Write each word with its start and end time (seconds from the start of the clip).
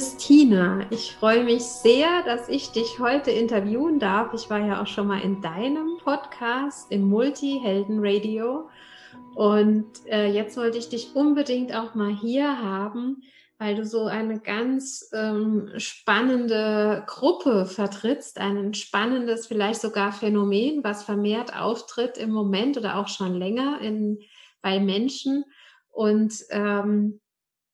Christina, 0.00 0.86
ich 0.88 1.12
freue 1.12 1.44
mich 1.44 1.62
sehr, 1.62 2.22
dass 2.24 2.48
ich 2.48 2.70
dich 2.70 3.00
heute 3.00 3.30
interviewen 3.32 3.98
darf. 3.98 4.32
Ich 4.32 4.48
war 4.48 4.58
ja 4.58 4.80
auch 4.80 4.86
schon 4.86 5.06
mal 5.06 5.20
in 5.20 5.42
deinem 5.42 5.98
Podcast 5.98 6.90
im 6.90 7.02
Multihelden 7.02 7.98
Radio 8.00 8.70
und 9.34 9.84
äh, 10.06 10.32
jetzt 10.32 10.56
wollte 10.56 10.78
ich 10.78 10.88
dich 10.88 11.14
unbedingt 11.14 11.74
auch 11.76 11.94
mal 11.94 12.16
hier 12.16 12.62
haben, 12.62 13.20
weil 13.58 13.74
du 13.74 13.84
so 13.84 14.06
eine 14.06 14.40
ganz 14.40 15.10
ähm, 15.12 15.68
spannende 15.76 17.04
Gruppe 17.06 17.66
vertrittst, 17.66 18.38
ein 18.38 18.72
spannendes, 18.72 19.48
vielleicht 19.48 19.82
sogar 19.82 20.12
Phänomen, 20.12 20.82
was 20.82 21.02
vermehrt 21.02 21.54
auftritt 21.54 22.16
im 22.16 22.30
Moment 22.30 22.78
oder 22.78 22.96
auch 22.96 23.08
schon 23.08 23.34
länger 23.34 23.82
in, 23.82 24.18
bei 24.62 24.80
Menschen. 24.80 25.44
Und 25.90 26.32
ähm, 26.48 27.20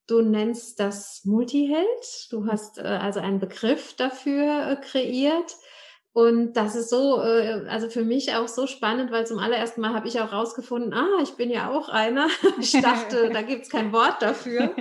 Du 0.06 0.20
nennst 0.20 0.78
das 0.78 1.24
Multiheld. 1.24 2.28
Du 2.30 2.46
hast 2.46 2.78
äh, 2.78 2.82
also 2.82 3.20
einen 3.20 3.40
Begriff 3.40 3.94
dafür 3.94 4.70
äh, 4.70 4.76
kreiert. 4.76 5.56
Und 6.16 6.54
das 6.54 6.74
ist 6.74 6.88
so, 6.88 7.20
äh, 7.20 7.66
also 7.68 7.90
für 7.90 8.02
mich 8.02 8.34
auch 8.34 8.48
so 8.48 8.66
spannend, 8.66 9.10
weil 9.10 9.26
zum 9.26 9.38
allerersten 9.38 9.82
Mal 9.82 9.92
habe 9.92 10.08
ich 10.08 10.18
auch 10.18 10.32
rausgefunden, 10.32 10.94
ah, 10.94 11.18
ich 11.22 11.32
bin 11.32 11.50
ja 11.50 11.70
auch 11.70 11.90
einer. 11.90 12.28
Ich 12.58 12.72
dachte, 12.72 13.28
da 13.30 13.42
gibt 13.42 13.64
es 13.64 13.68
kein 13.68 13.92
Wort 13.92 14.22
dafür. 14.22 14.74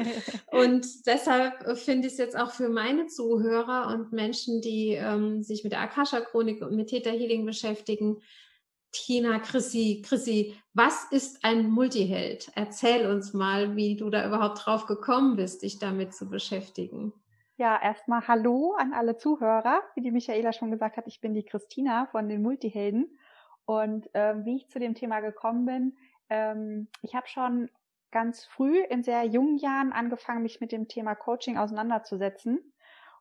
Und 0.52 0.88
deshalb 1.06 1.67
äh, 1.67 1.76
finde 1.76 2.08
ich 2.08 2.14
es 2.14 2.20
jetzt 2.20 2.39
auch 2.39 2.52
für 2.52 2.70
meine 2.70 3.08
Zuhörer 3.08 3.94
und 3.94 4.14
Menschen, 4.14 4.62
die 4.62 4.92
ähm, 4.92 5.44
sich 5.44 5.66
mit 5.66 5.73
der 5.73 5.82
Akasha-Chronik 5.82 6.62
und 6.62 6.73
mit 6.73 6.88
Theta 6.88 7.10
Healing 7.10 7.45
beschäftigen, 7.45 8.22
Tina, 8.91 9.39
Chrissy, 9.39 10.03
Chrissy, 10.05 10.55
was 10.73 11.11
ist 11.11 11.44
ein 11.44 11.69
Multiheld? 11.69 12.52
Erzähl 12.55 13.09
uns 13.09 13.33
mal, 13.33 13.75
wie 13.75 13.95
du 13.95 14.09
da 14.09 14.25
überhaupt 14.25 14.66
drauf 14.66 14.86
gekommen 14.86 15.36
bist, 15.36 15.64
dich 15.64 15.80
damit 15.80 16.14
zu 16.14 16.30
beschäftigen. 16.30 17.14
Ja, 17.58 17.81
erstmal 17.81 18.27
Hallo 18.27 18.75
an 18.77 18.94
alle 18.94 19.17
Zuhörer. 19.17 19.81
Wie 19.95 20.02
die 20.02 20.11
Michaela 20.11 20.52
schon 20.52 20.72
gesagt 20.72 20.97
hat, 20.97 21.08
ich 21.08 21.22
bin 21.22 21.33
die 21.33 21.45
Christina 21.45 22.08
von 22.11 22.27
den 22.27 22.42
Multihelden. 22.42 23.17
Und 23.66 24.09
ähm, 24.14 24.45
wie 24.45 24.58
ich 24.58 24.69
zu 24.69 24.80
dem 24.80 24.94
Thema 24.94 25.22
gekommen 25.22 25.66
bin, 25.66 25.97
ähm, 26.30 26.87
ich 27.02 27.15
habe 27.15 27.27
schon 27.27 27.70
ganz 28.11 28.45
früh 28.45 28.81
in 28.81 29.04
sehr 29.04 29.23
jungen 29.26 29.58
Jahren 29.58 29.92
angefangen, 29.92 30.43
mich 30.43 30.61
mit 30.61 30.71
dem 30.71 30.87
Thema 30.87 31.15
Coaching 31.15 31.58
auseinanderzusetzen. 31.58 32.73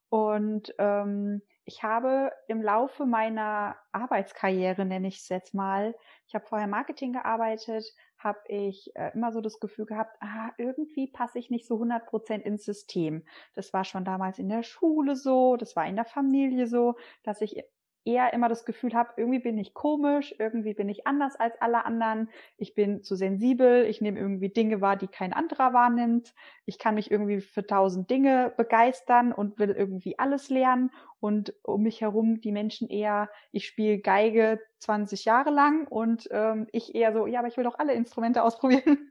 Und 0.09 0.75
ähm, 0.79 1.43
ich 1.65 1.83
habe 1.83 2.31
im 2.47 2.63
Laufe 2.63 3.07
meiner 3.07 3.77
Arbeitskarriere, 3.93 4.85
nenne 4.85 5.09
ich 5.09 5.19
es 5.19 5.29
jetzt 5.29 5.55
mal, 5.55 5.95
ich 6.27 6.35
habe 6.35 6.47
vorher 6.47 6.67
Marketing 6.67 7.13
gearbeitet, 7.13 7.85
habe 8.19 8.39
ich 8.49 8.95
äh, 8.97 9.13
immer 9.15 9.33
so 9.33 9.41
das 9.41 9.61
Gefühl 9.61 9.87
gehabt, 9.87 10.17
ah, 10.21 10.51
irgendwie 10.59 11.07
passe 11.07 11.39
ich 11.39 11.51
nicht 11.51 11.67
so 11.67 11.75
100 11.75 12.07
Prozent 12.07 12.45
ins 12.45 12.65
System. 12.65 13.25
Das 13.55 13.73
war 13.73 13.85
schon 13.85 14.05
damals 14.05 14.39
in 14.39 14.49
der 14.49 14.63
Schule 14.63 15.17
so, 15.17 15.57
das 15.57 15.77
war 15.77 15.87
in 15.87 15.97
der 15.97 16.05
Familie 16.05 16.67
so, 16.67 16.97
dass 17.23 17.41
ich 17.41 17.63
eher 18.05 18.33
immer 18.33 18.49
das 18.49 18.65
Gefühl 18.65 18.95
habe, 18.95 19.15
irgendwie 19.17 19.39
bin 19.39 19.59
ich 19.59 19.73
komisch, 19.73 20.35
irgendwie 20.39 20.75
bin 20.75 20.89
ich 20.89 21.07
anders 21.07 21.37
als 21.37 21.61
alle 21.61 21.85
anderen, 21.85 22.29
ich 22.59 22.75
bin 22.75 23.03
zu 23.03 23.17
sensibel, 23.17 23.87
ich 23.87 24.01
nehme 24.01 24.19
irgendwie 24.19 24.51
Dinge 24.51 24.81
wahr, 24.81 24.97
die 24.97 25.09
kein 25.09 25.33
anderer 25.33 25.73
wahrnimmt, 25.73 26.35
ich 26.67 26.79
kann 26.79 26.95
mich 26.97 27.11
irgendwie 27.11 27.41
für 27.41 27.67
tausend 27.67 28.11
Dinge 28.11 28.53
begeistern 28.57 29.33
und 29.33 29.59
will 29.59 29.71
irgendwie 29.71 30.19
alles 30.19 30.51
lernen. 30.51 30.91
Und 31.21 31.55
um 31.63 31.83
mich 31.83 32.03
herum 32.03 32.43
die 32.43 32.53
Menschen 32.53 32.89
eher, 32.89 33.31
ich 33.51 33.67
spiele 33.67 33.99
Geige 33.99 34.61
20 34.81 35.25
Jahre 35.25 35.51
lang 35.51 35.87
und 35.89 36.29
ähm, 36.31 36.67
ich 36.73 36.95
eher 36.95 37.15
so, 37.15 37.27
ja, 37.27 37.39
aber 37.39 37.49
ich 37.49 37.57
will 37.57 37.65
doch 37.65 37.79
alle 37.79 37.95
Instrumente 37.95 38.43
ausprobieren, 38.43 39.11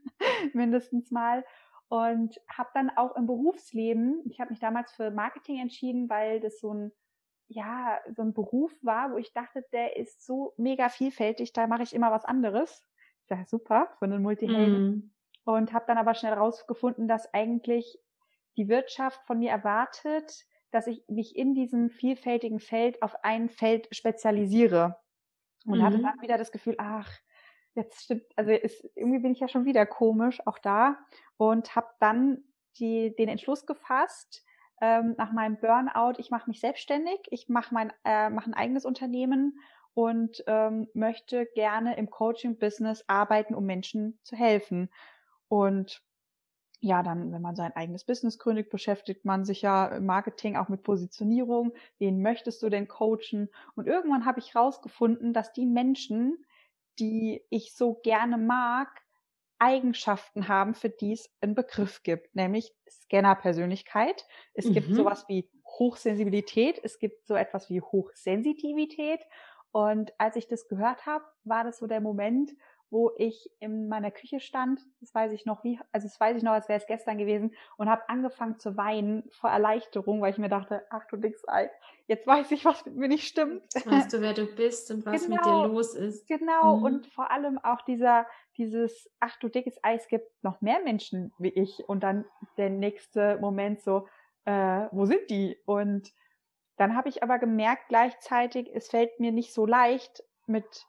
mindestens 0.52 1.10
mal. 1.10 1.44
Und 1.88 2.40
habe 2.48 2.70
dann 2.74 2.90
auch 2.96 3.14
im 3.16 3.26
Berufsleben, 3.26 4.22
ich 4.30 4.40
habe 4.40 4.50
mich 4.50 4.60
damals 4.60 4.92
für 4.92 5.10
Marketing 5.10 5.60
entschieden, 5.60 6.08
weil 6.08 6.40
das 6.40 6.58
so 6.58 6.72
ein 6.72 6.92
ja, 7.48 8.00
so 8.14 8.22
ein 8.22 8.32
Beruf 8.32 8.72
war, 8.82 9.12
wo 9.12 9.18
ich 9.18 9.32
dachte, 9.32 9.64
der 9.72 9.96
ist 9.96 10.24
so 10.24 10.54
mega 10.56 10.88
vielfältig, 10.88 11.52
da 11.52 11.66
mache 11.66 11.82
ich 11.82 11.94
immer 11.94 12.10
was 12.10 12.24
anderes. 12.24 12.82
Ja, 13.30 13.44
super, 13.46 13.90
für 13.98 14.04
einen 14.04 14.22
Multihelden. 14.22 14.88
Mm. 14.88 15.10
Und 15.44 15.72
habe 15.72 15.84
dann 15.86 15.98
aber 15.98 16.14
schnell 16.14 16.32
rausgefunden, 16.34 17.08
dass 17.08 17.32
eigentlich 17.32 17.98
die 18.56 18.68
Wirtschaft 18.68 19.20
von 19.26 19.38
mir 19.38 19.50
erwartet, 19.50 20.44
dass 20.70 20.86
ich 20.86 21.04
mich 21.08 21.36
in 21.36 21.54
diesem 21.54 21.90
vielfältigen 21.90 22.60
Feld 22.60 23.02
auf 23.02 23.14
ein 23.22 23.48
Feld 23.48 23.88
spezialisiere. 23.94 24.96
Und 25.66 25.78
mm. 25.78 25.82
hatte 25.82 25.98
mhm. 25.98 26.02
dann 26.02 26.20
wieder 26.20 26.38
das 26.38 26.52
Gefühl, 26.52 26.74
ach, 26.78 27.10
jetzt 27.74 28.04
stimmt, 28.04 28.24
also 28.36 28.50
ist, 28.52 28.88
irgendwie 28.94 29.20
bin 29.20 29.32
ich 29.32 29.40
ja 29.40 29.48
schon 29.48 29.64
wieder 29.64 29.86
komisch, 29.86 30.40
auch 30.46 30.58
da. 30.58 30.98
Und 31.36 31.74
habe 31.76 31.88
dann 32.00 32.44
die, 32.78 33.14
den 33.16 33.28
Entschluss 33.28 33.66
gefasst, 33.66 34.44
ähm, 34.80 35.14
nach 35.16 35.32
meinem 35.32 35.58
Burnout, 35.58 36.18
ich 36.18 36.30
mache 36.30 36.48
mich 36.48 36.60
selbstständig, 36.60 37.20
ich 37.30 37.48
mache 37.48 37.72
mein 37.74 37.92
äh, 38.04 38.30
mach 38.30 38.46
ein 38.46 38.54
eigenes 38.54 38.84
Unternehmen 38.84 39.58
und 39.94 40.42
ähm, 40.46 40.88
möchte 40.94 41.46
gerne 41.54 41.96
im 41.96 42.10
Coaching-Business 42.10 43.04
arbeiten, 43.06 43.54
um 43.54 43.64
Menschen 43.64 44.18
zu 44.24 44.36
helfen. 44.36 44.90
Und 45.48 46.02
ja, 46.80 47.02
dann, 47.02 47.32
wenn 47.32 47.40
man 47.40 47.56
sein 47.56 47.74
eigenes 47.74 48.04
Business 48.04 48.38
gründet, 48.38 48.68
beschäftigt 48.68 49.24
man 49.24 49.44
sich 49.44 49.62
ja 49.62 49.86
im 49.86 50.04
Marketing 50.04 50.56
auch 50.56 50.68
mit 50.68 50.82
Positionierung. 50.82 51.72
Wen 51.98 52.20
möchtest 52.20 52.62
du 52.62 52.68
denn 52.68 52.88
coachen? 52.88 53.48
Und 53.74 53.86
irgendwann 53.86 54.26
habe 54.26 54.40
ich 54.40 54.54
rausgefunden, 54.54 55.32
dass 55.32 55.52
die 55.52 55.64
Menschen, 55.64 56.44
die 56.98 57.42
ich 57.48 57.74
so 57.74 57.94
gerne 57.94 58.36
mag, 58.36 59.03
Eigenschaften 59.64 60.46
haben, 60.46 60.74
für 60.74 60.90
die 60.90 61.12
es 61.12 61.30
einen 61.40 61.54
Begriff 61.54 62.02
gibt, 62.02 62.34
nämlich 62.36 62.74
Scanner-Persönlichkeit. 62.86 64.26
Es 64.52 64.66
mhm. 64.66 64.74
gibt 64.74 64.94
sowas 64.94 65.24
wie 65.28 65.50
Hochsensibilität, 65.66 66.78
es 66.82 66.98
gibt 66.98 67.26
so 67.26 67.34
etwas 67.34 67.70
wie 67.70 67.80
Hochsensitivität. 67.80 69.20
Und 69.72 70.12
als 70.18 70.36
ich 70.36 70.46
das 70.46 70.68
gehört 70.68 71.06
habe, 71.06 71.24
war 71.44 71.64
das 71.64 71.78
so 71.78 71.86
der 71.86 72.02
Moment, 72.02 72.50
wo 72.94 73.10
ich 73.16 73.50
in 73.58 73.88
meiner 73.88 74.12
Küche 74.12 74.38
stand, 74.38 74.80
das 75.00 75.12
weiß 75.12 75.32
ich 75.32 75.46
noch 75.46 75.64
wie, 75.64 75.80
also 75.90 76.06
das 76.06 76.20
weiß 76.20 76.36
ich 76.36 76.44
noch, 76.44 76.52
als 76.52 76.68
wäre 76.68 76.78
es 76.78 76.86
gestern 76.86 77.18
gewesen, 77.18 77.52
und 77.76 77.90
habe 77.90 78.08
angefangen 78.08 78.60
zu 78.60 78.76
weinen 78.76 79.28
vor 79.32 79.50
Erleichterung, 79.50 80.22
weil 80.22 80.30
ich 80.30 80.38
mir 80.38 80.48
dachte, 80.48 80.86
ach 80.90 81.04
du 81.06 81.16
dickes 81.16 81.42
Ei, 81.48 81.72
jetzt 82.06 82.24
weiß 82.24 82.52
ich, 82.52 82.64
was 82.64 82.86
mit 82.86 82.94
mir 82.94 83.08
nicht 83.08 83.26
stimmt. 83.26 83.64
Jetzt 83.74 83.90
weißt 83.90 84.12
du, 84.12 84.20
wer 84.20 84.32
du 84.32 84.46
bist 84.46 84.92
und 84.92 85.04
was 85.04 85.24
genau, 85.24 85.34
mit 85.34 85.44
dir 85.44 85.50
genau, 85.50 85.66
los 85.66 85.96
ist. 85.96 86.28
Genau, 86.28 86.76
mhm. 86.76 86.84
und 86.84 87.06
vor 87.08 87.32
allem 87.32 87.58
auch 87.58 87.82
dieser, 87.82 88.28
dieses, 88.56 89.10
ach 89.18 89.36
du 89.40 89.48
dickes 89.48 89.76
Ei, 89.82 89.96
es 89.96 90.06
gibt 90.06 90.30
noch 90.44 90.60
mehr 90.60 90.78
Menschen 90.84 91.32
wie 91.36 91.48
ich 91.48 91.88
und 91.88 92.04
dann 92.04 92.24
der 92.58 92.70
nächste 92.70 93.38
Moment 93.40 93.82
so, 93.82 94.06
äh, 94.44 94.86
wo 94.92 95.04
sind 95.04 95.28
die? 95.30 95.58
Und 95.66 96.12
dann 96.76 96.94
habe 96.94 97.08
ich 97.08 97.24
aber 97.24 97.40
gemerkt 97.40 97.88
gleichzeitig, 97.88 98.70
es 98.72 98.88
fällt 98.88 99.18
mir 99.18 99.32
nicht 99.32 99.52
so 99.52 99.66
leicht, 99.66 100.22
mit 100.46 100.86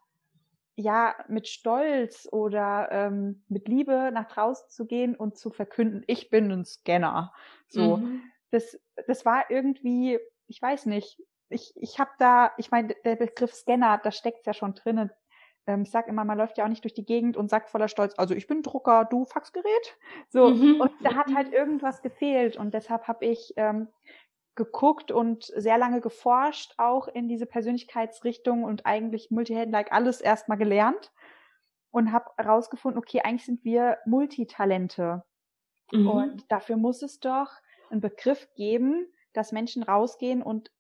ja, 0.76 1.16
mit 1.28 1.48
Stolz 1.48 2.28
oder 2.32 2.90
ähm, 2.92 3.44
mit 3.48 3.68
Liebe 3.68 4.12
nach 4.14 4.28
draußen 4.28 4.70
zu 4.70 4.86
gehen 4.86 5.16
und 5.16 5.38
zu 5.38 5.50
verkünden, 5.50 6.04
ich 6.08 6.30
bin 6.30 6.52
ein 6.52 6.66
Scanner. 6.66 7.34
So, 7.68 7.98
mhm. 7.98 8.22
das, 8.52 8.78
das 9.08 9.26
war 9.26 9.50
irgendwie, 9.50 10.20
ich 10.48 10.62
weiß 10.62 10.86
nicht, 10.88 11.22
ich, 11.50 11.74
ich 11.78 12.00
habe 12.00 12.12
da, 12.20 12.52
ich 12.58 12.72
meine, 12.72 12.96
der 13.06 13.16
Begriff 13.16 13.54
Scanner, 13.54 14.00
da 14.04 14.12
steckt's 14.12 14.46
ja 14.46 14.54
schon 14.54 14.74
drinnen. 14.74 15.12
Ähm, 15.68 15.84
ich 15.84 15.92
sag 15.92 16.08
immer, 16.08 16.26
man 16.26 16.38
läuft 16.38 16.58
ja 16.58 16.66
auch 16.66 16.70
nicht 16.70 16.84
durch 16.84 16.94
die 16.94 17.06
Gegend 17.06 17.38
und 17.38 17.50
sagt 17.50 17.70
voller 17.70 17.88
Stolz, 17.88 18.14
also 18.18 18.34
ich 18.34 18.48
bin 18.48 18.62
Drucker, 18.62 19.06
du 19.06 19.26
Faxgerät. 19.26 19.98
So, 20.30 20.50
mhm. 20.50 20.82
und 20.82 20.92
da 21.02 21.16
hat 21.16 21.28
halt 21.36 21.54
irgendwas 21.54 22.02
gefehlt 22.02 22.58
und 22.58 22.74
deshalb 22.74 23.08
habe 23.08 23.26
ich 23.26 23.54
ähm, 23.56 23.88
geguckt 24.56 25.12
und 25.12 25.44
sehr 25.44 25.78
lange 25.78 26.02
geforscht, 26.02 26.74
auch 26.78 27.08
in 27.08 27.28
diese 27.28 27.46
Persönlichkeitsrichtung 27.46 28.64
und 28.64 28.86
eigentlich 28.86 29.32
Multihelden-like 29.32 29.92
alles 29.92 30.22
erstmal 30.22 30.58
gelernt 30.58 31.12
und 31.92 32.12
habe 32.12 32.32
herausgefunden, 32.38 32.98
okay, 32.98 33.22
eigentlich 33.22 33.46
sind 33.46 33.64
wir 33.64 33.98
Multitalente. 34.06 35.24
Mhm. 35.92 36.08
Und 36.08 36.52
dafür 36.52 36.78
muss 36.78 37.02
es 37.02 37.20
doch 37.20 37.52
einen 37.90 38.02
Begriff 38.02 38.48
geben, 38.56 39.08
dass 39.34 39.52
Menschen 39.52 39.84
rausgehen 39.84 40.42
und 40.42 40.72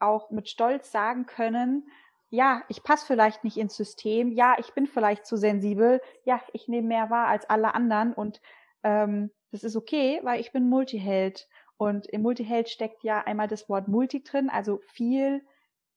auch 0.00 0.30
mit 0.30 0.48
Stolz 0.48 0.90
sagen 0.90 1.26
können, 1.26 1.88
ja, 2.30 2.62
ich 2.68 2.82
passe 2.82 3.06
vielleicht 3.06 3.44
nicht 3.44 3.56
ins 3.56 3.76
System, 3.76 4.32
ja, 4.32 4.56
ich 4.58 4.74
bin 4.74 4.86
vielleicht 4.86 5.24
zu 5.24 5.36
sensibel, 5.36 6.00
ja, 6.24 6.40
ich 6.52 6.66
nehme 6.66 6.88
mehr 6.88 7.08
wahr 7.08 7.28
als 7.28 7.48
alle 7.48 7.74
anderen 7.74 8.12
und 8.12 8.40
ähm, 8.82 9.30
das 9.52 9.62
ist 9.62 9.76
okay, 9.76 10.18
weil 10.24 10.40
ich 10.40 10.50
bin 10.50 10.68
Multiheld. 10.68 11.48
Und 11.84 12.06
im 12.06 12.22
Multiheld 12.22 12.68
steckt 12.68 13.04
ja 13.04 13.20
einmal 13.20 13.46
das 13.46 13.68
Wort 13.68 13.88
Multi 13.88 14.22
drin, 14.22 14.48
also 14.48 14.80
viel, 14.92 15.44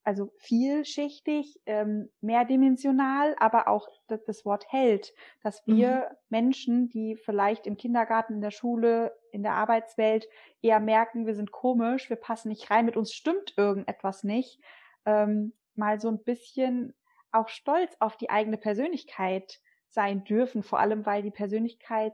also 0.03 0.31
vielschichtig, 0.37 1.61
ähm, 1.65 2.09
mehrdimensional, 2.19 3.35
aber 3.39 3.69
auch 3.69 3.87
das, 4.07 4.23
das 4.25 4.43
Wort 4.43 4.65
Held, 4.69 5.13
dass 5.43 5.65
wir 5.65 6.09
mhm. 6.09 6.15
Menschen, 6.29 6.89
die 6.89 7.15
vielleicht 7.15 7.67
im 7.67 7.77
Kindergarten, 7.77 8.33
in 8.33 8.41
der 8.41 8.51
Schule, 8.51 9.17
in 9.31 9.43
der 9.43 9.53
Arbeitswelt 9.53 10.27
eher 10.61 10.79
merken, 10.81 11.25
wir 11.25 11.35
sind 11.35 11.51
komisch, 11.51 12.09
wir 12.09 12.17
passen 12.17 12.49
nicht 12.49 12.69
rein, 12.69 12.85
mit 12.85 12.97
uns 12.97 13.13
stimmt 13.13 13.53
irgendetwas 13.55 14.23
nicht, 14.23 14.59
ähm, 15.05 15.53
mal 15.75 16.01
so 16.01 16.09
ein 16.09 16.23
bisschen 16.23 16.93
auch 17.31 17.47
stolz 17.47 17.95
auf 17.99 18.17
die 18.17 18.29
eigene 18.29 18.57
Persönlichkeit 18.57 19.61
sein 19.89 20.23
dürfen, 20.25 20.63
vor 20.63 20.79
allem 20.79 21.05
weil 21.05 21.23
die 21.23 21.31
Persönlichkeit 21.31 22.13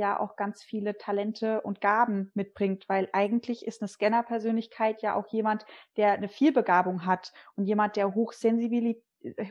ja 0.00 0.18
auch 0.18 0.34
ganz 0.34 0.62
viele 0.62 0.98
Talente 0.98 1.60
und 1.60 1.80
Gaben 1.80 2.32
mitbringt, 2.34 2.88
weil 2.88 3.08
eigentlich 3.12 3.66
ist 3.66 3.80
eine 3.80 3.88
Scanner-Persönlichkeit 3.88 5.02
ja 5.02 5.14
auch 5.14 5.28
jemand, 5.28 5.64
der 5.96 6.12
eine 6.12 6.28
Vielbegabung 6.28 7.06
hat 7.06 7.32
und 7.54 7.66
jemand, 7.66 7.96
der 7.96 8.14
hochsensibel, 8.14 9.00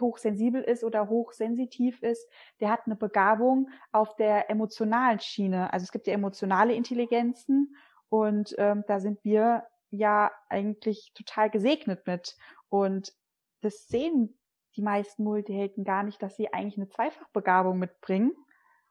hochsensibel 0.01 0.61
ist 0.61 0.83
oder 0.83 1.07
hochsensitiv 1.07 2.01
ist, 2.01 2.27
der 2.59 2.71
hat 2.71 2.81
eine 2.85 2.95
Begabung 2.95 3.69
auf 3.91 4.15
der 4.15 4.49
emotionalen 4.49 5.19
Schiene. 5.19 5.71
Also 5.71 5.83
es 5.83 5.91
gibt 5.91 6.07
ja 6.07 6.13
emotionale 6.13 6.73
Intelligenzen 6.73 7.75
und 8.09 8.55
ähm, 8.57 8.83
da 8.87 8.99
sind 8.99 9.23
wir 9.23 9.63
ja 9.91 10.31
eigentlich 10.49 11.11
total 11.13 11.49
gesegnet 11.49 12.05
mit. 12.07 12.35
Und 12.69 13.13
das 13.61 13.87
sehen 13.87 14.37
die 14.75 14.81
meisten 14.81 15.23
Multihelden 15.23 15.83
gar 15.83 16.03
nicht, 16.03 16.21
dass 16.21 16.35
sie 16.35 16.53
eigentlich 16.53 16.77
eine 16.77 16.89
Zweifachbegabung 16.89 17.77
mitbringen. 17.77 18.33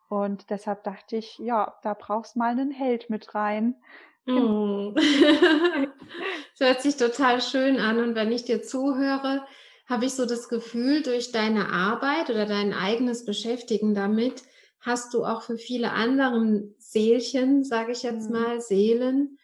Und 0.08 0.50
deshalb 0.50 0.84
dachte 0.84 1.16
ich, 1.16 1.38
ja, 1.38 1.74
da 1.82 1.94
brauchst 1.94 2.36
mal 2.36 2.50
einen 2.50 2.70
Held 2.70 3.10
mit 3.10 3.34
rein. 3.34 3.76
Mm. 4.24 4.94
das 6.58 6.68
hört 6.68 6.82
sich 6.82 6.96
total 6.96 7.40
schön 7.40 7.78
an. 7.78 7.98
Und 7.98 8.14
wenn 8.14 8.32
ich 8.32 8.44
dir 8.44 8.62
zuhöre, 8.62 9.44
habe 9.86 10.04
ich 10.04 10.14
so 10.14 10.26
das 10.26 10.48
Gefühl, 10.48 11.02
durch 11.02 11.32
deine 11.32 11.70
Arbeit 11.70 12.30
oder 12.30 12.46
dein 12.46 12.72
eigenes 12.72 13.24
Beschäftigen 13.24 13.94
damit, 13.94 14.42
hast 14.80 15.14
du 15.14 15.24
auch 15.24 15.42
für 15.42 15.56
viele 15.56 15.92
anderen 15.92 16.74
Seelchen, 16.78 17.64
sage 17.64 17.92
ich 17.92 18.02
jetzt 18.02 18.30
mhm. 18.30 18.36
mal, 18.36 18.60
Seelen, 18.60 19.38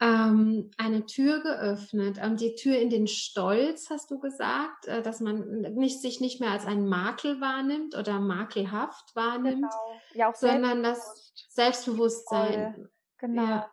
ähm, 0.00 0.70
eine 0.76 1.06
Tür 1.06 1.40
geöffnet. 1.40 2.18
Ähm, 2.22 2.36
die 2.36 2.54
Tür 2.54 2.78
in 2.78 2.90
den 2.90 3.06
Stolz, 3.08 3.90
hast 3.90 4.10
du 4.10 4.18
gesagt, 4.18 4.86
äh, 4.86 5.02
dass 5.02 5.20
man 5.20 5.62
nicht, 5.74 6.00
sich 6.00 6.20
nicht 6.20 6.40
mehr 6.40 6.50
als 6.52 6.66
einen 6.66 6.88
Makel 6.88 7.40
wahrnimmt 7.40 7.96
oder 7.96 8.20
makelhaft 8.20 9.14
wahrnimmt, 9.16 9.62
genau. 9.62 10.00
ja, 10.14 10.32
sondern 10.34 10.82
das 10.82 11.32
Selbstbewusstsein. 11.48 12.74
Voll. 12.74 12.90
Genau. 13.18 13.42
Ja. 13.42 13.70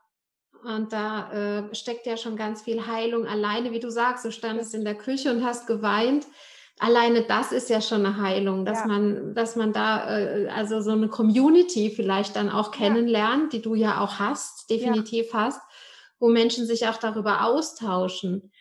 Und 0.64 0.94
da 0.94 1.32
äh, 1.32 1.76
steckt 1.76 2.08
ja 2.08 2.18
schon 2.18 2.36
ganz 2.36 2.64
viel 2.64 2.88
Heilung 2.88 3.28
alleine, 3.28 3.72
wie 3.72 3.80
du 3.80 3.92
sagst, 3.92 4.26
du 4.26 4.32
standest 4.32 4.74
in 4.74 4.84
der 4.84 4.96
Küche 4.96 5.32
und 5.32 5.46
hast 5.46 5.68
geweint. 5.68 6.26
Alleine 6.80 7.22
das 7.22 7.52
ist 7.52 7.70
ja 7.70 7.82
schon 7.82 8.04
eine 8.04 8.20
Heilung, 8.20 8.66
dass 8.66 8.80
ja. 8.80 8.88
man, 8.88 9.36
dass 9.36 9.56
man 9.56 9.74
da 9.74 10.18
äh, 10.18 10.48
also 10.48 10.82
so 10.82 10.92
eine 10.92 11.08
Community 11.08 11.92
vielleicht 11.92 12.36
dann 12.36 12.50
auch 12.50 12.72
kennenlernt, 12.72 13.54
ja. 13.54 13.60
die 13.60 13.62
du 13.62 13.76
ja 13.76 14.02
auch 14.02 14.18
hast, 14.18 14.72
definitiv 14.72 15.34
hast 15.34 15.62
wo 16.20 16.30
Menschen 16.30 16.66
sich 16.66 16.88
auch 16.88 16.98
darüber 16.98 17.46
austauschen. 17.46 18.52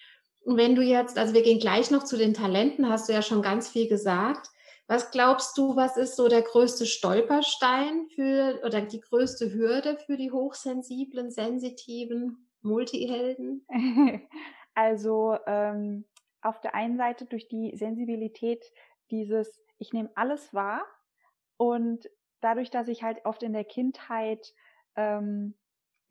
Und 0.44 0.56
wenn 0.56 0.74
du 0.74 0.82
jetzt, 0.82 1.18
also 1.18 1.34
wir 1.34 1.42
gehen 1.42 1.58
gleich 1.58 1.90
noch 1.90 2.04
zu 2.04 2.16
den 2.16 2.34
Talenten, 2.34 2.88
hast 2.88 3.08
du 3.08 3.12
ja 3.12 3.22
schon 3.22 3.42
ganz 3.42 3.68
viel 3.68 3.88
gesagt. 3.88 4.48
Was 4.86 5.10
glaubst 5.10 5.56
du, 5.56 5.76
was 5.76 5.96
ist 5.96 6.16
so 6.16 6.28
der 6.28 6.42
größte 6.42 6.84
Stolperstein 6.84 8.06
für 8.14 8.60
oder 8.64 8.82
die 8.82 9.00
größte 9.00 9.54
Hürde 9.54 9.96
für 10.04 10.18
die 10.18 10.30
hochsensiblen, 10.30 11.30
sensitiven 11.30 12.48
Multihelden? 12.62 13.66
Also 14.76 15.38
ähm, 15.46 16.04
auf 16.42 16.60
der 16.60 16.74
einen 16.74 16.96
Seite 16.96 17.26
durch 17.26 17.46
die 17.46 17.76
Sensibilität 17.76 18.64
dieses, 19.12 19.62
ich 19.78 19.92
nehme 19.92 20.10
alles 20.16 20.52
wahr 20.52 20.84
und 21.56 22.10
dadurch, 22.40 22.70
dass 22.70 22.88
ich 22.88 23.04
halt 23.04 23.24
oft 23.24 23.44
in 23.44 23.52
der 23.52 23.64
Kindheit 23.64 24.52
ähm, 24.96 25.54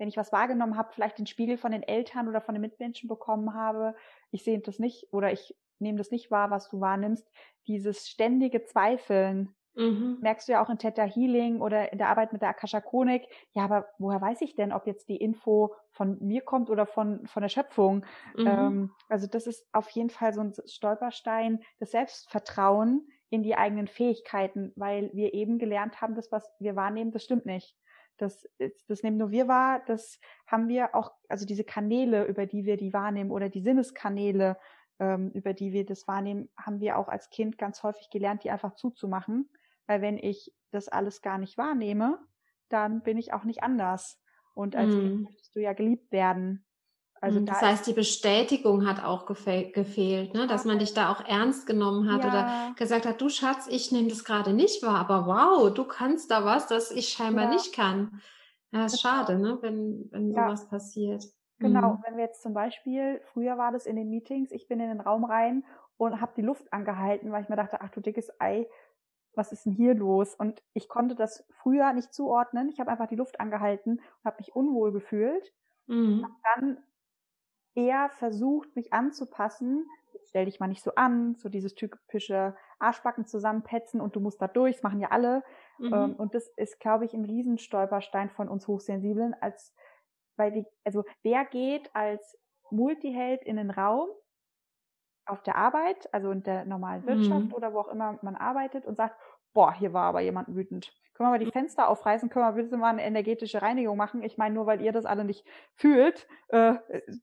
wenn 0.04 0.10
ich 0.10 0.18
was 0.18 0.34
wahrgenommen 0.34 0.76
habe, 0.76 0.92
vielleicht 0.92 1.18
den 1.18 1.28
Spiegel 1.28 1.58
von 1.58 1.72
den 1.72 1.82
Eltern 1.82 2.28
oder 2.28 2.42
von 2.42 2.56
den 2.56 2.62
Mitmenschen 2.62 3.08
bekommen 3.08 3.54
habe, 3.54 3.96
ich 4.32 4.44
sehe 4.44 4.60
das 4.60 4.78
nicht 4.78 5.08
oder 5.14 5.32
ich 5.32 5.56
nehme 5.80 5.98
das 5.98 6.12
nicht 6.12 6.30
wahr, 6.30 6.52
was 6.52 6.68
du 6.68 6.82
wahrnimmst, 6.82 7.26
dieses 7.68 8.10
ständige 8.10 8.66
Zweifeln. 8.66 9.56
Mhm. 9.76 10.18
Merkst 10.20 10.50
du 10.50 10.52
ja 10.52 10.62
auch 10.62 10.70
in 10.70 10.78
Theta 10.78 11.04
Healing 11.04 11.62
oder 11.62 11.94
in 11.94 12.00
der 12.00 12.10
Arbeit 12.10 12.34
mit 12.34 12.42
der 12.42 12.50
Akasha 12.50 12.82
Chronik. 12.82 13.26
Ja, 13.54 13.64
aber 13.64 13.88
woher 13.98 14.20
weiß 14.20 14.42
ich 14.42 14.56
denn, 14.56 14.74
ob 14.74 14.88
jetzt 14.88 15.08
die 15.08 15.16
Info 15.16 15.74
von 15.92 16.18
mir 16.20 16.42
kommt 16.42 16.70
oder 16.70 16.86
von, 16.86 17.26
von 17.26 17.42
der 17.42 17.48
Schöpfung? 17.50 18.06
Mhm. 18.36 18.46
Ähm, 18.46 18.92
also 19.08 19.26
das 19.26 19.48
ist 19.48 19.66
auf 19.72 19.90
jeden 19.92 20.10
Fall 20.10 20.34
so 20.34 20.42
ein 20.42 20.52
Stolperstein, 20.66 21.64
das 21.80 21.92
Selbstvertrauen 21.92 23.08
in 23.30 23.42
die 23.42 23.56
eigenen 23.56 23.88
Fähigkeiten, 23.88 24.74
weil 24.76 25.12
wir 25.14 25.34
eben 25.34 25.60
gelernt 25.60 26.02
haben, 26.02 26.14
das, 26.14 26.30
was 26.30 26.52
wir 26.60 26.76
wahrnehmen, 26.76 27.12
das 27.12 27.24
stimmt 27.24 27.46
nicht. 27.46 27.78
Das, 28.18 28.48
das 28.88 29.04
nehmen 29.04 29.18
nur 29.18 29.32
wir 29.32 29.48
wahr, 29.48 29.82
das 29.86 30.20
haben 30.48 30.68
wir 30.68 30.96
auch, 30.96 31.12
also 31.30 31.46
diese 31.46 31.64
Kanäle, 31.64 32.26
über 32.26 32.46
die 32.46 32.66
wir 32.66 32.78
die 32.78 32.94
wahrnehmen 32.94 33.32
oder 33.32 33.50
die 33.50 33.62
Sinneskanäle, 33.62 34.58
ähm, 35.00 35.32
über 35.32 35.54
die 35.54 35.74
wir 35.74 35.86
das 35.86 36.08
wahrnehmen, 36.08 36.50
haben 36.58 36.80
wir 36.80 36.98
auch 36.98 37.08
als 37.08 37.30
Kind 37.30 37.58
ganz 37.58 37.84
häufig 37.84 38.10
gelernt, 38.10 38.44
die 38.44 38.52
einfach 38.52 38.76
zuzumachen. 38.76 39.50
Weil 39.88 40.02
wenn 40.02 40.18
ich 40.18 40.54
das 40.72 40.88
alles 40.88 41.22
gar 41.22 41.38
nicht 41.38 41.58
wahrnehme, 41.58 42.20
dann 42.70 43.02
bin 43.02 43.18
ich 43.18 43.34
auch 43.34 43.44
nicht 43.44 43.64
anders. 43.64 44.22
Und 44.54 44.76
als 44.76 44.94
mm. 44.94 45.00
Kind 45.00 45.16
mhm. 45.16 45.22
möchtest 45.24 45.56
du 45.56 45.60
ja 45.60 45.74
geliebt 45.74 46.12
werden. 46.12 46.66
Also 47.24 47.40
mhm, 47.40 47.46
das 47.46 47.62
da 47.62 47.68
heißt, 47.68 47.88
die 47.88 47.94
Bestätigung 47.94 48.86
hat 48.86 49.02
auch 49.02 49.26
gefehlt, 49.26 50.34
ne? 50.34 50.46
dass 50.46 50.66
man 50.66 50.80
dich 50.80 50.94
da 50.94 51.10
auch 51.10 51.26
ernst 51.26 51.66
genommen 51.66 52.12
hat 52.12 52.26
ja. 52.26 52.30
oder 52.30 52.76
gesagt 52.76 53.06
hat, 53.06 53.22
du 53.22 53.30
Schatz, 53.30 53.68
ich 53.70 53.94
nehme 53.94 54.10
das 54.10 54.26
gerade 54.26 54.52
nicht 54.52 54.84
wahr, 54.84 55.00
aber 55.00 55.26
wow, 55.26 55.74
du 55.74 55.86
kannst 55.86 56.32
da 56.32 56.44
was, 56.44 56.68
das 56.68 56.92
ich 56.92 57.08
scheinbar 57.08 57.46
ja. 57.46 57.52
nicht 57.52 57.74
kann. 57.74 58.20
Ja, 58.74 58.84
ist 58.86 59.02
genau. 59.02 59.16
schade, 59.16 59.40
ne? 59.40 59.58
wenn, 59.62 60.10
wenn 60.12 60.34
ja. 60.34 60.48
sowas 60.48 60.68
passiert. 60.68 61.24
Genau, 61.60 61.94
mhm. 61.94 62.00
wenn 62.06 62.18
wir 62.18 62.26
jetzt 62.26 62.42
zum 62.42 62.54
Beispiel, 62.54 63.22
früher 63.32 63.58
war 63.58 63.72
das 63.72 63.86
in 63.86 63.96
den 63.96 64.10
Meetings, 64.10 64.52
ich 64.52 64.68
bin 64.68 64.82
in 64.82 64.90
den 64.90 65.00
Raum 65.00 65.24
rein 65.24 65.64
und 65.96 66.20
habe 66.20 66.34
die 66.36 66.42
Luft 66.42 66.74
angehalten, 66.74 67.32
weil 67.32 67.44
ich 67.44 67.50
mir 67.50 67.56
dachte, 67.56 67.80
ach 67.80 67.90
du 67.92 68.02
dickes 68.02 68.34
Ei, 68.42 68.68
was 69.34 69.54
ist 69.54 69.66
denn 69.66 69.72
hier 69.72 69.96
los? 69.96 70.36
Und 70.36 70.62
ich 70.74 70.90
konnte 70.90 71.16
das 71.16 71.46
früher 71.62 71.94
nicht 71.94 72.14
zuordnen. 72.14 72.68
Ich 72.68 72.82
habe 72.82 72.92
einfach 72.92 73.08
die 73.08 73.16
Luft 73.16 73.40
angehalten 73.40 73.94
und 73.94 74.26
habe 74.26 74.38
mich 74.40 74.54
unwohl 74.54 74.92
gefühlt. 74.92 75.54
Mhm. 75.88 76.26
dann 76.56 76.78
eher 77.76 78.10
versucht, 78.10 78.76
mich 78.76 78.94
anzupassen. 78.94 79.86
stell 80.26 80.46
dich 80.46 80.60
mal 80.60 80.68
nicht 80.68 80.84
so 80.84 80.96
an, 80.96 81.36
so 81.36 81.50
dieses 81.50 81.76
typische 81.76 82.56
Arschbacken 82.80 83.26
zusammenpetzen 83.26 84.02
und 84.02 84.16
du 84.16 84.20
musst 84.20 84.42
da 84.42 84.48
durch, 84.48 84.76
das 84.76 84.84
machen 84.84 85.00
ja 85.00 85.10
alle. 85.12 85.44
Mhm. 85.78 85.94
Ähm, 85.94 86.16
und 86.16 86.34
das 86.34 86.48
ist, 86.56 86.80
glaube 86.80 87.06
ich, 87.06 87.14
ein 87.14 87.26
Riesenstolperstein 87.26 88.30
von 88.30 88.48
uns 88.50 88.68
Hochsensiblen, 88.68 89.36
als, 89.42 89.74
weil 90.38 90.52
die, 90.52 90.66
also 90.84 91.04
wer 91.24 91.46
geht 91.46 91.94
als 91.96 92.38
Multiheld 92.72 93.44
in 93.44 93.58
den 93.58 93.70
Raum 93.70 94.10
auf 95.26 95.42
der 95.44 95.56
Arbeit, 95.56 96.14
also 96.14 96.32
in 96.32 96.44
der 96.44 96.66
normalen 96.66 97.06
Wirtschaft 97.06 97.48
mhm. 97.48 97.54
oder 97.54 97.74
wo 97.74 97.80
auch 97.80 97.88
immer 97.88 98.20
man 98.22 98.36
arbeitet 98.36 98.86
und 98.86 98.96
sagt, 98.96 99.16
boah, 99.54 99.74
hier 99.74 99.94
war 99.94 100.06
aber 100.06 100.22
jemand 100.22 100.54
wütend. 100.54 100.94
Können 101.14 101.30
wir 101.30 101.38
mal 101.38 101.46
die 101.46 101.52
Fenster 101.52 101.90
aufreißen? 101.90 102.30
Können 102.30 102.46
wir 102.46 102.64
bitte 102.64 102.76
mal 102.76 102.90
eine 102.90 103.04
energetische 103.04 103.62
Reinigung 103.62 103.96
machen? 103.98 104.24
Ich 104.24 104.38
meine, 104.38 104.56
nur 104.56 104.66
weil 104.66 104.82
ihr 104.82 104.92
das 104.92 105.06
alle 105.06 105.24
nicht 105.24 105.46
fühlt, 105.76 106.28
äh, 106.48 106.74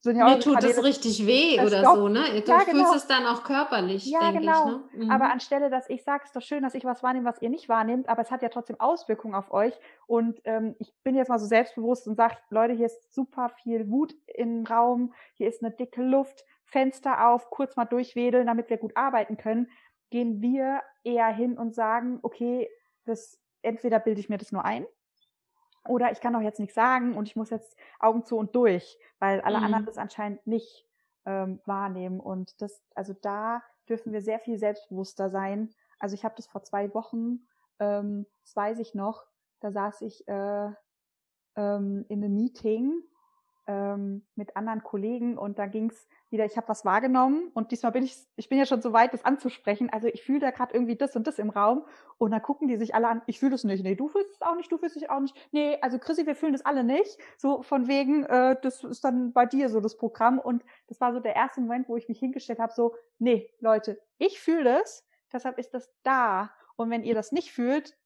sind 0.00 0.16
ja 0.16 0.26
Mir 0.26 0.38
tut 0.38 0.54
Kanäle, 0.54 0.74
das 0.74 0.84
richtig 0.84 1.26
weh 1.26 1.60
oder 1.60 1.82
doch, 1.82 1.96
so, 1.96 2.08
ne? 2.08 2.22
Du 2.44 2.52
ja, 2.52 2.58
genau. 2.58 2.84
fühlst 2.84 2.94
es 2.94 3.06
dann 3.08 3.26
auch 3.26 3.42
körperlich, 3.42 4.06
ja, 4.06 4.30
genau. 4.30 4.80
ich. 4.90 4.98
Ne? 4.98 5.04
Mhm. 5.04 5.10
Aber 5.10 5.32
anstelle, 5.32 5.70
dass 5.70 5.90
ich 5.90 6.04
sage, 6.04 6.20
es 6.22 6.30
ist 6.30 6.36
doch 6.36 6.42
schön, 6.42 6.62
dass 6.62 6.74
ich 6.74 6.84
was 6.84 7.02
wahrnehme, 7.02 7.24
was 7.24 7.42
ihr 7.42 7.50
nicht 7.50 7.68
wahrnehmt, 7.68 8.08
aber 8.08 8.22
es 8.22 8.30
hat 8.30 8.42
ja 8.42 8.48
trotzdem 8.48 8.78
Auswirkungen 8.78 9.34
auf 9.34 9.50
euch. 9.50 9.74
Und 10.06 10.40
ähm, 10.44 10.76
ich 10.78 10.94
bin 11.02 11.16
jetzt 11.16 11.28
mal 11.28 11.40
so 11.40 11.46
selbstbewusst 11.46 12.06
und 12.06 12.14
sage, 12.14 12.36
Leute, 12.48 12.74
hier 12.74 12.86
ist 12.86 13.12
super 13.12 13.48
viel 13.48 13.90
Wut 13.90 14.14
im 14.26 14.64
Raum, 14.66 15.12
hier 15.34 15.48
ist 15.48 15.64
eine 15.64 15.72
dicke 15.72 16.02
Luft, 16.02 16.44
Fenster 16.64 17.28
auf, 17.28 17.50
kurz 17.50 17.74
mal 17.74 17.86
durchwedeln, 17.86 18.46
damit 18.46 18.70
wir 18.70 18.76
gut 18.76 18.96
arbeiten 18.96 19.36
können, 19.36 19.68
gehen 20.10 20.40
wir 20.40 20.80
eher 21.02 21.28
hin 21.28 21.58
und 21.58 21.74
sagen, 21.74 22.20
okay, 22.22 22.68
das 23.04 23.40
entweder 23.62 23.98
bilde 23.98 24.20
ich 24.20 24.28
mir 24.28 24.38
das 24.38 24.52
nur 24.52 24.64
ein 24.64 24.86
Oder 25.86 26.12
ich 26.12 26.20
kann 26.20 26.32
doch 26.32 26.40
jetzt 26.40 26.60
nichts 26.60 26.74
sagen 26.74 27.16
und 27.16 27.28
ich 27.28 27.36
muss 27.36 27.50
jetzt 27.50 27.76
Augen 27.98 28.24
zu 28.24 28.36
und 28.36 28.54
durch, 28.54 28.98
weil 29.18 29.40
alle 29.40 29.58
mhm. 29.58 29.64
anderen 29.64 29.86
das 29.86 29.98
anscheinend 29.98 30.46
nicht 30.46 30.86
ähm, 31.26 31.60
wahrnehmen. 31.66 32.20
Und 32.20 32.60
das, 32.60 32.82
also 32.94 33.14
da 33.14 33.62
dürfen 33.88 34.12
wir 34.12 34.22
sehr 34.22 34.40
viel 34.40 34.58
selbstbewusster 34.58 35.30
sein. 35.30 35.70
Also 35.98 36.14
ich 36.14 36.24
habe 36.24 36.34
das 36.36 36.46
vor 36.46 36.62
zwei 36.62 36.92
Wochen, 36.94 37.46
ähm, 37.78 38.26
das 38.42 38.56
weiß 38.56 38.78
ich 38.78 38.94
noch, 38.94 39.24
da 39.60 39.72
saß 39.72 40.02
ich 40.02 40.26
äh, 40.28 40.70
ähm, 41.56 42.04
in 42.08 42.24
einem 42.24 42.34
Meeting 42.34 43.02
ähm, 43.70 44.22
mit 44.34 44.56
anderen 44.56 44.82
Kollegen 44.82 45.38
und 45.38 45.60
da 45.60 45.66
ging 45.66 45.90
es 45.90 46.08
wieder, 46.28 46.44
ich 46.44 46.56
habe 46.56 46.68
was 46.68 46.84
wahrgenommen 46.84 47.50
und 47.54 47.70
diesmal 47.70 47.92
bin 47.92 48.02
ich, 48.02 48.16
ich 48.36 48.48
bin 48.48 48.58
ja 48.58 48.66
schon 48.66 48.82
so 48.82 48.92
weit, 48.92 49.12
das 49.12 49.24
anzusprechen. 49.24 49.90
Also 49.90 50.08
ich 50.08 50.22
fühle 50.22 50.40
da 50.40 50.50
gerade 50.50 50.74
irgendwie 50.74 50.96
das 50.96 51.14
und 51.14 51.26
das 51.26 51.38
im 51.38 51.50
Raum 51.50 51.84
und 52.18 52.32
dann 52.32 52.42
gucken 52.42 52.66
die 52.66 52.76
sich 52.76 52.94
alle 52.94 53.08
an, 53.08 53.22
ich 53.26 53.38
fühle 53.38 53.52
das 53.52 53.62
nicht, 53.62 53.84
nee, 53.84 53.94
du 53.94 54.08
fühlst 54.08 54.32
es 54.32 54.42
auch 54.42 54.56
nicht, 54.56 54.72
du 54.72 54.78
fühlst 54.78 54.96
es 54.96 55.08
auch 55.08 55.20
nicht, 55.20 55.36
nee, 55.52 55.78
also 55.82 55.98
Chrissy, 55.98 56.26
wir 56.26 56.34
fühlen 56.34 56.52
das 56.52 56.64
alle 56.64 56.82
nicht. 56.82 57.16
So 57.36 57.62
von 57.62 57.86
wegen, 57.86 58.24
äh, 58.24 58.56
das 58.60 58.82
ist 58.82 59.04
dann 59.04 59.32
bei 59.32 59.46
dir 59.46 59.68
so 59.68 59.80
das 59.80 59.96
Programm 59.96 60.40
und 60.40 60.64
das 60.88 61.00
war 61.00 61.12
so 61.12 61.20
der 61.20 61.36
erste 61.36 61.60
Moment, 61.60 61.88
wo 61.88 61.96
ich 61.96 62.08
mich 62.08 62.18
hingestellt 62.18 62.58
habe, 62.58 62.72
so, 62.72 62.96
nee, 63.18 63.52
Leute, 63.60 64.00
ich 64.18 64.40
fühle 64.40 64.64
das, 64.64 65.06
deshalb 65.32 65.58
ist 65.58 65.74
das 65.74 65.92
da. 66.02 66.50
Und 66.76 66.90
wenn 66.90 67.04
ihr 67.04 67.14
das 67.14 67.30
nicht 67.30 67.52
fühlt, 67.52 67.96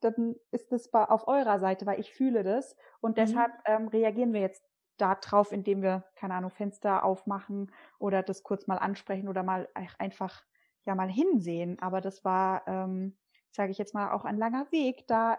dann 0.00 0.36
ist 0.50 0.72
das 0.72 0.92
auf 0.92 1.28
eurer 1.28 1.58
Seite, 1.58 1.86
weil 1.86 2.00
ich 2.00 2.12
fühle 2.12 2.42
das. 2.42 2.76
Und 3.00 3.12
mhm. 3.12 3.22
deshalb 3.22 3.52
ähm, 3.64 3.88
reagieren 3.88 4.32
wir 4.32 4.40
jetzt 4.40 4.64
darauf, 4.98 5.52
indem 5.52 5.82
wir, 5.82 6.04
keine 6.14 6.34
Ahnung, 6.34 6.50
Fenster 6.50 7.04
aufmachen 7.04 7.72
oder 7.98 8.22
das 8.22 8.42
kurz 8.42 8.66
mal 8.66 8.78
ansprechen 8.78 9.28
oder 9.28 9.42
mal 9.42 9.68
einfach 9.74 10.42
ja 10.84 10.94
mal 10.94 11.08
hinsehen. 11.08 11.78
Aber 11.80 12.00
das 12.00 12.24
war, 12.24 12.66
ähm, 12.66 13.16
sage 13.50 13.70
ich 13.70 13.78
jetzt 13.78 13.94
mal, 13.94 14.12
auch 14.12 14.24
ein 14.24 14.38
langer 14.38 14.66
Weg, 14.70 15.06
da 15.06 15.38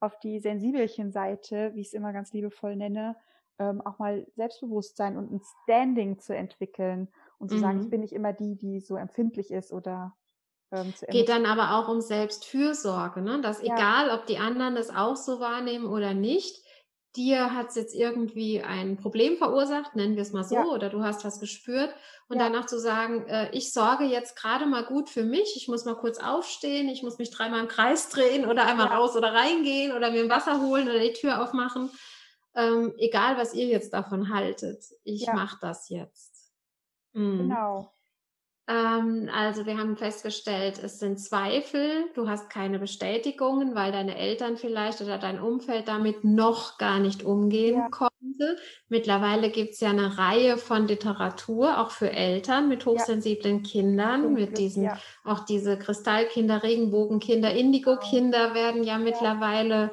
auf 0.00 0.18
die 0.18 0.40
sensibelchen 0.40 1.12
Seite, 1.12 1.72
wie 1.74 1.80
ich 1.80 1.88
es 1.88 1.92
immer 1.92 2.12
ganz 2.12 2.32
liebevoll 2.32 2.76
nenne, 2.76 3.16
ähm, 3.58 3.80
auch 3.82 3.98
mal 3.98 4.26
Selbstbewusstsein 4.36 5.16
und 5.16 5.30
ein 5.30 5.42
Standing 5.62 6.18
zu 6.18 6.34
entwickeln 6.34 7.08
und 7.38 7.50
zu 7.50 7.56
mhm. 7.56 7.60
sagen, 7.60 7.78
ich 7.80 7.86
mhm. 7.86 7.90
bin 7.90 8.00
nicht 8.00 8.14
immer 8.14 8.32
die, 8.32 8.56
die 8.56 8.80
so 8.80 8.96
empfindlich 8.96 9.50
ist 9.50 9.72
oder 9.72 10.16
ähm, 10.72 10.94
Geht 11.08 11.28
dann 11.28 11.46
aber 11.46 11.76
auch 11.76 11.88
um 11.88 12.00
Selbstfürsorge, 12.00 13.22
ne? 13.22 13.40
dass 13.40 13.62
ja. 13.62 13.74
egal, 13.74 14.10
ob 14.10 14.26
die 14.26 14.38
anderen 14.38 14.76
das 14.76 14.90
auch 14.90 15.16
so 15.16 15.40
wahrnehmen 15.40 15.86
oder 15.86 16.14
nicht, 16.14 16.64
dir 17.16 17.54
hat 17.54 17.70
es 17.70 17.74
jetzt 17.74 17.94
irgendwie 17.94 18.62
ein 18.62 18.96
Problem 18.96 19.36
verursacht, 19.36 19.96
nennen 19.96 20.14
wir 20.14 20.22
es 20.22 20.32
mal 20.32 20.44
so, 20.44 20.54
ja. 20.54 20.64
oder 20.64 20.90
du 20.90 21.02
hast 21.02 21.24
was 21.24 21.40
gespürt 21.40 21.94
und 22.28 22.38
ja. 22.38 22.44
danach 22.48 22.66
zu 22.66 22.78
sagen, 22.78 23.26
äh, 23.26 23.50
ich 23.52 23.72
sorge 23.72 24.04
jetzt 24.04 24.36
gerade 24.36 24.66
mal 24.66 24.84
gut 24.84 25.10
für 25.10 25.24
mich, 25.24 25.56
ich 25.56 25.68
muss 25.68 25.84
mal 25.84 25.96
kurz 25.96 26.18
aufstehen, 26.18 26.88
ich 26.88 27.02
muss 27.02 27.18
mich 27.18 27.30
dreimal 27.30 27.60
im 27.60 27.68
Kreis 27.68 28.08
drehen 28.08 28.46
oder 28.46 28.66
einmal 28.66 28.86
ja. 28.86 28.96
raus 28.96 29.16
oder 29.16 29.32
reingehen 29.34 29.92
oder 29.92 30.10
mir 30.10 30.22
ein 30.22 30.30
Wasser 30.30 30.60
holen 30.60 30.88
oder 30.88 31.00
die 31.00 31.12
Tür 31.12 31.42
aufmachen. 31.42 31.90
Ähm, 32.54 32.94
egal, 32.98 33.36
was 33.36 33.54
ihr 33.54 33.66
jetzt 33.66 33.92
davon 33.92 34.32
haltet, 34.32 34.84
ich 35.04 35.26
mache 35.26 35.58
das 35.60 35.88
jetzt. 35.88 36.52
Mhm. 37.12 37.38
Genau. 37.38 37.92
Ähm, 38.70 39.28
also 39.34 39.66
wir 39.66 39.76
haben 39.78 39.96
festgestellt, 39.96 40.80
es 40.82 41.00
sind 41.00 41.18
Zweifel, 41.18 42.04
du 42.14 42.28
hast 42.28 42.50
keine 42.50 42.78
Bestätigungen, 42.78 43.74
weil 43.74 43.90
deine 43.90 44.16
Eltern 44.16 44.56
vielleicht 44.56 45.00
oder 45.00 45.18
dein 45.18 45.40
Umfeld 45.40 45.88
damit 45.88 46.22
noch 46.22 46.78
gar 46.78 47.00
nicht 47.00 47.24
umgehen 47.24 47.78
ja. 47.78 47.88
konnte. 47.88 48.56
Mittlerweile 48.88 49.50
gibt 49.50 49.74
es 49.74 49.80
ja 49.80 49.90
eine 49.90 50.18
Reihe 50.18 50.56
von 50.56 50.86
Literatur, 50.86 51.80
auch 51.80 51.90
für 51.90 52.12
Eltern 52.12 52.68
mit 52.68 52.86
hochsensiblen 52.86 53.64
ja. 53.64 53.70
Kindern, 53.70 54.22
Dunkel, 54.22 54.46
mit 54.46 54.58
diesen, 54.58 54.84
ja. 54.84 54.98
auch 55.24 55.40
diese 55.40 55.76
Kristallkinder, 55.76 56.62
Regenbogenkinder, 56.62 57.52
Indigo-Kinder 57.52 58.54
werden 58.54 58.84
ja 58.84 58.98
mittlerweile 58.98 59.90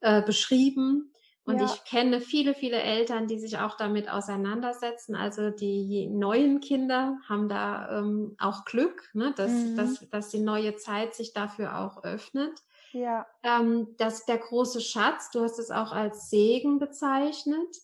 äh, 0.00 0.20
beschrieben. 0.20 1.14
Und 1.48 1.60
ja. 1.60 1.64
ich 1.64 1.84
kenne 1.84 2.20
viele, 2.20 2.52
viele 2.52 2.76
Eltern, 2.76 3.26
die 3.26 3.38
sich 3.38 3.56
auch 3.56 3.74
damit 3.74 4.10
auseinandersetzen. 4.10 5.16
Also 5.16 5.48
die 5.48 6.06
neuen 6.06 6.60
Kinder 6.60 7.18
haben 7.26 7.48
da 7.48 8.00
ähm, 8.00 8.36
auch 8.38 8.66
Glück, 8.66 9.08
ne, 9.14 9.32
dass, 9.34 9.50
mhm. 9.50 9.74
dass, 9.74 10.10
dass 10.10 10.28
die 10.28 10.40
neue 10.40 10.76
Zeit 10.76 11.14
sich 11.14 11.32
dafür 11.32 11.78
auch 11.78 12.04
öffnet. 12.04 12.52
Ja. 12.92 13.26
Ähm, 13.42 13.96
dass 13.96 14.26
der 14.26 14.36
große 14.36 14.82
Schatz, 14.82 15.30
du 15.30 15.40
hast 15.40 15.58
es 15.58 15.70
auch 15.70 15.92
als 15.92 16.28
Segen 16.28 16.78
bezeichnet. 16.78 17.78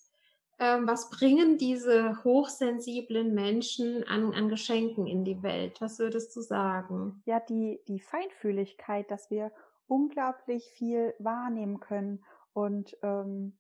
Ähm, 0.59 0.87
was 0.87 1.09
bringen 1.09 1.57
diese 1.57 2.23
hochsensiblen 2.23 3.33
Menschen 3.33 4.07
an, 4.07 4.35
an 4.35 4.51
Geschenken 4.51 5.07
in 5.07 5.25
die 5.25 5.43
Welt? 5.43 5.81
Was 5.81 5.99
würdest 5.99 6.37
du 6.37 6.43
sagen? 6.43 7.23
Ja, 7.25 7.41
die, 7.41 7.81
die 7.89 8.01
Feinfühligkeit, 8.01 9.11
dass 9.11 9.31
wir 9.31 9.53
unglaublich 9.87 10.65
viel 10.77 11.15
wahrnehmen 11.19 11.81
können 11.81 12.23
und 12.55 12.97
ähm, 13.03 13.59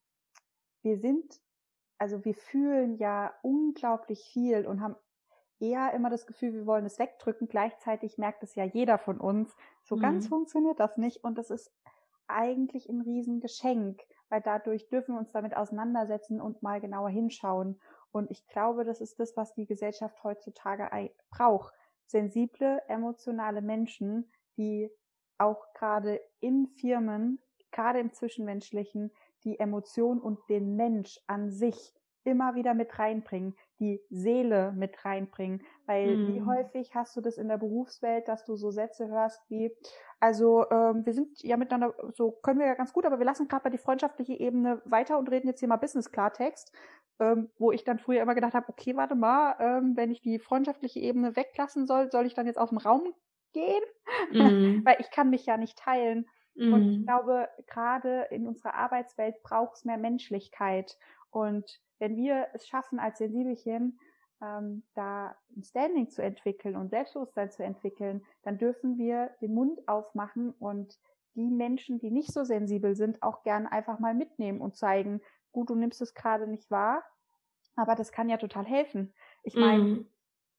wir 0.83 0.99
sind, 0.99 1.41
also 1.99 2.25
wir 2.25 2.35
fühlen 2.35 2.97
ja 2.97 3.35
unglaublich 3.43 4.23
viel 4.33 4.67
und 4.67 4.81
haben 4.81 4.97
eher 5.61 5.93
immer 5.93 6.11
das 6.11 6.27
Gefühl, 6.27 6.55
wir 6.55 6.67
wollen 6.67 6.87
es 6.87 6.99
wegdrücken. 6.99 7.49
Gleichzeitig 7.49 8.19
merkt 8.19 8.43
es 8.43 8.55
ja 8.55 8.65
jeder 8.65 8.99
von 8.99 9.21
uns. 9.21 9.55
So 9.83 9.97
mhm. 9.97 10.01
ganz 10.01 10.29
funktioniert 10.29 10.81
das 10.81 10.97
nicht. 10.97 11.25
Und 11.25 11.39
das 11.39 11.51
ist 11.51 11.73
eigentlich 12.27 12.89
ein 12.89 13.01
Riesengeschenk, 13.01 14.01
weil 14.29 14.41
dadurch 14.41 14.89
dürfen 14.89 15.15
wir 15.15 15.19
uns 15.19 15.33
damit 15.33 15.57
auseinandersetzen 15.57 16.41
und 16.41 16.63
mal 16.63 16.81
genauer 16.81 17.11
hinschauen. 17.11 17.81
Und 18.13 18.31
ich 18.31 18.47
glaube, 18.47 18.85
das 18.85 19.01
ist 19.01 19.19
das, 19.19 19.37
was 19.37 19.55
die 19.55 19.67
Gesellschaft 19.67 20.23
heutzutage 20.23 20.89
braucht. 21.31 21.75
Sensible, 22.07 22.81
emotionale 22.87 23.61
Menschen, 23.61 24.31
die 24.57 24.91
auch 25.39 25.73
gerade 25.75 26.21
in 26.41 26.69
Firmen 26.69 27.41
gerade 27.75 27.99
im 27.99 28.13
Zwischenmenschlichen, 28.13 29.11
die 29.45 29.59
Emotion 29.59 30.21
und 30.21 30.39
den 30.49 30.77
Mensch 30.77 31.21
an 31.27 31.51
sich 31.51 31.93
immer 32.25 32.55
wieder 32.55 32.73
mit 32.73 32.99
reinbringen, 32.99 33.55
die 33.79 34.01
Seele 34.09 34.73
mit 34.73 35.05
reinbringen. 35.05 35.63
Weil 35.87 36.17
mhm. 36.17 36.29
wie 36.29 36.43
häufig 36.43 36.95
hast 36.95 37.15
du 37.17 37.21
das 37.21 37.37
in 37.37 37.49
der 37.49 37.59
Berufswelt, 37.59 38.29
dass 38.29 38.45
du 38.45 38.57
so 38.57 38.71
Sätze 38.71 39.09
hörst 39.09 39.43
wie, 39.51 39.71
also 40.21 40.69
ähm, 40.71 41.05
wir 41.05 41.13
sind 41.13 41.43
ja 41.43 41.59
miteinander, 41.59 41.95
so 42.15 42.31
können 42.31 42.59
wir 42.59 42.67
ja 42.67 42.75
ganz 42.75 42.93
gut, 42.93 43.05
aber 43.05 43.19
wir 43.19 43.27
lassen 43.27 43.47
gerade 43.47 43.65
mal 43.65 43.71
die 43.71 43.79
freundschaftliche 43.79 44.33
Ebene 44.33 44.81
weiter 44.87 45.19
und 45.19 45.31
reden 45.31 45.49
jetzt 45.49 45.61
hier 45.61 45.69
mal 45.69 45.77
Business-Klartext. 45.77 46.73
Ähm, 47.21 47.49
wo 47.59 47.71
ich 47.71 47.85
dann 47.85 48.01
früher 48.01 48.23
immer 48.23 48.35
gedacht 48.35 48.55
habe, 48.55 48.69
okay, 48.69 48.97
warte 48.97 49.15
mal, 49.15 49.55
ähm, 49.61 49.93
wenn 49.95 50.11
ich 50.11 50.21
die 50.21 50.41
freundschaftliche 50.41 50.99
Ebene 50.99 51.37
weglassen 51.37 51.87
soll, 51.87 52.11
soll 52.11 52.27
ich 52.27 52.35
dann 52.35 52.47
jetzt 52.47 52.59
aus 52.59 52.71
dem 52.71 52.79
Raum 52.79 53.15
gehen? 53.53 53.83
Mhm. 54.33 54.83
Weil 54.85 54.97
ich 54.99 55.13
kann 55.13 55.31
mich 55.31 55.47
ja 55.47 55.57
nicht 55.57 55.79
teilen. 55.79 56.27
Mhm. 56.55 56.73
Und 56.73 56.91
ich 56.91 56.99
mhm. 56.99 57.05
glaube, 57.05 57.49
gerade 57.67 58.29
in 58.31 58.47
unserer 58.47 58.75
Arbeitswelt 58.75 59.43
braucht 59.43 59.77
es 59.77 59.85
mehr 59.85 59.99
Menschlichkeit. 59.99 60.97
Und 61.31 61.81
wenn 61.99 62.17
wir 62.17 62.49
es 62.55 62.67
schaffen, 62.67 62.99
als 62.99 63.19
Sensibelchen 63.19 63.99
ähm, 64.43 64.83
da 64.95 65.37
ein 65.57 65.65
Standing 65.65 66.11
zu 66.11 66.23
entwickeln 66.23 66.77
und 66.77 66.91
Selbstbewusstsein 66.91 67.51
zu 67.51 67.63
entwickeln, 67.65 68.25
dann 68.43 68.59
dürfen 68.59 68.99
wir 68.99 69.31
den 69.41 69.55
Mund 69.55 69.87
aufmachen 69.89 70.53
und 70.59 70.99
die 71.35 71.51
Menschen, 71.51 71.99
die 71.99 72.11
nicht 72.11 72.33
so 72.33 72.45
sensibel 72.45 72.95
sind, 72.95 73.23
auch 73.23 73.43
gern 73.43 73.67
einfach 73.67 73.99
mal 73.99 74.15
mitnehmen 74.15 74.61
und 74.61 74.77
zeigen, 74.77 75.21
gut, 75.51 75.71
du 75.71 75.75
nimmst 75.75 76.01
es 76.01 76.15
gerade 76.15 76.47
nicht 76.47 76.71
wahr, 76.71 77.03
aber 77.75 77.97
das 77.97 78.13
kann 78.13 78.29
ja 78.29 78.37
total 78.37 78.65
helfen. 78.65 79.13
Ich 79.43 79.57
meine, 79.57 79.83
mm. 79.83 80.07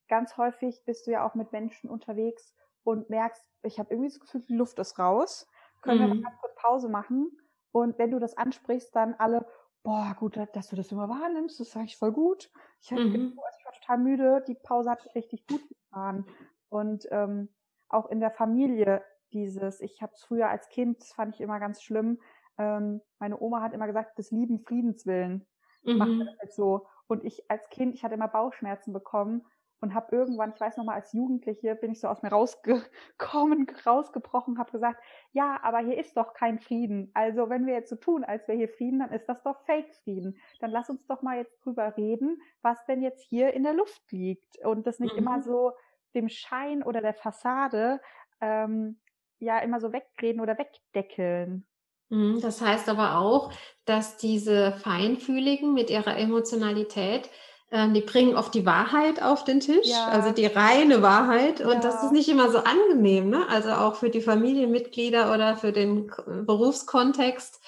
ganz 0.09 0.35
häufig 0.35 0.83
bist 0.85 1.07
du 1.07 1.11
ja 1.11 1.25
auch 1.25 1.33
mit 1.33 1.53
Menschen 1.53 1.89
unterwegs 1.89 2.53
und 2.83 3.09
merkst, 3.09 3.49
ich 3.63 3.79
habe 3.79 3.93
irgendwie 3.93 4.09
das 4.09 4.19
Gefühl, 4.19 4.41
die 4.41 4.55
Luft 4.55 4.79
ist 4.79 4.99
raus 4.99 5.47
können 5.85 5.99
mhm. 5.99 6.07
wir 6.07 6.15
mal 6.15 6.21
ganz 6.23 6.37
kurz 6.41 6.55
Pause 6.55 6.89
machen. 6.89 7.31
Und 7.71 7.97
wenn 7.97 8.11
du 8.11 8.19
das 8.19 8.37
ansprichst, 8.37 8.95
dann 8.95 9.15
alle, 9.15 9.45
boah, 9.83 10.15
gut, 10.19 10.39
dass 10.53 10.69
du 10.69 10.75
das 10.75 10.91
immer 10.91 11.09
wahrnimmst, 11.09 11.59
das 11.59 11.71
sage 11.71 11.85
ich 11.85 11.97
voll 11.97 12.11
gut. 12.11 12.51
Ich, 12.81 12.91
hab, 12.91 12.99
mhm. 12.99 13.37
also 13.43 13.57
ich 13.59 13.65
war 13.65 13.73
total 13.73 13.97
müde, 13.99 14.43
die 14.47 14.55
Pause 14.55 14.91
hat 14.91 15.15
richtig 15.15 15.45
gut 15.47 15.61
getan. 15.67 16.25
Und 16.69 17.07
ähm, 17.11 17.49
auch 17.89 18.09
in 18.09 18.19
der 18.19 18.31
Familie 18.31 19.03
dieses, 19.31 19.81
ich 19.81 20.01
habe 20.01 20.13
es 20.13 20.23
früher 20.23 20.49
als 20.49 20.69
Kind, 20.69 21.01
das 21.01 21.13
fand 21.13 21.35
ich 21.35 21.41
immer 21.41 21.59
ganz 21.59 21.81
schlimm, 21.81 22.19
ähm, 22.57 23.01
meine 23.19 23.39
Oma 23.39 23.61
hat 23.61 23.73
immer 23.73 23.87
gesagt, 23.87 24.17
des 24.17 24.31
lieben 24.31 24.59
Friedenswillen 24.59 25.45
mhm. 25.83 25.97
macht 25.97 26.19
das 26.19 26.35
jetzt 26.41 26.55
so. 26.55 26.87
Und 27.07 27.23
ich 27.23 27.49
als 27.49 27.69
Kind, 27.69 27.93
ich 27.93 28.03
hatte 28.03 28.15
immer 28.15 28.27
Bauchschmerzen 28.27 28.93
bekommen 28.93 29.45
und 29.81 29.93
habe 29.93 30.15
irgendwann, 30.15 30.53
ich 30.53 30.59
weiß 30.59 30.77
noch 30.77 30.85
mal, 30.85 30.95
als 30.95 31.13
Jugendliche 31.13 31.75
bin 31.75 31.91
ich 31.91 31.99
so 31.99 32.07
aus 32.07 32.21
mir 32.21 32.29
rausgekommen, 32.29 33.67
rausgebrochen, 33.85 34.57
habe 34.57 34.71
gesagt, 34.71 35.03
ja, 35.31 35.59
aber 35.63 35.79
hier 35.79 35.97
ist 35.97 36.15
doch 36.17 36.33
kein 36.33 36.59
Frieden. 36.59 37.11
Also 37.13 37.49
wenn 37.49 37.65
wir 37.65 37.73
jetzt 37.73 37.89
so 37.89 37.95
tun, 37.95 38.23
als 38.23 38.47
wäre 38.47 38.57
hier 38.57 38.69
Frieden, 38.69 38.99
dann 38.99 39.11
ist 39.11 39.27
das 39.27 39.41
doch 39.43 39.63
Fake-Frieden. 39.65 40.37
Dann 40.59 40.71
lass 40.71 40.89
uns 40.89 41.05
doch 41.07 41.21
mal 41.21 41.37
jetzt 41.37 41.59
drüber 41.63 41.95
reden, 41.97 42.41
was 42.61 42.83
denn 42.85 43.01
jetzt 43.01 43.23
hier 43.27 43.53
in 43.53 43.63
der 43.63 43.73
Luft 43.73 44.11
liegt 44.11 44.63
und 44.65 44.87
das 44.87 44.99
nicht 44.99 45.13
mhm. 45.13 45.19
immer 45.19 45.41
so 45.41 45.73
dem 46.13 46.29
Schein 46.29 46.81
oder 46.81 47.01
der 47.01 47.13
Fassade 47.13 47.99
ähm, 48.41 48.99
ja 49.39 49.59
immer 49.59 49.79
so 49.79 49.91
wegreden 49.91 50.41
oder 50.41 50.57
wegdeckeln. 50.57 51.67
Mhm, 52.09 52.39
das 52.41 52.61
heißt 52.61 52.89
aber 52.89 53.17
auch, 53.17 53.51
dass 53.85 54.17
diese 54.17 54.73
Feinfühligen 54.73 55.73
mit 55.73 55.89
ihrer 55.89 56.17
Emotionalität 56.17 57.29
die 57.71 58.01
bringen 58.01 58.35
oft 58.35 58.53
die 58.53 58.65
Wahrheit 58.65 59.21
auf 59.21 59.43
den 59.43 59.59
Tisch, 59.59 59.87
ja. 59.87 60.07
also 60.07 60.31
die 60.31 60.45
reine 60.45 61.01
Wahrheit. 61.01 61.61
Und 61.61 61.73
ja. 61.73 61.79
das 61.79 62.03
ist 62.03 62.11
nicht 62.11 62.29
immer 62.29 62.49
so 62.49 62.59
angenehm, 62.59 63.29
ne? 63.29 63.47
Also 63.49 63.71
auch 63.71 63.95
für 63.95 64.09
die 64.09 64.21
Familienmitglieder 64.21 65.33
oder 65.33 65.57
für 65.57 65.71
den 65.71 66.11
Berufskontext. 66.45 67.59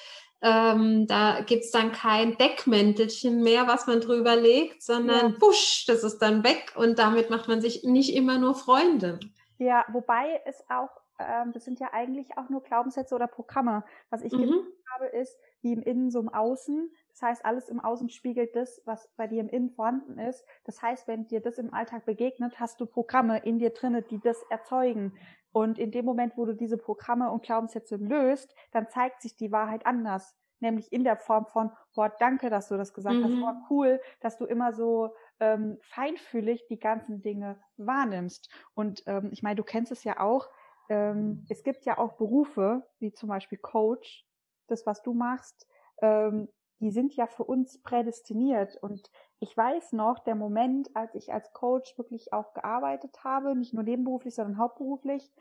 ähm, 0.42 1.08
da 1.08 1.42
gibt 1.42 1.64
es 1.64 1.72
dann 1.72 1.92
kein 1.92 2.38
Deckmäntelchen 2.38 3.42
mehr, 3.42 3.68
was 3.68 3.88
man 3.88 4.00
drüber 4.02 4.36
legt, 4.36 4.84
sondern 4.84 5.32
ja. 5.32 5.38
busch, 5.40 5.86
das 5.88 6.04
ist 6.04 6.20
dann 6.20 6.44
weg 6.44 6.74
und 6.76 7.00
damit 7.00 7.30
macht 7.30 7.48
man 7.48 7.60
sich 7.60 7.84
nicht 7.84 8.16
immer 8.16 8.38
nur 8.38 8.54
Freunde. 8.54 9.20
Ja, 9.58 9.84
wobei 9.92 10.40
es 10.46 10.64
auch, 10.70 10.92
ähm, 11.20 11.52
das 11.54 11.66
sind 11.66 11.80
ja 11.80 11.90
eigentlich 11.92 12.38
auch 12.38 12.50
nur 12.50 12.62
Glaubenssätze 12.62 13.16
oder 13.16 13.28
Programme. 13.28 13.84
Was 14.12 14.22
ich 14.22 14.32
mhm. 14.32 14.62
habe, 14.94 15.08
ist, 15.08 15.36
wie 15.62 15.74
im 15.74 15.82
Innen 15.82 16.12
so 16.12 16.20
im 16.20 16.30
Außen. 16.30 16.92
Das 17.18 17.30
heißt, 17.30 17.46
alles 17.46 17.68
im 17.68 17.80
Außen 17.80 18.10
spiegelt 18.10 18.56
das, 18.56 18.80
was 18.86 19.10
bei 19.18 19.26
dir 19.26 19.42
im 19.42 19.50
Innen 19.50 19.72
vorhanden 19.72 20.20
ist. 20.20 20.46
Das 20.66 20.84
heißt, 20.84 21.08
wenn 21.08 21.26
dir 21.26 21.42
das 21.42 21.58
im 21.58 21.74
Alltag 21.74 22.06
begegnet, 22.06 22.60
hast 22.60 22.80
du 22.80 22.86
Programme 22.86 23.40
in 23.40 23.58
dir 23.58 23.72
drinne, 23.72 24.04
die 24.04 24.20
das 24.20 24.44
erzeugen. 24.52 25.18
Und 25.52 25.80
in 25.80 25.90
dem 25.90 26.06
Moment, 26.06 26.38
wo 26.38 26.46
du 26.46 26.54
diese 26.54 26.78
Programme 26.78 27.32
und 27.32 27.42
Glaubenssätze 27.42 27.96
löst, 27.96 28.54
dann 28.72 28.88
zeigt 28.90 29.24
sich 29.24 29.36
die 29.36 29.52
Wahrheit 29.52 29.88
anders. 29.88 30.38
Nämlich 30.60 30.92
in 30.92 31.04
der 31.04 31.18
Form 31.18 31.48
von, 31.48 31.72
boah, 31.96 32.10
danke, 32.20 32.52
dass 32.52 32.68
du 32.68 32.78
das 32.78 32.94
gesagt 32.94 33.16
mhm. 33.16 33.24
hast. 33.24 33.40
Boah, 33.40 33.66
cool, 33.72 34.00
dass 34.20 34.38
du 34.38 34.46
immer 34.46 34.72
so 34.74 35.16
ähm, 35.40 35.80
feinfühlig 35.82 36.68
die 36.68 36.78
ganzen 36.78 37.24
Dinge 37.24 37.60
wahrnimmst. 37.78 38.48
Und 38.76 39.02
ähm, 39.08 39.30
ich 39.32 39.42
meine, 39.42 39.56
du 39.56 39.64
kennst 39.64 39.92
es 39.92 40.04
ja 40.04 40.20
auch. 40.20 40.48
Ähm, 40.88 41.48
es 41.50 41.64
gibt 41.64 41.86
ja 41.86 41.98
auch 41.98 42.14
Berufe, 42.14 42.88
wie 43.00 43.12
zum 43.12 43.30
Beispiel 43.30 43.58
Coach, 43.58 44.24
das, 44.68 44.86
was 44.86 45.02
du 45.02 45.16
machst, 45.16 45.68
ähm, 46.04 46.48
die 46.80 46.92
sind 46.92 47.16
ja 47.16 47.28
für 47.28 47.44
uns 47.44 47.82
prädestiniert. 47.82 48.78
Und 48.82 49.10
ich 49.40 49.56
weiß 49.56 49.94
noch, 49.94 50.20
der 50.20 50.36
Moment, 50.36 50.96
als 50.96 51.16
ich 51.16 51.34
als 51.34 51.52
Coach 51.54 51.98
wirklich 51.98 52.34
auch 52.34 52.54
gearbeitet 52.54 53.24
habe, 53.24 53.56
nicht 53.56 53.74
nur 53.74 53.84
nebenberuflich, 53.84 54.36
sondern 54.36 54.58
hauptberuflich, 54.58 55.32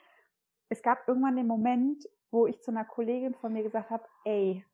es 0.69 0.83
gab 0.83 1.07
irgendwann 1.07 1.37
den 1.37 1.47
Moment, 1.47 2.09
wo 2.31 2.47
ich 2.47 2.61
zu 2.61 2.71
einer 2.71 2.85
Kollegin 2.85 3.35
von 3.35 3.53
mir 3.53 3.63
gesagt 3.63 3.91
habe, 3.91 4.05
ey, 4.25 4.65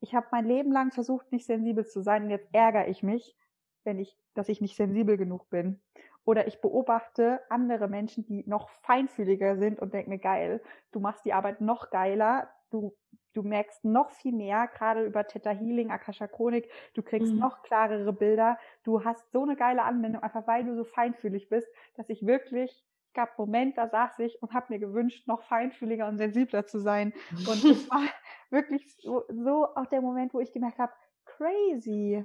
ich 0.00 0.14
habe 0.14 0.28
mein 0.32 0.46
Leben 0.46 0.72
lang 0.72 0.92
versucht, 0.92 1.30
nicht 1.30 1.44
sensibel 1.46 1.86
zu 1.86 2.02
sein 2.02 2.24
und 2.24 2.30
jetzt 2.30 2.48
ärgere 2.52 2.88
ich 2.88 3.02
mich, 3.02 3.36
wenn 3.84 3.98
ich, 3.98 4.16
dass 4.34 4.48
ich 4.48 4.60
nicht 4.60 4.76
sensibel 4.76 5.16
genug 5.16 5.50
bin. 5.50 5.80
Oder 6.24 6.46
ich 6.46 6.60
beobachte 6.60 7.40
andere 7.50 7.88
Menschen, 7.88 8.24
die 8.24 8.44
noch 8.46 8.68
feinfühliger 8.82 9.56
sind 9.56 9.78
und 9.80 9.92
denke 9.92 10.10
mir, 10.10 10.18
geil, 10.18 10.62
du 10.92 11.00
machst 11.00 11.24
die 11.24 11.32
Arbeit 11.32 11.60
noch 11.60 11.90
geiler, 11.90 12.48
du 12.70 12.96
du 13.34 13.42
merkst 13.42 13.84
noch 13.84 14.10
viel 14.10 14.32
mehr, 14.32 14.68
gerade 14.68 15.04
über 15.04 15.26
Theta 15.26 15.50
Healing, 15.50 15.90
Akasha 15.90 16.26
Chronik, 16.26 16.70
du 16.94 17.02
kriegst 17.02 17.32
mhm. 17.32 17.38
noch 17.38 17.62
klarere 17.62 18.12
Bilder. 18.12 18.58
Du 18.84 19.04
hast 19.04 19.30
so 19.32 19.42
eine 19.42 19.56
geile 19.56 19.82
Anwendung, 19.82 20.22
einfach 20.22 20.46
weil 20.46 20.64
du 20.64 20.74
so 20.74 20.84
feinfühlig 20.84 21.48
bist, 21.48 21.68
dass 21.94 22.08
ich 22.08 22.26
wirklich, 22.26 22.70
es 23.06 23.12
gab 23.12 23.38
Moment, 23.38 23.78
da 23.78 23.88
saß 23.88 24.18
ich 24.20 24.40
und 24.42 24.52
habe 24.52 24.66
mir 24.72 24.78
gewünscht, 24.78 25.26
noch 25.26 25.42
feinfühliger 25.42 26.08
und 26.08 26.18
sensibler 26.18 26.66
zu 26.66 26.78
sein. 26.78 27.12
Und 27.30 27.64
es 27.64 27.90
war 27.90 28.02
wirklich 28.50 28.96
so, 28.96 29.24
so 29.28 29.66
auch 29.74 29.86
der 29.86 30.00
Moment, 30.00 30.34
wo 30.34 30.40
ich 30.40 30.52
gemerkt 30.52 30.78
habe, 30.78 30.92
crazy. 31.24 32.24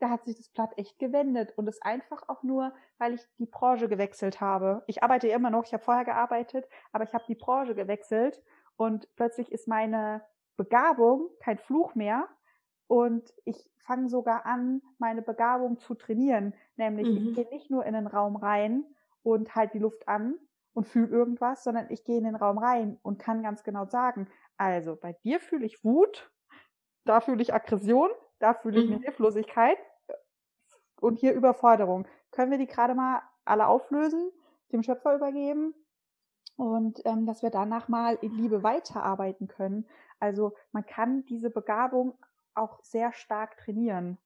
Da 0.00 0.10
hat 0.10 0.24
sich 0.24 0.36
das 0.36 0.48
Blatt 0.48 0.76
echt 0.76 0.98
gewendet 0.98 1.52
und 1.56 1.68
es 1.68 1.80
einfach 1.80 2.28
auch 2.28 2.42
nur, 2.42 2.74
weil 2.98 3.14
ich 3.14 3.22
die 3.38 3.46
Branche 3.46 3.88
gewechselt 3.88 4.40
habe. 4.40 4.82
Ich 4.86 5.02
arbeite 5.02 5.28
immer 5.28 5.50
noch, 5.50 5.64
ich 5.64 5.72
habe 5.72 5.82
vorher 5.82 6.04
gearbeitet, 6.04 6.68
aber 6.92 7.04
ich 7.04 7.14
habe 7.14 7.24
die 7.28 7.36
Branche 7.36 7.74
gewechselt 7.74 8.42
und 8.76 9.08
plötzlich 9.14 9.52
ist 9.52 9.68
meine 9.68 10.22
Begabung 10.56 11.28
kein 11.40 11.58
Fluch 11.58 11.94
mehr. 11.94 12.28
Und 12.86 13.32
ich 13.44 13.70
fange 13.78 14.08
sogar 14.08 14.46
an, 14.46 14.82
meine 14.98 15.22
Begabung 15.22 15.78
zu 15.78 15.94
trainieren. 15.94 16.54
Nämlich, 16.76 17.08
mhm. 17.08 17.28
ich 17.28 17.34
gehe 17.34 17.48
nicht 17.50 17.70
nur 17.70 17.84
in 17.84 17.94
den 17.94 18.06
Raum 18.06 18.36
rein 18.36 18.84
und 19.22 19.54
halt 19.54 19.74
die 19.74 19.78
Luft 19.78 20.06
an 20.08 20.34
und 20.74 20.86
fühle 20.86 21.08
irgendwas, 21.08 21.64
sondern 21.64 21.90
ich 21.90 22.04
gehe 22.04 22.18
in 22.18 22.24
den 22.24 22.36
Raum 22.36 22.58
rein 22.58 22.98
und 23.02 23.18
kann 23.18 23.42
ganz 23.42 23.62
genau 23.62 23.86
sagen, 23.86 24.28
also 24.56 24.96
bei 24.96 25.12
dir 25.24 25.40
fühle 25.40 25.66
ich 25.66 25.84
Wut, 25.84 26.30
da 27.04 27.20
fühle 27.20 27.42
ich 27.42 27.54
Aggression, 27.54 28.10
da 28.38 28.54
fühle 28.54 28.80
ich 28.80 28.90
mhm. 28.90 29.00
Hilflosigkeit 29.00 29.78
und 31.00 31.18
hier 31.18 31.32
Überforderung. 31.32 32.06
Können 32.30 32.50
wir 32.50 32.58
die 32.58 32.66
gerade 32.66 32.94
mal 32.94 33.22
alle 33.44 33.66
auflösen, 33.66 34.30
dem 34.72 34.82
Schöpfer 34.82 35.14
übergeben 35.14 35.74
und 36.56 37.00
ähm, 37.04 37.26
dass 37.26 37.42
wir 37.42 37.50
danach 37.50 37.88
mal 37.88 38.18
in 38.20 38.32
Liebe 38.32 38.62
weiterarbeiten 38.62 39.48
können. 39.48 39.86
Also 40.18 40.54
man 40.72 40.84
kann 40.86 41.24
diese 41.26 41.50
Begabung 41.50 42.18
auch 42.54 42.82
sehr 42.82 43.12
stark 43.12 43.56
trainieren. 43.58 44.18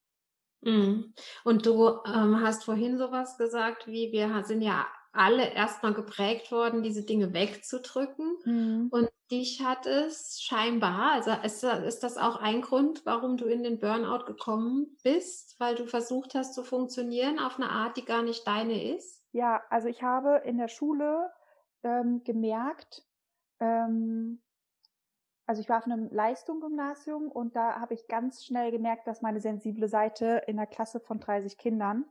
Mhm. 0.61 1.13
Und 1.43 1.65
du 1.65 1.87
ähm, 2.05 2.41
hast 2.41 2.65
vorhin 2.65 2.97
sowas 2.97 3.37
gesagt, 3.37 3.87
wie 3.87 4.11
wir 4.11 4.43
sind 4.43 4.61
ja 4.61 4.87
alle 5.11 5.53
erstmal 5.53 5.93
geprägt 5.93 6.51
worden, 6.51 6.83
diese 6.83 7.03
Dinge 7.03 7.33
wegzudrücken. 7.33 8.37
Mhm. 8.45 8.87
Und 8.91 9.09
dich 9.31 9.63
hat 9.63 9.85
es 9.85 10.41
scheinbar, 10.41 11.13
also 11.13 11.31
ist, 11.43 11.63
ist 11.63 12.03
das 12.03 12.17
auch 12.17 12.37
ein 12.37 12.61
Grund, 12.61 13.05
warum 13.05 13.37
du 13.37 13.45
in 13.45 13.63
den 13.63 13.79
Burnout 13.79 14.25
gekommen 14.25 14.97
bist, 15.03 15.59
weil 15.59 15.75
du 15.75 15.85
versucht 15.85 16.35
hast 16.35 16.53
zu 16.53 16.63
funktionieren 16.63 17.39
auf 17.39 17.57
eine 17.57 17.69
Art, 17.69 17.97
die 17.97 18.05
gar 18.05 18.23
nicht 18.23 18.47
deine 18.47 18.95
ist? 18.95 19.23
Ja, 19.31 19.61
also 19.69 19.87
ich 19.87 20.01
habe 20.01 20.41
in 20.45 20.57
der 20.57 20.67
Schule 20.67 21.29
ähm, 21.83 22.23
gemerkt, 22.23 23.03
ähm, 23.59 24.41
also 25.49 25.61
ich 25.61 25.69
war 25.69 25.79
auf 25.79 25.85
einem 25.85 26.11
Leistungsgymnasium 26.11 27.31
und 27.31 27.55
da 27.55 27.79
habe 27.79 27.95
ich 27.95 28.07
ganz 28.07 28.45
schnell 28.45 28.69
gemerkt, 28.69 29.07
dass 29.07 29.23
meine 29.23 29.41
sensible 29.41 29.87
Seite 29.87 30.43
in 30.45 30.59
einer 30.59 30.67
Klasse 30.67 30.99
von 30.99 31.19
30 31.19 31.57
Kindern 31.57 32.05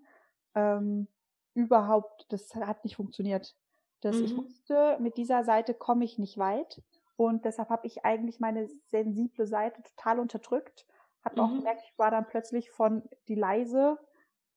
ähm, 0.57 1.07
überhaupt, 1.55 2.27
das 2.31 2.53
hat 2.57 2.83
nicht 2.83 2.96
funktioniert. 2.96 3.55
Das, 4.01 4.16
mhm. 4.16 4.24
Ich 4.24 4.37
wusste, 4.37 4.98
mit 4.98 5.16
dieser 5.16 5.44
Seite 5.44 5.72
komme 5.72 6.05
ich 6.05 6.18
nicht 6.18 6.37
weit 6.37 6.83
und 7.14 7.44
deshalb 7.44 7.68
habe 7.68 7.87
ich 7.87 8.05
eigentlich 8.05 8.40
meine 8.40 8.68
sensible 8.90 9.46
Seite 9.46 9.85
total 9.85 10.18
unterdrückt. 10.18 10.85
Habe 11.24 11.37
mhm. 11.37 11.40
auch 11.40 11.55
gemerkt, 11.59 11.83
ich 11.85 11.96
war 11.96 12.11
dann 12.11 12.27
plötzlich 12.27 12.72
von 12.72 13.09
die 13.29 13.37
leise 13.37 14.01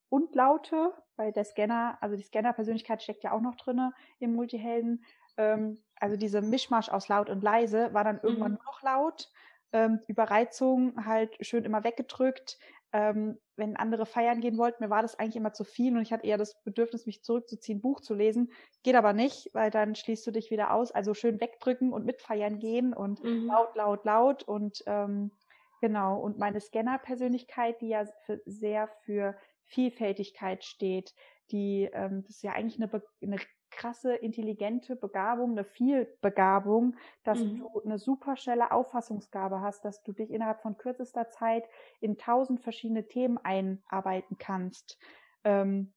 und 0.09 0.33
laute, 0.33 0.91
weil 1.17 1.31
der 1.31 1.43
Scanner, 1.43 1.99
also 2.01 2.15
die 2.15 2.23
Scanner-Persönlichkeit 2.23 3.03
steckt 3.03 3.21
ja 3.21 3.31
auch 3.31 3.41
noch 3.41 3.57
drinne 3.57 3.93
im 4.17 4.33
Multihelden. 4.33 5.05
Ähm, 5.37 5.83
also 6.01 6.17
diese 6.17 6.41
Mischmasch 6.41 6.89
aus 6.89 7.07
laut 7.07 7.29
und 7.29 7.43
leise 7.43 7.93
war 7.93 8.03
dann 8.03 8.19
irgendwann 8.21 8.53
mhm. 8.53 8.57
nur 8.57 8.65
noch 8.65 8.81
laut. 8.81 9.29
Ähm, 9.71 9.99
Überreizung 10.07 11.05
halt 11.05 11.37
schön 11.45 11.63
immer 11.63 11.83
weggedrückt. 11.83 12.57
Ähm, 12.93 13.37
wenn 13.55 13.77
andere 13.77 14.05
feiern 14.05 14.41
gehen 14.41 14.57
wollten, 14.57 14.83
mir 14.83 14.89
war 14.89 15.01
das 15.01 15.17
eigentlich 15.17 15.37
immer 15.37 15.53
zu 15.53 15.63
viel 15.63 15.95
und 15.95 16.01
ich 16.01 16.11
hatte 16.11 16.25
eher 16.25 16.37
das 16.37 16.61
Bedürfnis, 16.63 17.05
mich 17.05 17.23
zurückzuziehen, 17.23 17.79
Buch 17.79 18.01
zu 18.01 18.13
lesen. 18.13 18.51
Geht 18.83 18.95
aber 18.95 19.13
nicht, 19.13 19.49
weil 19.53 19.69
dann 19.69 19.95
schließt 19.95 20.27
du 20.27 20.31
dich 20.31 20.51
wieder 20.51 20.73
aus. 20.73 20.91
Also 20.91 21.13
schön 21.13 21.39
wegdrücken 21.39 21.93
und 21.93 22.05
mitfeiern 22.05 22.59
gehen 22.59 22.93
und 22.93 23.23
mhm. 23.23 23.45
laut, 23.45 23.75
laut, 23.75 24.03
laut 24.03 24.43
und 24.43 24.83
ähm, 24.87 25.31
genau. 25.79 26.19
Und 26.19 26.37
meine 26.37 26.59
Scanner-Persönlichkeit, 26.59 27.79
die 27.79 27.89
ja 27.89 28.05
für, 28.25 28.41
sehr 28.45 28.89
für 29.05 29.37
Vielfältigkeit 29.63 30.65
steht, 30.65 31.13
die, 31.51 31.89
ähm, 31.93 32.23
das 32.23 32.37
ist 32.37 32.43
ja 32.43 32.53
eigentlich 32.53 32.81
eine, 32.81 33.03
eine 33.21 33.39
krasse, 33.71 34.13
intelligente 34.13 34.95
Begabung, 34.95 35.51
eine 35.51 35.63
Vielbegabung, 35.63 36.95
dass 37.23 37.39
mhm. 37.39 37.59
du 37.59 37.81
eine 37.81 37.97
super 37.97 38.35
schnelle 38.35 38.71
Auffassungsgabe 38.71 39.61
hast, 39.61 39.83
dass 39.85 40.03
du 40.03 40.11
dich 40.11 40.29
innerhalb 40.29 40.61
von 40.61 40.77
kürzester 40.77 41.29
Zeit 41.29 41.67
in 41.99 42.17
tausend 42.17 42.61
verschiedene 42.61 43.07
Themen 43.07 43.37
einarbeiten 43.37 44.37
kannst. 44.37 44.99
Ähm, 45.43 45.93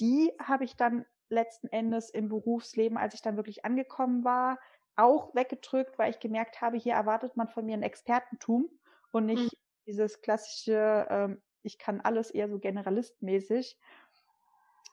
die 0.00 0.32
habe 0.38 0.64
ich 0.64 0.76
dann 0.76 1.06
letzten 1.28 1.68
Endes 1.68 2.10
im 2.10 2.28
Berufsleben, 2.28 2.98
als 2.98 3.14
ich 3.14 3.22
dann 3.22 3.36
wirklich 3.36 3.64
angekommen 3.64 4.24
war, 4.24 4.58
auch 4.96 5.34
weggedrückt, 5.34 5.98
weil 5.98 6.10
ich 6.10 6.20
gemerkt 6.20 6.60
habe, 6.60 6.76
hier 6.76 6.94
erwartet 6.94 7.36
man 7.36 7.48
von 7.48 7.64
mir 7.64 7.74
ein 7.74 7.82
Expertentum 7.82 8.68
und 9.10 9.26
nicht 9.26 9.52
mhm. 9.52 9.58
dieses 9.86 10.20
klassische, 10.20 11.06
ähm, 11.08 11.42
ich 11.62 11.78
kann 11.78 12.00
alles 12.00 12.30
eher 12.30 12.48
so 12.48 12.58
generalistmäßig. 12.58 13.78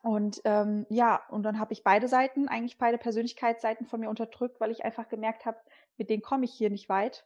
Und 0.01 0.41
ähm, 0.45 0.85
ja, 0.89 1.21
und 1.29 1.43
dann 1.43 1.59
habe 1.59 1.73
ich 1.73 1.83
beide 1.83 2.07
Seiten, 2.07 2.47
eigentlich 2.47 2.77
beide 2.77 2.97
Persönlichkeitsseiten 2.97 3.85
von 3.85 3.99
mir 3.99 4.09
unterdrückt, 4.09 4.59
weil 4.62 4.71
ich 4.71 4.85
einfach 4.85 5.09
gemerkt 5.09 5.45
habe, 5.45 5.57
mit 5.97 6.09
denen 6.09 6.21
komme 6.21 6.45
ich 6.45 6.53
hier 6.53 6.69
nicht 6.69 6.88
weit. 6.88 7.25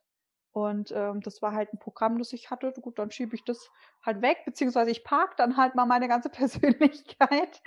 Und 0.53 0.91
ähm, 0.95 1.21
das 1.21 1.41
war 1.41 1.53
halt 1.53 1.73
ein 1.73 1.79
Programm, 1.79 2.19
das 2.19 2.31
ich 2.31 2.51
hatte. 2.51 2.71
Gut, 2.73 2.99
dann 2.99 3.11
schiebe 3.11 3.35
ich 3.35 3.43
das 3.43 3.71
halt 4.05 4.21
weg, 4.21 4.43
beziehungsweise 4.45 4.91
ich 4.91 5.03
park 5.03 5.35
dann 5.37 5.57
halt 5.57 5.75
mal 5.75 5.85
meine 5.85 6.07
ganze 6.07 6.29
Persönlichkeit. 6.29 7.61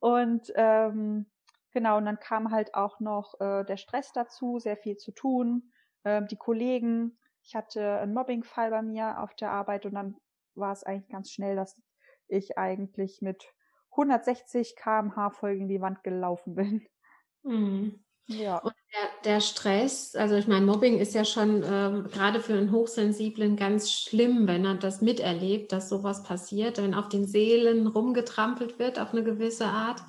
Und 0.00 0.52
ähm, 0.54 1.26
genau, 1.72 1.96
und 1.98 2.04
dann 2.06 2.20
kam 2.20 2.52
halt 2.52 2.74
auch 2.74 3.00
noch 3.00 3.40
äh, 3.40 3.64
der 3.64 3.76
Stress 3.76 4.12
dazu, 4.12 4.58
sehr 4.58 4.76
viel 4.76 4.96
zu 4.96 5.12
tun, 5.12 5.72
äh, 6.04 6.22
die 6.26 6.36
Kollegen. 6.36 7.18
Ich 7.42 7.56
hatte 7.56 7.98
einen 7.98 8.14
Mobbingfall 8.14 8.70
bei 8.70 8.82
mir 8.82 9.20
auf 9.20 9.34
der 9.34 9.50
Arbeit 9.50 9.86
und 9.86 9.94
dann 9.94 10.16
war 10.54 10.72
es 10.72 10.84
eigentlich 10.84 11.10
ganz 11.10 11.30
schnell, 11.30 11.56
dass 11.56 11.80
ich 12.28 12.58
eigentlich 12.58 13.20
mit 13.20 13.52
160 13.90 14.76
km/h 14.76 15.30
voll 15.30 15.52
in 15.52 15.68
die 15.68 15.80
Wand 15.80 16.02
gelaufen 16.02 16.54
bin. 16.54 16.86
Mhm. 17.42 18.04
Ja. 18.30 18.58
Und 18.58 18.74
der, 18.92 19.32
der, 19.32 19.40
Stress, 19.40 20.14
also 20.14 20.34
ich 20.34 20.46
meine, 20.46 20.66
Mobbing 20.66 20.98
ist 20.98 21.14
ja 21.14 21.24
schon 21.24 21.62
ähm, 21.66 22.08
gerade 22.10 22.40
für 22.40 22.52
einen 22.52 22.72
Hochsensiblen 22.72 23.56
ganz 23.56 23.90
schlimm, 23.90 24.46
wenn 24.46 24.66
er 24.66 24.74
das 24.74 25.00
miterlebt, 25.00 25.72
dass 25.72 25.88
sowas 25.88 26.24
passiert, 26.24 26.76
wenn 26.76 26.92
auf 26.92 27.08
den 27.08 27.26
Seelen 27.26 27.86
rumgetrampelt 27.86 28.78
wird 28.78 28.98
auf 28.98 29.12
eine 29.12 29.24
gewisse 29.24 29.64
Art. 29.64 30.02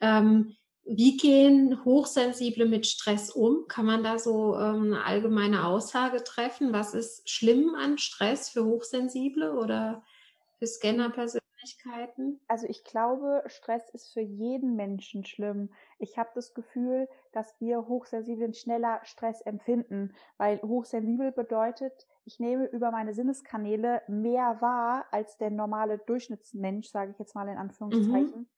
Ähm, 0.00 0.54
wie 0.84 1.16
gehen 1.16 1.84
Hochsensible 1.84 2.66
mit 2.66 2.86
Stress 2.86 3.30
um? 3.30 3.66
Kann 3.66 3.86
man 3.86 4.04
da 4.04 4.20
so 4.20 4.56
ähm, 4.56 4.92
eine 4.92 5.04
allgemeine 5.04 5.66
Aussage 5.66 6.22
treffen? 6.22 6.72
Was 6.72 6.94
ist 6.94 7.28
schlimm 7.28 7.74
an 7.74 7.98
Stress 7.98 8.50
für 8.50 8.64
Hochsensible 8.64 9.52
oder 9.52 10.04
für 10.58 10.66
Scannerpersönlichkeiten? 11.66 12.40
Also 12.48 12.66
ich 12.68 12.84
glaube, 12.84 13.42
Stress 13.46 13.88
ist 13.90 14.12
für 14.12 14.20
jeden 14.20 14.76
Menschen 14.76 15.24
schlimm. 15.24 15.72
Ich 15.98 16.18
habe 16.18 16.30
das 16.34 16.54
Gefühl, 16.54 17.08
dass 17.32 17.58
wir 17.60 17.88
Hochsensiblen 17.88 18.52
schneller 18.52 19.00
Stress 19.04 19.40
empfinden, 19.40 20.14
weil 20.36 20.60
hochsensibel 20.62 21.32
bedeutet, 21.32 22.06
ich 22.24 22.38
nehme 22.38 22.66
über 22.66 22.90
meine 22.90 23.14
Sinneskanäle 23.14 24.02
mehr 24.08 24.60
wahr 24.60 25.06
als 25.10 25.38
der 25.38 25.50
normale 25.50 25.98
Durchschnittsmensch, 25.98 26.88
sage 26.88 27.12
ich 27.12 27.18
jetzt 27.18 27.34
mal 27.34 27.48
in 27.48 27.58
Anführungszeichen. 27.58 28.40
Mhm. 28.40 28.48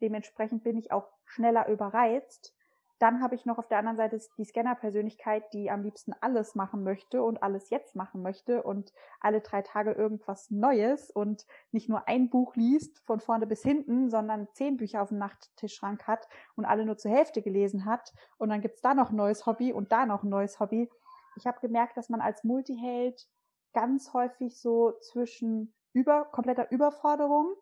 Dementsprechend 0.00 0.64
bin 0.64 0.76
ich 0.76 0.92
auch 0.92 1.08
schneller 1.24 1.68
überreizt. 1.68 2.54
Dann 2.98 3.22
habe 3.22 3.34
ich 3.34 3.44
noch 3.44 3.58
auf 3.58 3.68
der 3.68 3.78
anderen 3.78 3.98
Seite 3.98 4.18
die 4.38 4.44
Scanner-Persönlichkeit, 4.44 5.52
die 5.52 5.70
am 5.70 5.82
liebsten 5.82 6.14
alles 6.20 6.54
machen 6.54 6.82
möchte 6.82 7.22
und 7.22 7.42
alles 7.42 7.68
jetzt 7.68 7.94
machen 7.94 8.22
möchte 8.22 8.62
und 8.62 8.92
alle 9.20 9.42
drei 9.42 9.60
Tage 9.60 9.92
irgendwas 9.92 10.50
Neues 10.50 11.10
und 11.10 11.46
nicht 11.72 11.90
nur 11.90 12.08
ein 12.08 12.30
Buch 12.30 12.56
liest 12.56 13.00
von 13.00 13.20
vorne 13.20 13.46
bis 13.46 13.62
hinten, 13.62 14.08
sondern 14.08 14.48
zehn 14.52 14.78
Bücher 14.78 15.02
auf 15.02 15.10
dem 15.10 15.18
Nachttischschrank 15.18 16.06
hat 16.06 16.26
und 16.54 16.64
alle 16.64 16.86
nur 16.86 16.96
zur 16.96 17.10
Hälfte 17.10 17.42
gelesen 17.42 17.84
hat. 17.84 18.14
Und 18.38 18.48
dann 18.48 18.62
gibt's 18.62 18.80
da 18.80 18.94
noch 18.94 19.10
ein 19.10 19.16
neues 19.16 19.44
Hobby 19.44 19.72
und 19.74 19.92
da 19.92 20.06
noch 20.06 20.22
ein 20.22 20.30
neues 20.30 20.58
Hobby. 20.58 20.90
Ich 21.36 21.46
habe 21.46 21.60
gemerkt, 21.60 21.98
dass 21.98 22.08
man 22.08 22.22
als 22.22 22.44
Multiheld 22.44 23.28
ganz 23.74 24.14
häufig 24.14 24.58
so 24.58 24.92
zwischen 25.00 25.74
über, 25.92 26.24
kompletter 26.24 26.70
Überforderung 26.70 27.54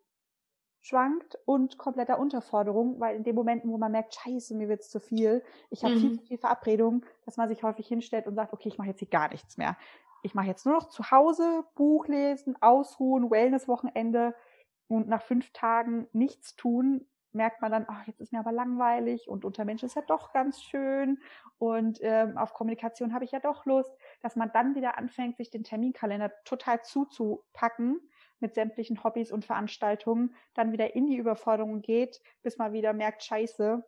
schwankt 0.85 1.39
und 1.47 1.79
kompletter 1.79 2.19
Unterforderung, 2.19 3.01
weil 3.01 3.17
in 3.17 3.25
dem 3.25 3.35
Momenten, 3.35 3.71
wo 3.71 3.79
man 3.79 3.91
merkt, 3.91 4.15
scheiße, 4.15 4.55
mir 4.55 4.69
wird's 4.69 4.91
zu 4.91 5.01
viel, 5.01 5.43
ich 5.71 5.83
habe 5.83 5.95
mhm. 5.95 6.01
viel 6.01 6.13
zu 6.21 6.27
viel 6.27 6.39
Verabredung, 6.39 7.07
dass 7.25 7.39
man 7.39 7.49
sich 7.49 7.63
häufig 7.63 7.89
hinstellt 7.89 8.27
und 8.27 8.35
sagt, 8.35 8.53
okay, 8.53 8.69
ich 8.69 8.77
mache 8.77 8.89
jetzt 8.89 8.99
hier 8.99 9.09
gar 9.09 9.31
nichts 9.31 9.57
mehr. 9.57 9.79
Ich 10.23 10.35
mache 10.35 10.47
jetzt 10.47 10.67
nur 10.67 10.75
noch 10.75 10.91
zu 10.91 11.11
Hause 11.11 11.65
Buch 11.75 12.07
lesen, 12.07 12.61
ausruhen, 12.61 13.31
Wellness-Wochenende 13.31 14.35
und 14.87 15.09
nach 15.09 15.23
fünf 15.23 15.53
Tagen 15.53 16.07
nichts 16.13 16.55
tun, 16.55 17.07
merkt 17.33 17.63
man 17.63 17.73
dann, 17.73 17.87
ach, 17.89 18.07
jetzt 18.07 18.21
ist 18.21 18.33
mir 18.33 18.41
aber 18.41 18.53
langweilig 18.53 19.27
und 19.27 19.47
unter 19.47 19.65
Menschen 19.65 19.87
ist 19.87 19.97
ja 19.97 20.03
doch 20.03 20.35
ganz 20.35 20.63
schön 20.63 21.19
und 21.57 21.99
ähm, 22.03 22.37
auf 22.37 22.53
Kommunikation 22.53 23.15
habe 23.15 23.25
ich 23.25 23.33
ja 23.33 23.41
doch 23.41 23.65
Lust, 23.65 23.91
dass 24.21 24.37
man 24.37 24.53
dann 24.53 24.75
wieder 24.75 24.99
anfängt, 24.99 25.39
sich 25.39 25.49
den 25.49 25.65
Terminkalender 25.65 26.31
total 26.45 26.83
zuzupacken 26.83 28.03
mit 28.45 28.55
sämtlichen 28.55 29.03
Hobbys 29.03 29.33
und 29.33 29.47
Veranstaltungen 29.47 30.35
dann 30.53 30.71
wieder 30.71 30.95
in 30.95 31.07
die 31.07 31.17
Überforderung 31.17 31.81
geht, 31.81 32.21
bis 32.43 32.59
man 32.59 32.75
wieder 32.75 32.93
merkt, 32.93 33.25
scheiße, 33.25 33.83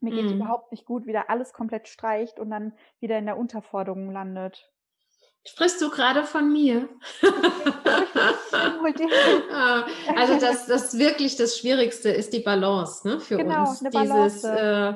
mir 0.00 0.10
geht 0.10 0.26
mm. 0.26 0.34
überhaupt 0.34 0.72
nicht 0.72 0.84
gut, 0.84 1.06
wieder 1.06 1.30
alles 1.30 1.52
komplett 1.52 1.86
streicht 1.86 2.40
und 2.40 2.50
dann 2.50 2.72
wieder 2.98 3.16
in 3.16 3.26
der 3.26 3.38
Unterforderung 3.38 4.10
landet. 4.10 4.68
Sprichst 5.46 5.80
du 5.80 5.90
gerade 5.90 6.24
von 6.24 6.52
mir? 6.52 6.88
Also 10.16 10.40
das, 10.40 10.66
das 10.66 10.98
wirklich 10.98 11.36
das 11.36 11.58
Schwierigste 11.58 12.08
ist 12.08 12.32
die 12.32 12.40
Balance 12.40 13.06
ne, 13.06 13.20
für 13.20 13.36
genau, 13.36 13.68
uns. 13.68 13.80
Eine 13.80 13.90
Balance. 13.90 14.36
Dieses, 14.36 14.44
äh, 14.44 14.94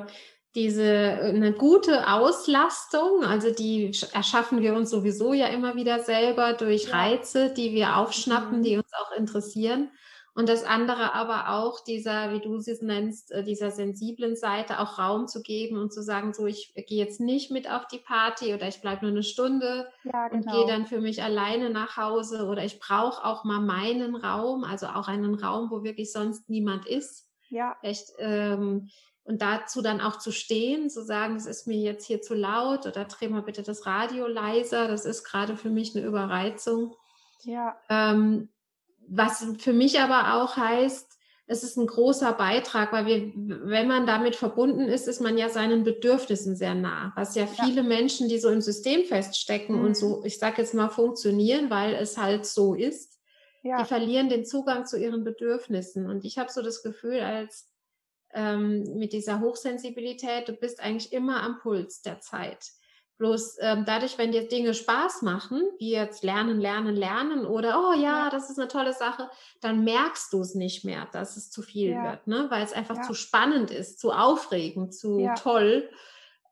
diese 0.55 1.19
eine 1.23 1.53
gute 1.53 2.11
Auslastung, 2.11 3.23
also 3.23 3.51
die 3.51 3.91
erschaffen 4.13 4.61
wir 4.61 4.73
uns 4.73 4.89
sowieso 4.89 5.33
ja 5.33 5.47
immer 5.47 5.75
wieder 5.75 5.99
selber 5.99 6.53
durch. 6.53 6.91
Reize, 6.91 7.53
die 7.53 7.73
wir 7.73 7.97
aufschnappen, 7.97 8.59
mhm. 8.59 8.63
die 8.63 8.77
uns 8.77 8.91
auch 8.93 9.11
interessieren. 9.17 9.91
Und 10.33 10.47
das 10.47 10.63
andere 10.63 11.13
aber 11.13 11.49
auch 11.49 11.83
dieser, 11.83 12.31
wie 12.31 12.39
du 12.39 12.57
sie 12.59 12.77
nennst, 12.81 13.31
äh, 13.31 13.43
dieser 13.43 13.69
sensiblen 13.69 14.37
Seite 14.37 14.79
auch 14.79 14.97
Raum 14.97 15.27
zu 15.27 15.41
geben 15.41 15.77
und 15.77 15.91
zu 15.93 16.01
sagen, 16.01 16.33
so 16.33 16.45
ich 16.45 16.73
gehe 16.73 17.03
jetzt 17.03 17.19
nicht 17.19 17.51
mit 17.51 17.69
auf 17.69 17.85
die 17.87 17.99
Party 17.99 18.53
oder 18.53 18.67
ich 18.67 18.79
bleibe 18.79 19.01
nur 19.01 19.11
eine 19.11 19.23
Stunde 19.23 19.89
ja, 20.05 20.29
genau. 20.29 20.35
und 20.35 20.51
gehe 20.51 20.73
dann 20.73 20.85
für 20.85 21.01
mich 21.01 21.21
alleine 21.21 21.69
nach 21.69 21.97
Hause 21.97 22.45
oder 22.45 22.63
ich 22.63 22.79
brauche 22.79 23.25
auch 23.25 23.43
mal 23.43 23.59
meinen 23.59 24.15
Raum, 24.15 24.63
also 24.63 24.87
auch 24.87 25.09
einen 25.09 25.35
Raum, 25.35 25.69
wo 25.69 25.83
wirklich 25.83 26.13
sonst 26.13 26.49
niemand 26.49 26.85
ist. 26.85 27.27
Ja. 27.49 27.75
Echt, 27.81 28.13
ähm, 28.19 28.89
und 29.23 29.41
dazu 29.41 29.81
dann 29.81 30.01
auch 30.01 30.17
zu 30.17 30.31
stehen, 30.31 30.89
zu 30.89 31.03
sagen, 31.03 31.35
es 31.35 31.45
ist 31.45 31.67
mir 31.67 31.77
jetzt 31.77 32.05
hier 32.05 32.21
zu 32.21 32.33
laut 32.33 32.85
oder 32.85 33.05
dreh 33.05 33.29
mal 33.29 33.43
bitte 33.43 33.63
das 33.63 33.85
Radio 33.85 34.27
leiser, 34.27 34.87
das 34.87 35.05
ist 35.05 35.23
gerade 35.23 35.57
für 35.57 35.69
mich 35.69 35.95
eine 35.95 36.05
Überreizung. 36.05 36.95
Ja. 37.43 37.77
Ähm, 37.89 38.49
was 39.07 39.45
für 39.59 39.73
mich 39.73 39.99
aber 39.99 40.41
auch 40.41 40.57
heißt, 40.57 41.17
es 41.47 41.63
ist 41.63 41.77
ein 41.77 41.87
großer 41.87 42.31
Beitrag, 42.31 42.93
weil 42.93 43.05
wir, 43.05 43.31
wenn 43.35 43.87
man 43.87 44.05
damit 44.05 44.37
verbunden 44.37 44.87
ist, 44.87 45.07
ist 45.07 45.19
man 45.19 45.37
ja 45.37 45.49
seinen 45.49 45.83
Bedürfnissen 45.83 46.55
sehr 46.55 46.75
nah. 46.75 47.11
Was 47.15 47.35
ja 47.35 47.45
viele 47.45 47.81
ja. 47.81 47.83
Menschen, 47.83 48.29
die 48.29 48.39
so 48.39 48.49
im 48.49 48.61
System 48.61 49.03
feststecken 49.03 49.79
mhm. 49.79 49.85
und 49.85 49.97
so, 49.97 50.23
ich 50.23 50.39
sage 50.39 50.61
jetzt 50.61 50.73
mal, 50.73 50.87
funktionieren, 50.87 51.69
weil 51.69 51.93
es 51.93 52.17
halt 52.17 52.45
so 52.45 52.73
ist, 52.73 53.19
ja. 53.63 53.81
die 53.81 53.85
verlieren 53.85 54.29
den 54.29 54.45
Zugang 54.45 54.85
zu 54.85 54.97
ihren 54.97 55.25
Bedürfnissen. 55.25 56.09
Und 56.09 56.23
ich 56.23 56.37
habe 56.37 56.49
so 56.49 56.61
das 56.61 56.83
Gefühl, 56.83 57.19
als 57.19 57.70
ähm, 58.33 58.83
mit 58.95 59.13
dieser 59.13 59.39
Hochsensibilität, 59.39 60.47
du 60.47 60.53
bist 60.53 60.81
eigentlich 60.81 61.13
immer 61.13 61.41
am 61.43 61.59
Puls 61.59 62.01
der 62.01 62.19
Zeit. 62.19 62.71
Bloß 63.17 63.57
ähm, 63.61 63.83
dadurch, 63.85 64.17
wenn 64.17 64.31
dir 64.31 64.47
Dinge 64.47 64.73
Spaß 64.73 65.21
machen, 65.21 65.61
wie 65.77 65.91
jetzt 65.91 66.23
lernen, 66.23 66.59
lernen, 66.59 66.95
lernen 66.95 67.45
oder 67.45 67.79
oh 67.79 67.93
ja, 67.93 68.31
das 68.31 68.49
ist 68.49 68.57
eine 68.57 68.67
tolle 68.67 68.93
Sache, 68.93 69.29
dann 69.61 69.83
merkst 69.83 70.33
du 70.33 70.41
es 70.41 70.55
nicht 70.55 70.85
mehr, 70.85 71.07
dass 71.11 71.37
es 71.37 71.51
zu 71.51 71.61
viel 71.61 71.91
ja. 71.91 72.03
wird, 72.03 72.25
ne? 72.25 72.47
weil 72.49 72.63
es 72.63 72.73
einfach 72.73 72.95
ja. 72.95 73.03
zu 73.03 73.13
spannend 73.13 73.69
ist, 73.69 73.99
zu 73.99 74.11
aufregend, 74.11 74.95
zu 74.95 75.29
toll. 75.37 75.87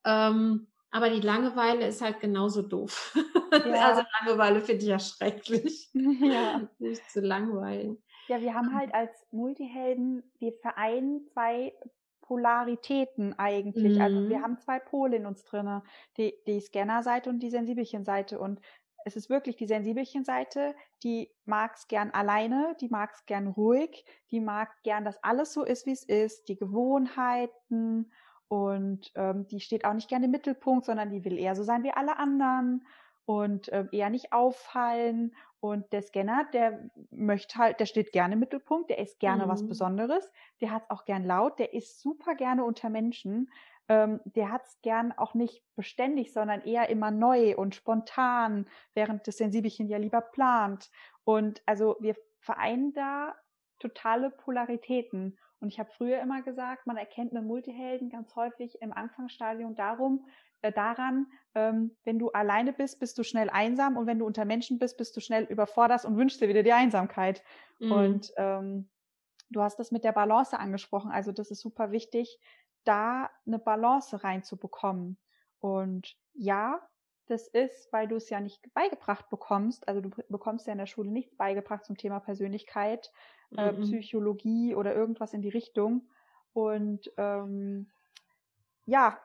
Ähm, 0.06 0.68
aber 0.92 1.10
die 1.10 1.22
Langeweile 1.22 1.88
ist 1.88 2.02
halt 2.02 2.20
genauso 2.20 2.62
doof. 2.62 3.16
also 3.52 4.04
Langeweile 4.22 4.62
finde 4.62 4.84
ich 4.84 4.90
ja 4.90 5.00
schrecklich. 5.00 5.90
Ja. 5.94 6.68
Nicht 6.78 7.10
zu 7.10 7.22
langweilen. 7.22 7.98
Ja, 8.30 8.42
wir 8.42 8.54
haben 8.54 8.76
halt 8.76 8.94
als 8.94 9.12
Multihelden, 9.32 10.24
wir 10.38 10.54
vereinen 10.54 11.26
zwei 11.34 11.74
Polaritäten 12.22 13.38
eigentlich. 13.40 13.96
Mhm. 13.96 14.02
Also 14.02 14.30
wir 14.30 14.38
mhm. 14.38 14.44
haben 14.44 14.60
zwei 14.60 14.80
Pole 14.80 15.18
in 15.18 15.26
uns 15.26 15.44
drinne, 15.46 15.82
die, 16.16 16.36
die 16.46 16.60
Scanner-Seite 16.62 17.28
und 17.30 17.40
die 17.40 17.50
Sensibelchen-Seite. 17.50 18.40
Und 18.40 18.62
es 19.04 19.16
ist 19.16 19.32
wirklich 19.32 19.56
die 19.56 19.66
Sensibelchen-Seite, 19.66 20.76
die 21.04 21.32
mag 21.46 21.74
es 21.76 21.88
gern 21.88 22.12
alleine, 22.12 22.78
die 22.80 22.90
mag 22.90 23.14
es 23.16 23.26
gern 23.26 23.48
ruhig, 23.48 24.06
die 24.30 24.42
mag 24.42 24.70
gern, 24.84 25.06
dass 25.06 25.24
alles 25.24 25.52
so 25.52 25.64
ist, 25.64 25.88
wie 25.88 25.94
es 25.94 26.04
ist, 26.04 26.50
die 26.50 26.56
Gewohnheiten 26.56 28.12
und 28.48 29.12
ähm, 29.16 29.48
die 29.48 29.60
steht 29.60 29.86
auch 29.86 29.94
nicht 29.94 30.10
gerne 30.10 30.26
im 30.26 30.32
Mittelpunkt, 30.32 30.86
sondern 30.86 31.10
die 31.10 31.26
will 31.26 31.38
eher 31.40 31.56
so 31.56 31.64
sein 31.64 31.84
wie 31.84 31.92
alle 31.92 32.20
anderen 32.20 32.86
und 33.30 33.70
äh, 33.70 33.86
eher 33.92 34.10
nicht 34.10 34.34
auffallen 34.34 35.36
und 35.60 35.94
der 35.94 36.02
Scanner, 36.02 36.48
der 36.52 36.90
möchte 37.12 37.60
halt, 37.60 37.80
der 37.80 37.86
steht 37.86 38.12
gerne 38.12 38.34
im 38.34 38.40
Mittelpunkt, 38.40 38.90
der 38.90 38.98
ist 38.98 39.20
gerne 39.20 39.46
mhm. 39.46 39.50
was 39.50 39.68
Besonderes, 39.68 40.32
der 40.62 40.72
hat 40.72 40.82
es 40.82 40.90
auch 40.90 41.06
gern 41.06 41.24
laut, 41.26 41.60
der 41.60 41.76
ist 41.76 42.02
super 42.02 42.34
gerne 42.34 42.66
unter 42.66 42.90
Menschen, 42.90 43.52
ähm, 43.88 44.20
der 44.26 44.52
hat 44.52 44.66
es 44.66 44.82
gern 44.82 45.12
auch 45.12 45.36
nicht 45.36 45.64
beständig, 45.76 46.34
sondern 46.34 46.62
eher 46.62 46.90
immer 46.90 47.12
neu 47.12 47.56
und 47.56 47.76
spontan, 47.76 48.66
während 48.96 49.28
das 49.28 49.38
Sensibelchen 49.38 49.90
ja 49.90 50.00
lieber 50.00 50.22
plant. 50.22 50.90
Und 51.24 51.62
also 51.68 51.98
wir 52.00 52.16
vereinen 52.40 52.94
da 52.94 53.36
totale 53.78 54.32
Polaritäten. 54.32 55.38
Und 55.60 55.70
ich 55.70 55.80
habe 55.80 55.92
früher 55.92 56.20
immer 56.22 56.42
gesagt, 56.42 56.88
man 56.88 56.98
erkennt 56.98 57.36
einen 57.36 57.46
Multihelden 57.46 58.10
ganz 58.10 58.36
häufig 58.36 58.82
im 58.82 58.94
Anfangsstadium 58.94 59.76
darum, 59.76 60.26
äh, 60.62 60.72
daran, 60.72 61.28
ähm, 61.56 61.96
wenn 62.04 62.20
du 62.20 62.30
alleine 62.32 62.74
bist, 62.74 63.00
bist 63.00 63.18
du 63.18 63.24
schnell 63.24 63.50
einsam 63.50 63.98
und 63.98 64.08
wenn 64.08 64.20
du 64.20 64.26
unter 64.26 64.46
Menschen 64.46 64.78
bist, 64.80 64.98
bist 64.98 65.16
du 65.16 65.22
schnell 65.22 65.44
überforderst 65.44 66.06
und 66.06 66.18
wünschst 66.18 66.42
dir 66.42 66.50
wieder 66.50 66.64
die 66.64 66.74
Einsamkeit. 66.74 67.44
Mhm. 67.80 67.92
Und 67.92 68.34
ähm, 68.38 68.90
du 69.50 69.62
hast 69.62 69.80
das 69.80 69.92
mit 69.92 70.04
der 70.04 70.12
Balance 70.12 70.58
angesprochen. 70.58 71.12
Also 71.12 71.32
das 71.32 71.52
ist 71.52 71.62
super 71.62 71.92
wichtig, 71.92 72.40
da 72.84 73.30
eine 73.46 73.60
Balance 73.60 74.24
reinzubekommen. 74.24 75.18
Und 75.60 76.16
ja, 76.34 76.82
das 77.30 77.48
ist, 77.48 77.92
weil 77.92 78.08
du 78.08 78.16
es 78.16 78.30
ja 78.30 78.40
nicht 78.40 78.74
beigebracht 78.74 79.30
bekommst, 79.30 79.88
also 79.88 80.02
du 80.02 80.10
bekommst 80.30 80.68
ja 80.68 80.74
in 80.74 80.80
der 80.80 80.86
Schule 80.86 81.12
nichts 81.12 81.36
beigebracht 81.36 81.86
zum 81.86 81.98
Thema 81.98 82.20
Persönlichkeit, 82.20 83.12
äh, 83.58 83.72
mhm. 83.72 83.82
Psychologie 83.82 84.76
oder 84.76 84.96
irgendwas 84.96 85.34
in 85.34 85.42
die 85.42 85.50
Richtung. 85.50 86.10
Und 86.54 87.12
ähm, 87.18 87.90
ja, 88.86 89.20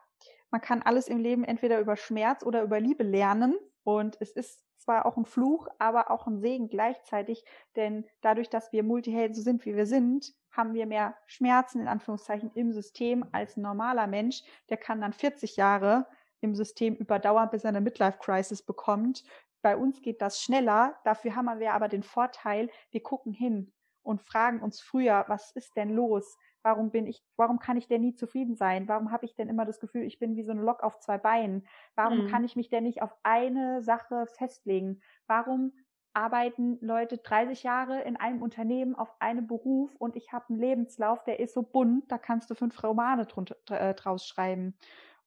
man 0.50 0.60
kann 0.60 0.82
alles 0.82 1.08
im 1.08 1.18
Leben 1.18 1.44
entweder 1.44 1.80
über 1.80 1.96
Schmerz 1.96 2.44
oder 2.44 2.62
über 2.62 2.80
Liebe 2.80 3.02
lernen. 3.02 3.56
Und 3.82 4.16
es 4.20 4.30
ist 4.30 4.64
zwar 4.78 5.06
auch 5.06 5.16
ein 5.16 5.24
Fluch, 5.24 5.68
aber 5.78 6.10
auch 6.10 6.26
ein 6.26 6.38
Segen 6.38 6.68
gleichzeitig, 6.68 7.44
denn 7.74 8.04
dadurch, 8.20 8.50
dass 8.50 8.72
wir 8.72 8.82
Multihelden 8.82 9.34
so 9.34 9.42
sind, 9.42 9.64
wie 9.64 9.76
wir 9.76 9.86
sind, 9.86 10.34
haben 10.50 10.74
wir 10.74 10.86
mehr 10.86 11.16
Schmerzen 11.26 11.80
in 11.80 11.88
Anführungszeichen 11.88 12.50
im 12.54 12.72
System 12.72 13.26
als 13.32 13.56
ein 13.56 13.62
normaler 13.62 14.06
Mensch. 14.06 14.42
Der 14.68 14.76
kann 14.76 15.00
dann 15.00 15.12
40 15.12 15.56
Jahre 15.56 16.06
im 16.44 16.54
System 16.54 16.94
überdauern, 16.94 17.50
bis 17.50 17.64
er 17.64 17.70
eine 17.70 17.80
Midlife-Crisis 17.80 18.62
bekommt. 18.62 19.24
Bei 19.62 19.76
uns 19.76 20.02
geht 20.02 20.22
das 20.22 20.40
schneller. 20.42 20.94
Dafür 21.04 21.34
haben 21.34 21.58
wir 21.58 21.72
aber 21.72 21.88
den 21.88 22.02
Vorteil, 22.02 22.70
wir 22.90 23.02
gucken 23.02 23.32
hin 23.32 23.72
und 24.02 24.22
fragen 24.22 24.60
uns 24.60 24.80
früher, 24.80 25.24
was 25.28 25.50
ist 25.52 25.76
denn 25.76 25.90
los? 25.90 26.36
Warum 26.62 26.90
bin 26.90 27.06
ich, 27.06 27.22
warum 27.36 27.58
kann 27.58 27.76
ich 27.76 27.88
denn 27.88 28.02
nie 28.02 28.14
zufrieden 28.14 28.54
sein? 28.54 28.88
Warum 28.88 29.10
habe 29.10 29.26
ich 29.26 29.34
denn 29.34 29.48
immer 29.48 29.64
das 29.64 29.80
Gefühl, 29.80 30.02
ich 30.02 30.18
bin 30.18 30.36
wie 30.36 30.44
so 30.44 30.52
eine 30.52 30.62
Lok 30.62 30.82
auf 30.82 30.98
zwei 31.00 31.18
Beinen? 31.18 31.66
Warum 31.94 32.24
mhm. 32.24 32.28
kann 32.28 32.44
ich 32.44 32.56
mich 32.56 32.68
denn 32.68 32.84
nicht 32.84 33.02
auf 33.02 33.14
eine 33.22 33.82
Sache 33.82 34.26
festlegen? 34.26 35.02
Warum 35.26 35.72
arbeiten 36.14 36.78
Leute 36.80 37.18
30 37.18 37.64
Jahre 37.64 38.02
in 38.02 38.16
einem 38.16 38.40
Unternehmen 38.40 38.94
auf 38.94 39.20
einem 39.20 39.46
Beruf 39.46 39.94
und 39.96 40.16
ich 40.16 40.32
habe 40.32 40.46
einen 40.48 40.58
Lebenslauf, 40.58 41.24
der 41.24 41.40
ist 41.40 41.54
so 41.54 41.62
bunt, 41.62 42.10
da 42.10 42.18
kannst 42.18 42.48
du 42.50 42.54
fünf 42.54 42.82
Romane 42.82 43.26
drunter, 43.26 43.56
äh, 43.70 43.94
draus 43.94 44.26
schreiben. 44.26 44.78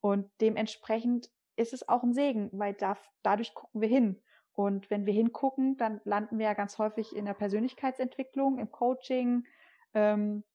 Und 0.07 0.31
dementsprechend 0.39 1.29
ist 1.57 1.73
es 1.73 1.89
auch 1.89 2.01
ein 2.01 2.13
Segen, 2.13 2.49
weil 2.53 2.73
da, 2.73 2.97
dadurch 3.23 3.53
gucken 3.53 3.81
wir 3.81 3.89
hin. 3.89 4.21
Und 4.53 4.89
wenn 4.89 5.05
wir 5.05 5.13
hingucken, 5.13 5.75
dann 5.75 5.99
landen 6.05 6.39
wir 6.39 6.45
ja 6.45 6.53
ganz 6.53 6.77
häufig 6.77 7.13
in 7.13 7.25
der 7.25 7.33
Persönlichkeitsentwicklung, 7.33 8.57
im 8.57 8.71
Coaching, 8.71 9.45
ähm, 9.93 10.45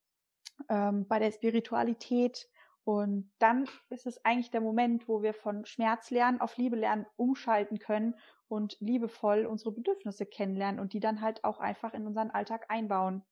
ähm, 0.70 1.06
bei 1.06 1.18
der 1.18 1.32
Spiritualität. 1.32 2.48
Und 2.84 3.30
dann 3.38 3.68
ist 3.90 4.06
es 4.06 4.24
eigentlich 4.24 4.50
der 4.50 4.62
Moment, 4.62 5.06
wo 5.06 5.20
wir 5.20 5.34
von 5.34 5.66
Schmerz 5.66 6.10
lernen 6.10 6.40
auf 6.40 6.56
Liebe 6.56 6.76
lernen 6.76 7.04
umschalten 7.16 7.78
können 7.78 8.14
und 8.48 8.78
liebevoll 8.80 9.44
unsere 9.44 9.72
Bedürfnisse 9.72 10.24
kennenlernen 10.24 10.80
und 10.80 10.94
die 10.94 11.00
dann 11.00 11.20
halt 11.20 11.44
auch 11.44 11.60
einfach 11.60 11.92
in 11.92 12.06
unseren 12.06 12.30
Alltag 12.30 12.70
einbauen. 12.70 13.22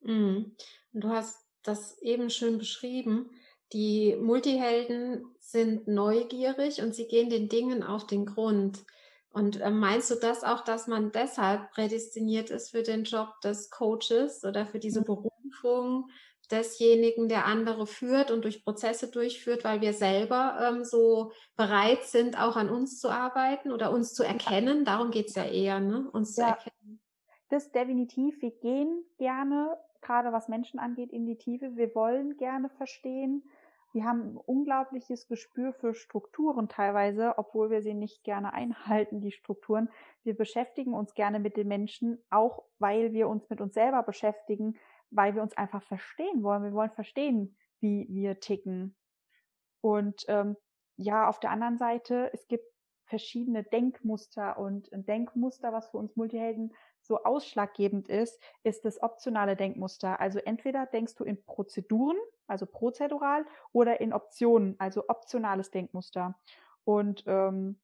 Mhm. 0.00 0.54
Und 0.92 1.00
du 1.00 1.08
hast 1.08 1.48
das 1.62 1.98
eben 2.02 2.28
schön 2.28 2.58
beschrieben. 2.58 3.30
Die 3.72 4.16
Multihelden 4.16 5.24
sind 5.40 5.88
neugierig 5.88 6.82
und 6.82 6.94
sie 6.94 7.06
gehen 7.06 7.30
den 7.30 7.48
Dingen 7.48 7.82
auf 7.82 8.06
den 8.06 8.26
Grund. 8.26 8.84
Und 9.30 9.60
äh, 9.60 9.70
meinst 9.70 10.10
du 10.10 10.14
das 10.14 10.44
auch, 10.44 10.62
dass 10.62 10.86
man 10.86 11.12
deshalb 11.12 11.70
prädestiniert 11.72 12.50
ist 12.50 12.70
für 12.70 12.82
den 12.82 13.04
Job 13.04 13.28
des 13.42 13.70
Coaches 13.70 14.44
oder 14.44 14.66
für 14.66 14.78
diese 14.78 15.00
mhm. 15.00 15.04
Berufung 15.04 16.10
desjenigen, 16.50 17.28
der 17.28 17.46
andere 17.46 17.86
führt 17.86 18.30
und 18.30 18.44
durch 18.44 18.64
Prozesse 18.64 19.10
durchführt, 19.10 19.64
weil 19.64 19.80
wir 19.80 19.92
selber 19.92 20.58
ähm, 20.62 20.84
so 20.84 21.32
bereit 21.56 22.04
sind, 22.04 22.40
auch 22.40 22.56
an 22.56 22.70
uns 22.70 23.00
zu 23.00 23.10
arbeiten 23.10 23.72
oder 23.72 23.90
uns 23.90 24.14
zu 24.14 24.22
erkennen. 24.22 24.84
Darum 24.84 25.10
geht 25.10 25.28
es 25.28 25.34
ja 25.34 25.44
eher, 25.44 25.80
ne? 25.80 26.08
uns 26.12 26.36
ja, 26.36 26.44
zu 26.44 26.50
erkennen. 26.50 27.00
Das 27.48 27.70
definitiv. 27.72 28.40
Wir 28.40 28.52
gehen 28.52 29.04
gerne, 29.18 29.76
gerade 30.02 30.32
was 30.32 30.48
Menschen 30.48 30.78
angeht, 30.78 31.12
in 31.12 31.26
die 31.26 31.36
Tiefe. 31.36 31.76
Wir 31.76 31.94
wollen 31.94 32.36
gerne 32.36 32.68
verstehen. 32.70 33.44
Wir 33.92 34.04
haben 34.04 34.34
ein 34.34 34.36
unglaubliches 34.36 35.26
Gespür 35.26 35.72
für 35.72 35.94
Strukturen 35.94 36.68
teilweise, 36.68 37.38
obwohl 37.38 37.70
wir 37.70 37.82
sie 37.82 37.94
nicht 37.94 38.24
gerne 38.24 38.52
einhalten, 38.52 39.20
die 39.20 39.32
Strukturen. 39.32 39.88
Wir 40.22 40.36
beschäftigen 40.36 40.92
uns 40.92 41.14
gerne 41.14 41.40
mit 41.40 41.56
den 41.56 41.68
Menschen, 41.68 42.22
auch 42.30 42.64
weil 42.78 43.12
wir 43.12 43.28
uns 43.28 43.48
mit 43.48 43.60
uns 43.60 43.74
selber 43.74 44.02
beschäftigen 44.02 44.76
weil 45.10 45.34
wir 45.34 45.42
uns 45.42 45.56
einfach 45.56 45.82
verstehen 45.82 46.42
wollen. 46.42 46.62
Wir 46.62 46.72
wollen 46.72 46.90
verstehen, 46.90 47.56
wie 47.80 48.06
wir 48.10 48.40
ticken. 48.40 48.96
Und 49.80 50.24
ähm, 50.28 50.56
ja, 50.96 51.28
auf 51.28 51.40
der 51.40 51.50
anderen 51.50 51.78
Seite, 51.78 52.30
es 52.32 52.46
gibt 52.48 52.64
verschiedene 53.04 53.62
Denkmuster 53.62 54.58
und 54.58 54.92
ein 54.92 55.04
Denkmuster, 55.04 55.72
was 55.72 55.88
für 55.90 55.98
uns 55.98 56.16
Multihelden 56.16 56.74
so 57.06 57.22
ausschlaggebend 57.22 58.08
ist, 58.08 58.40
ist 58.62 58.84
das 58.84 59.02
optionale 59.02 59.56
Denkmuster. 59.56 60.20
Also 60.20 60.38
entweder 60.40 60.86
denkst 60.86 61.14
du 61.14 61.24
in 61.24 61.42
Prozeduren, 61.44 62.16
also 62.46 62.66
prozedural, 62.66 63.44
oder 63.72 64.00
in 64.00 64.12
Optionen, 64.12 64.76
also 64.78 65.04
optionales 65.08 65.70
Denkmuster. 65.70 66.38
Und 66.84 67.24
ähm, 67.26 67.78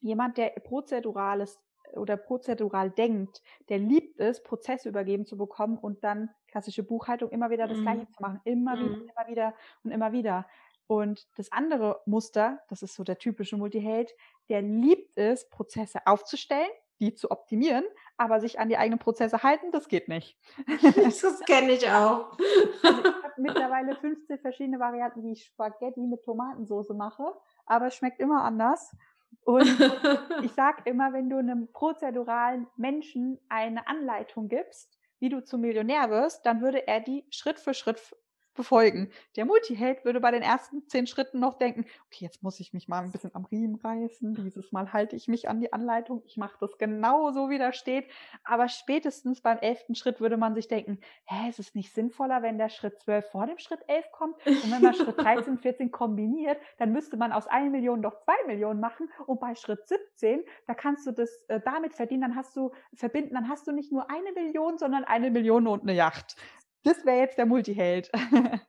jemand, 0.00 0.38
der 0.38 0.50
prozedurales 0.50 1.60
oder 1.94 2.16
prozedural 2.16 2.90
denkt, 2.90 3.42
der 3.68 3.78
liebt 3.78 4.18
es, 4.18 4.42
Prozesse 4.42 4.88
übergeben 4.88 5.26
zu 5.26 5.36
bekommen 5.36 5.78
und 5.78 6.02
dann 6.04 6.30
klassische 6.48 6.82
Buchhaltung 6.82 7.30
immer 7.30 7.50
wieder 7.50 7.68
das 7.68 7.78
mhm. 7.78 7.82
Gleiche 7.82 8.08
zu 8.08 8.22
machen. 8.22 8.40
Immer 8.44 8.76
mhm. 8.76 8.80
wieder, 8.80 8.96
immer 8.96 9.28
wieder 9.28 9.54
und 9.84 9.90
immer 9.90 10.12
wieder. 10.12 10.46
Und 10.88 11.26
das 11.36 11.50
andere 11.50 12.00
Muster, 12.06 12.60
das 12.68 12.82
ist 12.82 12.94
so 12.94 13.02
der 13.02 13.18
typische 13.18 13.56
Multiheld, 13.56 14.14
der 14.48 14.62
liebt 14.62 15.16
es, 15.16 15.48
Prozesse 15.48 16.06
aufzustellen, 16.06 16.70
die 17.00 17.14
zu 17.14 17.30
optimieren, 17.30 17.84
aber 18.16 18.40
sich 18.40 18.58
an 18.58 18.68
die 18.68 18.78
eigenen 18.78 18.98
Prozesse 18.98 19.42
halten, 19.42 19.70
das 19.72 19.88
geht 19.88 20.08
nicht. 20.08 20.38
Das 20.96 21.40
kenne 21.46 21.72
ich 21.72 21.88
auch. 21.88 22.32
Also 22.82 23.00
ich 23.00 23.22
habe 23.22 23.34
mittlerweile 23.38 23.96
15 23.96 24.38
verschiedene 24.38 24.78
Varianten, 24.78 25.22
wie 25.22 25.32
ich 25.32 25.44
Spaghetti 25.44 26.00
mit 26.00 26.24
Tomatensauce 26.24 26.90
mache, 26.90 27.24
aber 27.66 27.86
es 27.86 27.94
schmeckt 27.96 28.20
immer 28.20 28.44
anders. 28.44 28.94
Und 29.44 29.66
ich 30.42 30.52
sage 30.54 30.82
immer, 30.84 31.12
wenn 31.12 31.28
du 31.28 31.36
einem 31.36 31.70
prozeduralen 31.72 32.66
Menschen 32.76 33.38
eine 33.48 33.86
Anleitung 33.86 34.48
gibst, 34.48 34.98
wie 35.18 35.28
du 35.28 35.42
zum 35.44 35.62
Millionär 35.62 36.10
wirst, 36.10 36.44
dann 36.46 36.60
würde 36.60 36.86
er 36.86 37.00
die 37.00 37.24
Schritt 37.30 37.58
für 37.58 37.74
Schritt 37.74 38.00
befolgen. 38.56 39.10
Der 39.36 39.44
Multiheld 39.44 40.04
würde 40.04 40.20
bei 40.20 40.30
den 40.30 40.42
ersten 40.42 40.86
zehn 40.88 41.06
Schritten 41.06 41.38
noch 41.38 41.58
denken, 41.58 41.86
okay, 42.06 42.24
jetzt 42.24 42.42
muss 42.42 42.60
ich 42.60 42.72
mich 42.72 42.88
mal 42.88 43.02
ein 43.02 43.12
bisschen 43.12 43.34
am 43.34 43.44
Riemen 43.44 43.76
reißen, 43.76 44.34
dieses 44.34 44.72
Mal 44.72 44.92
halte 44.92 45.16
ich 45.16 45.28
mich 45.28 45.48
an 45.48 45.60
die 45.60 45.72
Anleitung, 45.72 46.22
ich 46.26 46.36
mache 46.36 46.56
das 46.60 46.78
genau 46.78 47.30
so, 47.32 47.50
wie 47.50 47.58
da 47.58 47.72
steht. 47.72 48.06
Aber 48.44 48.68
spätestens 48.68 49.40
beim 49.40 49.58
elften 49.58 49.94
Schritt 49.94 50.20
würde 50.20 50.36
man 50.36 50.54
sich 50.54 50.68
denken, 50.68 50.98
hä, 51.24 51.48
ist 51.48 51.58
es 51.58 51.74
nicht 51.74 51.94
sinnvoller, 51.94 52.42
wenn 52.42 52.58
der 52.58 52.68
Schritt 52.68 53.00
zwölf 53.00 53.26
vor 53.30 53.46
dem 53.46 53.58
Schritt 53.58 53.80
elf 53.86 54.10
kommt? 54.12 54.34
Und 54.46 54.70
wenn 54.70 54.82
man 54.82 54.94
Schritt 54.94 55.18
13, 55.18 55.58
14 55.58 55.90
kombiniert, 55.90 56.58
dann 56.78 56.92
müsste 56.92 57.16
man 57.16 57.32
aus 57.32 57.46
einer 57.46 57.70
Million 57.70 58.02
doch 58.02 58.18
zwei 58.24 58.36
Millionen 58.46 58.80
machen. 58.80 59.08
Und 59.26 59.40
bei 59.40 59.54
Schritt 59.54 59.86
17, 59.86 60.42
da 60.66 60.74
kannst 60.74 61.06
du 61.06 61.12
das 61.12 61.44
äh, 61.48 61.60
damit 61.64 61.94
verdienen, 61.94 62.22
dann 62.22 62.36
hast 62.36 62.56
du 62.56 62.72
verbinden, 62.94 63.34
dann 63.34 63.48
hast 63.48 63.66
du 63.66 63.72
nicht 63.72 63.92
nur 63.92 64.10
eine 64.10 64.32
Million, 64.32 64.78
sondern 64.78 65.04
eine 65.04 65.30
Million 65.30 65.66
und 65.66 65.82
eine 65.82 65.94
Yacht. 65.94 66.36
Das 66.86 67.04
wäre 67.04 67.18
jetzt 67.18 67.36
der 67.36 67.46
Multiheld. 67.46 68.10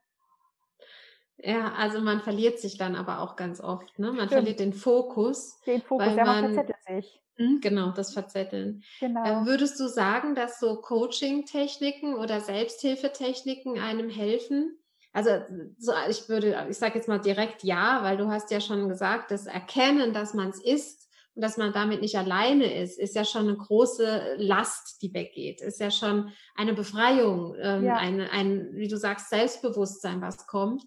Ja, 1.40 1.74
also 1.74 2.02
man 2.02 2.20
verliert 2.22 2.60
sich 2.60 2.80
dann 2.80 2.96
aber 2.96 3.20
auch 3.20 3.36
ganz 3.36 3.62
oft. 3.62 4.00
Ne? 4.00 4.08
Man 4.08 4.16
Stimmt. 4.16 4.32
verliert 4.32 4.60
den 4.60 4.74
Fokus. 4.74 5.62
Den 5.68 5.84
Fokus, 5.84 6.16
ja, 6.16 6.26
man, 6.26 6.56
verzettelt 6.56 6.84
sich. 6.84 7.22
Hm, 7.36 7.60
genau, 7.62 7.92
das 7.92 8.12
Verzetteln. 8.12 8.84
Genau. 9.00 9.24
Äh, 9.24 9.46
würdest 9.46 9.80
du 9.80 9.88
sagen, 9.88 10.34
dass 10.34 10.60
so 10.60 10.78
Coaching-Techniken 10.82 12.16
oder 12.16 12.42
Selbsthilfetechniken 12.42 13.78
einem 13.78 14.10
helfen? 14.10 14.80
Also 15.14 15.30
so, 15.78 15.92
ich 16.10 16.28
würde, 16.28 16.66
ich 16.72 16.78
sage 16.80 16.96
jetzt 16.96 17.08
mal 17.08 17.20
direkt 17.20 17.64
ja, 17.64 18.00
weil 18.02 18.18
du 18.18 18.30
hast 18.30 18.50
ja 18.50 18.60
schon 18.60 18.90
gesagt, 18.90 19.30
das 19.30 19.46
Erkennen, 19.46 20.14
dass 20.14 20.34
man 20.34 20.50
es 20.50 20.60
ist, 20.60 20.97
und 21.38 21.44
dass 21.44 21.58
man 21.58 21.72
damit 21.72 22.02
nicht 22.02 22.18
alleine 22.18 22.82
ist, 22.82 22.98
ist 22.98 23.16
ja 23.16 23.24
schon 23.24 23.44
eine 23.48 23.56
große 23.56 24.38
Last, 24.38 25.04
die 25.04 25.14
weggeht. 25.14 25.62
Ist 25.62 25.80
ja 25.80 25.92
schon 25.92 26.32
eine 26.56 26.74
Befreiung, 26.74 27.56
ähm, 27.62 27.86
ja. 27.86 27.96
eine, 27.96 28.32
ein, 28.32 28.72
wie 28.74 28.88
du 28.88 28.98
sagst, 28.98 29.30
Selbstbewusstsein, 29.30 30.20
was 30.20 30.48
kommt. 30.48 30.82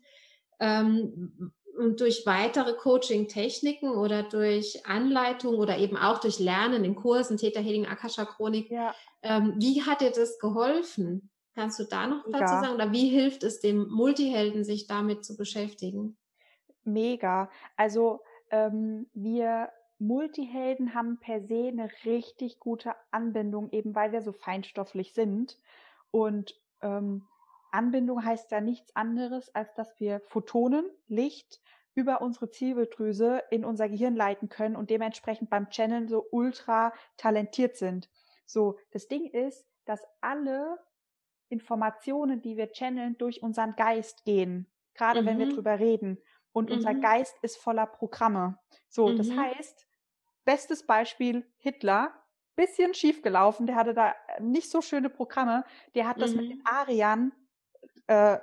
Ähm, 0.59 1.53
und 1.79 2.01
durch 2.01 2.27
weitere 2.27 2.75
Coaching-Techniken 2.75 3.91
oder 3.91 4.25
durch 4.25 4.85
Anleitung 4.87 5.55
oder 5.55 5.79
eben 5.79 5.97
auch 5.97 6.19
durch 6.19 6.41
Lernen 6.41 6.83
in 6.83 6.97
Kursen, 6.97 7.37
Theta 7.37 7.61
Healing, 7.61 7.87
Akasha 7.87 8.25
Chronik, 8.25 8.73
ja. 8.73 8.93
ähm, 9.23 9.55
wie 9.57 9.83
hat 9.83 10.01
dir 10.01 10.11
das 10.11 10.41
geholfen? 10.41 11.31
Kannst 11.55 11.79
du 11.79 11.85
da 11.85 12.09
noch 12.09 12.25
dazu 12.29 12.55
sagen? 12.55 12.75
Oder 12.75 12.91
wie 12.91 13.09
hilft 13.09 13.45
es 13.45 13.61
dem 13.61 13.87
Multihelden, 13.89 14.65
sich 14.65 14.89
damit 14.89 15.25
zu 15.25 15.37
beschäftigen? 15.37 16.19
Mega. 16.83 17.53
Also 17.77 18.19
ähm, 18.51 19.09
wir 19.15 19.71
Multihelden 20.01 20.95
haben 20.95 21.19
per 21.19 21.43
se 21.43 21.69
eine 21.69 21.91
richtig 22.05 22.59
gute 22.59 22.95
Anbindung, 23.11 23.71
eben 23.71 23.95
weil 23.95 24.13
wir 24.13 24.23
so 24.23 24.33
feinstofflich 24.33 25.13
sind. 25.13 25.59
Und 26.11 26.59
ähm, 26.83 27.27
Anbindung 27.71 28.25
heißt 28.25 28.51
ja 28.51 28.61
nichts 28.61 28.95
anderes, 28.97 29.55
als 29.55 29.73
dass 29.75 30.01
wir 30.01 30.21
Photonen, 30.21 30.85
Licht, 31.07 31.61
über 31.95 32.23
unsere 32.23 32.51
Zirbeldrüse 32.51 33.43
in 33.51 33.65
unser 33.65 33.89
Gehirn 33.89 34.17
leiten 34.17 34.49
können 34.49 34.77
und 34.77 34.91
dementsprechend 34.91 35.51
beim 35.51 35.69
Channeln 35.71 36.09
so 36.09 36.27
ultra 36.31 36.93
talentiert 37.17 37.77
sind. 37.77 38.09
So, 38.47 38.79
das 38.93 39.07
Ding 39.09 39.27
ist, 39.27 39.67
dass 39.85 40.03
alle 40.21 40.79
Informationen, 41.49 42.43
die 42.43 42.57
wir 42.57 42.73
channeln, 42.73 43.19
durch 43.19 43.43
unseren 43.43 43.75
Geist 43.77 44.25
gehen. 44.25 44.67
Gerade 44.95 45.23
mhm. 45.23 45.27
wenn 45.27 45.39
wir 45.39 45.47
mhm. 45.47 45.55
drüber 45.55 45.79
reden. 45.79 46.19
Und 46.53 46.71
mhm. 46.71 46.77
unser 46.77 46.95
Geist 46.95 47.37
ist 47.43 47.59
voller 47.59 47.87
Programme. 47.87 48.59
So, 48.89 49.09
mhm. 49.09 49.17
das 49.17 49.31
heißt, 49.31 49.87
Bestes 50.45 50.87
Beispiel 50.87 51.47
Hitler, 51.59 52.13
bisschen 52.57 52.95
schief 52.95 53.23
gelaufen, 53.23 53.67
der 53.67 53.77
hatte 53.77 53.95
da 53.95 54.11
äh, 54.11 54.43
nicht 54.43 54.71
so 54.71 54.83
schöne 54.83 55.09
Programme, 55.09 55.65
der 55.95 56.07
hat 56.09 56.21
das 56.21 56.33
mhm. 56.33 56.37
mit 56.37 56.51
den 56.51 56.63
Ariern 56.67 57.33
äh, 58.07 58.39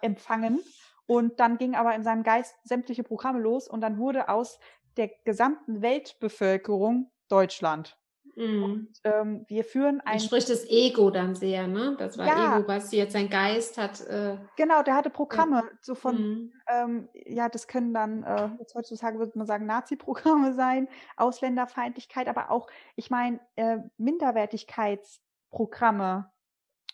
empfangen 0.00 0.60
und 1.06 1.40
dann 1.40 1.58
ging 1.58 1.74
aber 1.74 1.94
in 1.94 2.02
seinem 2.04 2.22
Geist 2.22 2.56
sämtliche 2.64 3.02
Programme 3.02 3.40
los 3.40 3.68
und 3.68 3.80
dann 3.80 3.98
wurde 3.98 4.28
aus 4.28 4.58
der 4.96 5.08
gesamten 5.24 5.82
Weltbevölkerung 5.82 7.10
Deutschland. 7.28 7.98
Mhm. 8.34 8.64
Und, 8.64 8.88
ähm, 9.04 9.44
wir 9.48 9.64
führen 9.64 10.00
ein. 10.00 10.18
spricht 10.20 10.48
das 10.48 10.66
Ego 10.68 11.10
dann 11.10 11.34
sehr, 11.34 11.66
ne? 11.66 11.96
Das 11.98 12.16
war 12.16 12.26
ja. 12.26 12.56
Ego 12.56 12.66
basiert, 12.66 13.12
sein 13.12 13.28
Geist 13.28 13.76
hat. 13.76 14.00
Äh, 14.06 14.38
genau, 14.56 14.82
der 14.82 14.96
hatte 14.96 15.10
Programme, 15.10 15.56
ja. 15.56 15.64
so 15.80 15.94
von, 15.94 16.16
mhm. 16.16 16.50
ähm, 16.68 17.10
ja, 17.26 17.50
das 17.50 17.66
können 17.66 17.92
dann, 17.92 18.22
äh, 18.22 18.48
jetzt 18.58 18.74
heutzutage 18.74 19.18
würde 19.18 19.38
man 19.38 19.46
sagen, 19.46 19.66
Nazi-Programme 19.66 20.54
sein, 20.54 20.88
Ausländerfeindlichkeit, 21.16 22.28
aber 22.28 22.50
auch, 22.50 22.68
ich 22.96 23.10
meine, 23.10 23.40
äh, 23.56 23.80
Minderwertigkeitsprogramme. 23.98 26.30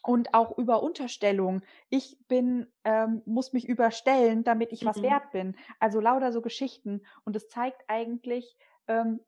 und 0.05 0.33
auch 0.33 0.57
über 0.57 0.81
Unterstellung. 0.83 1.61
Ich 1.91 2.17
bin, 2.29 2.69
ähm, 2.85 3.21
muss 3.27 3.53
mich 3.53 3.69
überstellen, 3.69 4.45
damit 4.45 4.73
ich 4.73 4.85
mhm. 4.85 4.87
was 4.87 5.03
wert 5.03 5.33
bin. 5.33 5.57
Also 5.81 6.01
lauter 6.01 6.33
so 6.33 6.41
Geschichten. 6.41 7.03
Und 7.25 7.35
es 7.37 7.49
zeigt 7.49 7.83
eigentlich, 7.89 8.57
ähm, 8.87 9.21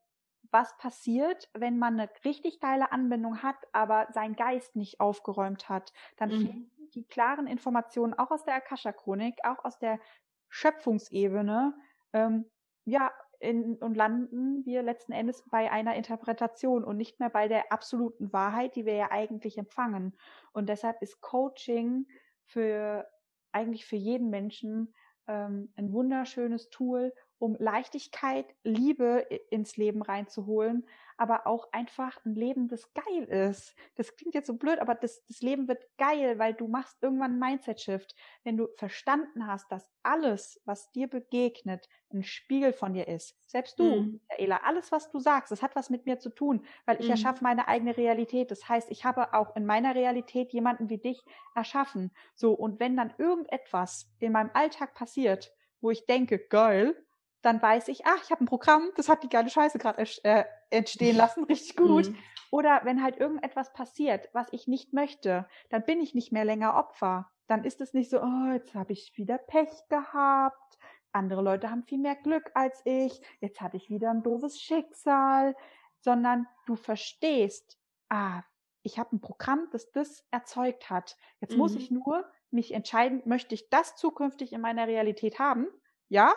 was 0.50 0.76
passiert, 0.78 1.48
wenn 1.54 1.78
man 1.78 1.98
eine 1.98 2.10
richtig 2.24 2.60
geile 2.60 2.92
Anbindung 2.92 3.42
hat, 3.42 3.56
aber 3.72 4.08
sein 4.12 4.34
Geist 4.34 4.76
nicht 4.76 5.00
aufgeräumt 5.00 5.68
hat. 5.68 5.92
Dann 6.16 6.30
mhm. 6.30 6.40
fehlen 6.40 6.70
die 6.94 7.04
klaren 7.04 7.46
Informationen 7.46 8.14
auch 8.14 8.30
aus 8.30 8.44
der 8.44 8.54
Akasha-Chronik, 8.54 9.38
auch 9.44 9.64
aus 9.64 9.78
der 9.78 10.00
Schöpfungsebene, 10.48 11.74
ähm, 12.12 12.50
ja, 12.84 13.12
in, 13.38 13.76
und 13.76 13.96
landen 13.96 14.66
wir 14.66 14.82
letzten 14.82 15.12
Endes 15.12 15.42
bei 15.50 15.70
einer 15.70 15.94
Interpretation 15.94 16.84
und 16.84 16.98
nicht 16.98 17.20
mehr 17.20 17.30
bei 17.30 17.48
der 17.48 17.72
absoluten 17.72 18.32
Wahrheit, 18.32 18.76
die 18.76 18.84
wir 18.84 18.94
ja 18.94 19.10
eigentlich 19.10 19.56
empfangen. 19.56 20.14
Und 20.52 20.68
deshalb 20.68 21.00
ist 21.00 21.22
Coaching 21.22 22.06
für 22.44 23.08
eigentlich 23.52 23.86
für 23.86 23.96
jeden 23.96 24.28
Menschen 24.28 24.94
ähm, 25.26 25.72
ein 25.76 25.92
wunderschönes 25.92 26.68
Tool, 26.68 27.14
um 27.40 27.56
Leichtigkeit, 27.58 28.54
Liebe 28.64 29.26
ins 29.48 29.78
Leben 29.78 30.02
reinzuholen, 30.02 30.86
aber 31.16 31.46
auch 31.46 31.72
einfach 31.72 32.22
ein 32.24 32.34
Leben, 32.34 32.68
das 32.68 32.92
geil 32.92 33.24
ist. 33.24 33.74
Das 33.96 34.14
klingt 34.14 34.34
jetzt 34.34 34.46
so 34.46 34.54
blöd, 34.54 34.78
aber 34.78 34.94
das, 34.94 35.24
das 35.26 35.40
Leben 35.40 35.66
wird 35.66 35.82
geil, 35.96 36.38
weil 36.38 36.52
du 36.52 36.68
machst 36.68 36.98
irgendwann 37.02 37.32
einen 37.32 37.40
Mindset-Shift. 37.40 38.14
Wenn 38.44 38.58
du 38.58 38.68
verstanden 38.76 39.46
hast, 39.46 39.72
dass 39.72 39.90
alles, 40.02 40.60
was 40.66 40.92
dir 40.92 41.08
begegnet, 41.08 41.88
ein 42.12 42.22
Spiegel 42.22 42.74
von 42.74 42.92
dir 42.92 43.08
ist. 43.08 43.38
Selbst 43.46 43.78
du, 43.78 43.84
mhm. 43.84 44.20
Michaela, 44.28 44.60
alles, 44.64 44.92
was 44.92 45.10
du 45.10 45.18
sagst, 45.18 45.50
das 45.50 45.62
hat 45.62 45.74
was 45.76 45.88
mit 45.88 46.04
mir 46.04 46.18
zu 46.18 46.28
tun, 46.28 46.64
weil 46.84 47.00
ich 47.00 47.06
mhm. 47.06 47.12
erschaffe 47.12 47.42
meine 47.42 47.68
eigene 47.68 47.96
Realität. 47.96 48.50
Das 48.50 48.68
heißt, 48.68 48.90
ich 48.90 49.06
habe 49.06 49.32
auch 49.32 49.56
in 49.56 49.64
meiner 49.64 49.94
Realität 49.94 50.52
jemanden 50.52 50.90
wie 50.90 50.98
dich 50.98 51.22
erschaffen. 51.54 52.10
So, 52.34 52.52
und 52.52 52.80
wenn 52.80 52.96
dann 52.96 53.14
irgendetwas 53.16 54.12
in 54.18 54.32
meinem 54.32 54.50
Alltag 54.52 54.92
passiert, 54.94 55.54
wo 55.80 55.90
ich 55.90 56.04
denke, 56.04 56.38
geil, 56.38 56.94
dann 57.42 57.62
weiß 57.62 57.88
ich, 57.88 58.06
ach, 58.06 58.22
ich 58.22 58.30
habe 58.30 58.44
ein 58.44 58.46
Programm, 58.46 58.90
das 58.96 59.08
hat 59.08 59.22
die 59.22 59.28
geile 59.28 59.48
Scheiße 59.48 59.78
gerade 59.78 60.04
äh, 60.24 60.44
entstehen 60.70 61.16
lassen, 61.16 61.44
richtig 61.48 61.76
gut. 61.76 62.08
Mhm. 62.08 62.18
Oder 62.50 62.80
wenn 62.84 63.02
halt 63.02 63.16
irgendetwas 63.18 63.72
passiert, 63.72 64.28
was 64.32 64.48
ich 64.52 64.66
nicht 64.66 64.92
möchte, 64.92 65.46
dann 65.68 65.84
bin 65.84 66.00
ich 66.00 66.14
nicht 66.14 66.32
mehr 66.32 66.44
länger 66.44 66.74
Opfer. 66.74 67.30
Dann 67.46 67.64
ist 67.64 67.80
es 67.80 67.94
nicht 67.94 68.10
so, 68.10 68.20
oh, 68.20 68.52
jetzt 68.52 68.74
habe 68.74 68.92
ich 68.92 69.12
wieder 69.16 69.38
Pech 69.38 69.70
gehabt. 69.88 70.78
Andere 71.12 71.42
Leute 71.42 71.70
haben 71.70 71.84
viel 71.84 71.98
mehr 71.98 72.16
Glück 72.16 72.50
als 72.54 72.80
ich. 72.84 73.20
Jetzt 73.40 73.60
hatte 73.60 73.76
ich 73.76 73.90
wieder 73.90 74.10
ein 74.10 74.22
doofes 74.22 74.60
Schicksal. 74.60 75.54
Sondern 76.00 76.46
du 76.66 76.76
verstehst, 76.76 77.78
ah, 78.08 78.42
ich 78.82 78.98
habe 78.98 79.14
ein 79.14 79.20
Programm, 79.20 79.68
das 79.72 79.90
das 79.92 80.24
erzeugt 80.30 80.90
hat. 80.90 81.16
Jetzt 81.40 81.52
mhm. 81.52 81.58
muss 81.58 81.74
ich 81.74 81.90
nur 81.90 82.24
mich 82.50 82.72
entscheiden, 82.72 83.22
möchte 83.24 83.54
ich 83.54 83.68
das 83.68 83.96
zukünftig 83.96 84.52
in 84.52 84.60
meiner 84.60 84.88
Realität 84.88 85.38
haben? 85.38 85.68
Ja, 86.08 86.34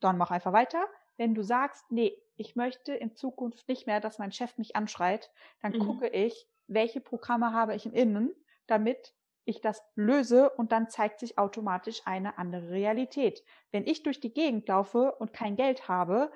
dann 0.00 0.18
mach 0.18 0.30
einfach 0.30 0.52
weiter. 0.52 0.84
Wenn 1.16 1.34
du 1.34 1.42
sagst, 1.42 1.90
nee, 1.90 2.16
ich 2.36 2.56
möchte 2.56 2.94
in 2.94 3.16
Zukunft 3.16 3.68
nicht 3.68 3.86
mehr, 3.86 4.00
dass 4.00 4.18
mein 4.18 4.32
Chef 4.32 4.56
mich 4.58 4.76
anschreit, 4.76 5.30
dann 5.60 5.72
mhm. 5.72 5.80
gucke 5.80 6.08
ich, 6.08 6.48
welche 6.68 7.00
Programme 7.00 7.52
habe 7.52 7.74
ich 7.74 7.86
im 7.86 7.92
Innen, 7.92 8.34
damit 8.66 9.14
ich 9.44 9.60
das 9.60 9.82
löse 9.94 10.50
und 10.50 10.72
dann 10.72 10.90
zeigt 10.90 11.20
sich 11.20 11.38
automatisch 11.38 12.02
eine 12.04 12.38
andere 12.38 12.70
Realität. 12.70 13.42
Wenn 13.72 13.86
ich 13.86 14.02
durch 14.02 14.20
die 14.20 14.32
Gegend 14.32 14.68
laufe 14.68 15.12
und 15.12 15.32
kein 15.32 15.56
Geld 15.56 15.88
habe, 15.88 16.30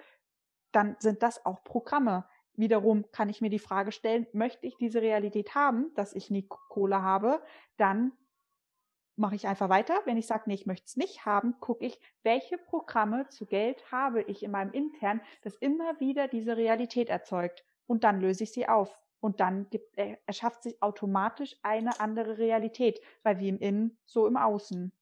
dann 0.72 0.96
sind 0.98 1.22
das 1.22 1.44
auch 1.44 1.62
Programme. 1.62 2.24
Wiederum 2.54 3.10
kann 3.12 3.28
ich 3.28 3.42
mir 3.42 3.50
die 3.50 3.58
Frage 3.58 3.92
stellen, 3.92 4.26
möchte 4.32 4.66
ich 4.66 4.76
diese 4.78 5.02
Realität 5.02 5.54
haben, 5.54 5.92
dass 5.94 6.14
ich 6.14 6.30
nie 6.30 6.46
Kohle 6.48 7.02
habe, 7.02 7.42
dann 7.76 8.12
mache 9.16 9.34
ich 9.34 9.46
einfach 9.46 9.68
weiter. 9.68 9.94
Wenn 10.04 10.16
ich 10.16 10.26
sage, 10.26 10.44
nee, 10.46 10.54
ich 10.54 10.66
möchte 10.66 10.86
es 10.86 10.96
nicht 10.96 11.26
haben, 11.26 11.54
gucke 11.60 11.84
ich, 11.84 11.98
welche 12.22 12.58
Programme 12.58 13.28
zu 13.28 13.46
Geld 13.46 13.90
habe 13.90 14.22
ich 14.22 14.42
in 14.42 14.50
meinem 14.50 14.72
Intern, 14.72 15.20
das 15.42 15.56
immer 15.56 15.98
wieder 16.00 16.28
diese 16.28 16.56
Realität 16.56 17.08
erzeugt. 17.08 17.64
Und 17.86 18.04
dann 18.04 18.20
löse 18.20 18.44
ich 18.44 18.52
sie 18.52 18.68
auf. 18.68 18.98
Und 19.20 19.40
dann 19.40 19.68
gibt, 19.70 19.96
äh, 19.98 20.16
erschafft 20.26 20.64
sich 20.64 20.82
automatisch 20.82 21.56
eine 21.62 22.00
andere 22.00 22.38
Realität, 22.38 23.00
weil 23.22 23.38
wie 23.38 23.48
im 23.48 23.58
Innen, 23.58 23.98
so 24.04 24.26
im 24.26 24.36
Außen. 24.36 24.92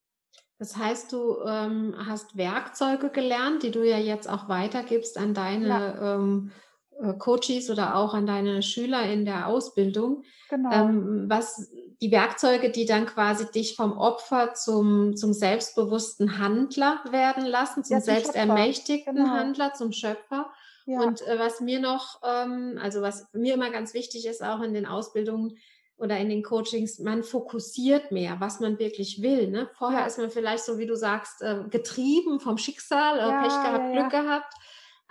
Das 0.59 0.77
heißt, 0.77 1.11
du 1.13 1.41
ähm, 1.47 1.95
hast 2.07 2.37
Werkzeuge 2.37 3.09
gelernt, 3.09 3.63
die 3.63 3.71
du 3.71 3.83
ja 3.83 3.97
jetzt 3.97 4.29
auch 4.29 4.49
weitergibst 4.51 5.17
an 5.17 5.33
deine 5.33 5.69
ja. 5.69 6.17
ähm, 6.17 6.53
äh, 7.01 7.15
Coaches 7.15 7.71
oder 7.71 7.97
auch 7.97 8.13
an 8.13 8.27
deine 8.27 8.63
Schüler 8.63 9.11
in 9.11 9.25
der 9.25 9.47
Ausbildung. 9.47 10.23
Genau. 10.51 10.71
Ähm, 10.71 11.25
was 11.31 11.73
die 12.01 12.11
Werkzeuge, 12.11 12.71
die 12.71 12.87
dann 12.87 13.07
quasi 13.07 13.51
dich 13.51 13.77
vom 13.77 13.97
Opfer 13.99 14.55
zum, 14.55 15.17
zum 15.17 15.33
selbstbewussten 15.33 16.39
Handler 16.39 17.01
werden 17.11 17.45
lassen, 17.45 17.85
zum, 17.85 17.97
ja, 17.97 18.03
zum 18.03 18.15
selbstermächtigten 18.15 19.17
genau. 19.17 19.29
Handler, 19.29 19.75
zum 19.75 19.93
Schöpfer. 19.93 20.51
Ja. 20.87 21.01
Und 21.01 21.21
äh, 21.27 21.39
was 21.39 21.61
mir 21.61 21.79
noch, 21.79 22.21
ähm, 22.25 22.79
also 22.83 23.03
was 23.03 23.29
mir 23.33 23.55
immer 23.55 23.71
ganz 23.71 23.93
wichtig 23.93 24.27
ist, 24.27 24.43
auch 24.43 24.63
in 24.63 24.73
den 24.73 24.87
Ausbildungen 24.87 25.59
oder 25.99 26.17
in 26.17 26.31
den 26.31 26.43
Coachings, 26.43 26.99
man 26.99 27.23
fokussiert 27.23 28.11
mehr, 28.11 28.37
was 28.41 28.61
man 28.61 28.79
wirklich 28.79 29.21
will. 29.21 29.49
Ne? 29.49 29.69
Vorher 29.75 30.01
ja. 30.01 30.07
ist 30.07 30.19
man 30.19 30.31
vielleicht 30.31 30.65
so, 30.65 30.79
wie 30.79 30.87
du 30.87 30.97
sagst, 30.97 31.43
äh, 31.43 31.65
getrieben 31.69 32.41
vom 32.41 32.57
Schicksal, 32.57 33.19
äh, 33.19 33.43
Pech 33.43 33.53
gehabt, 33.53 33.93
Glück 33.93 34.11
gehabt. 34.11 34.55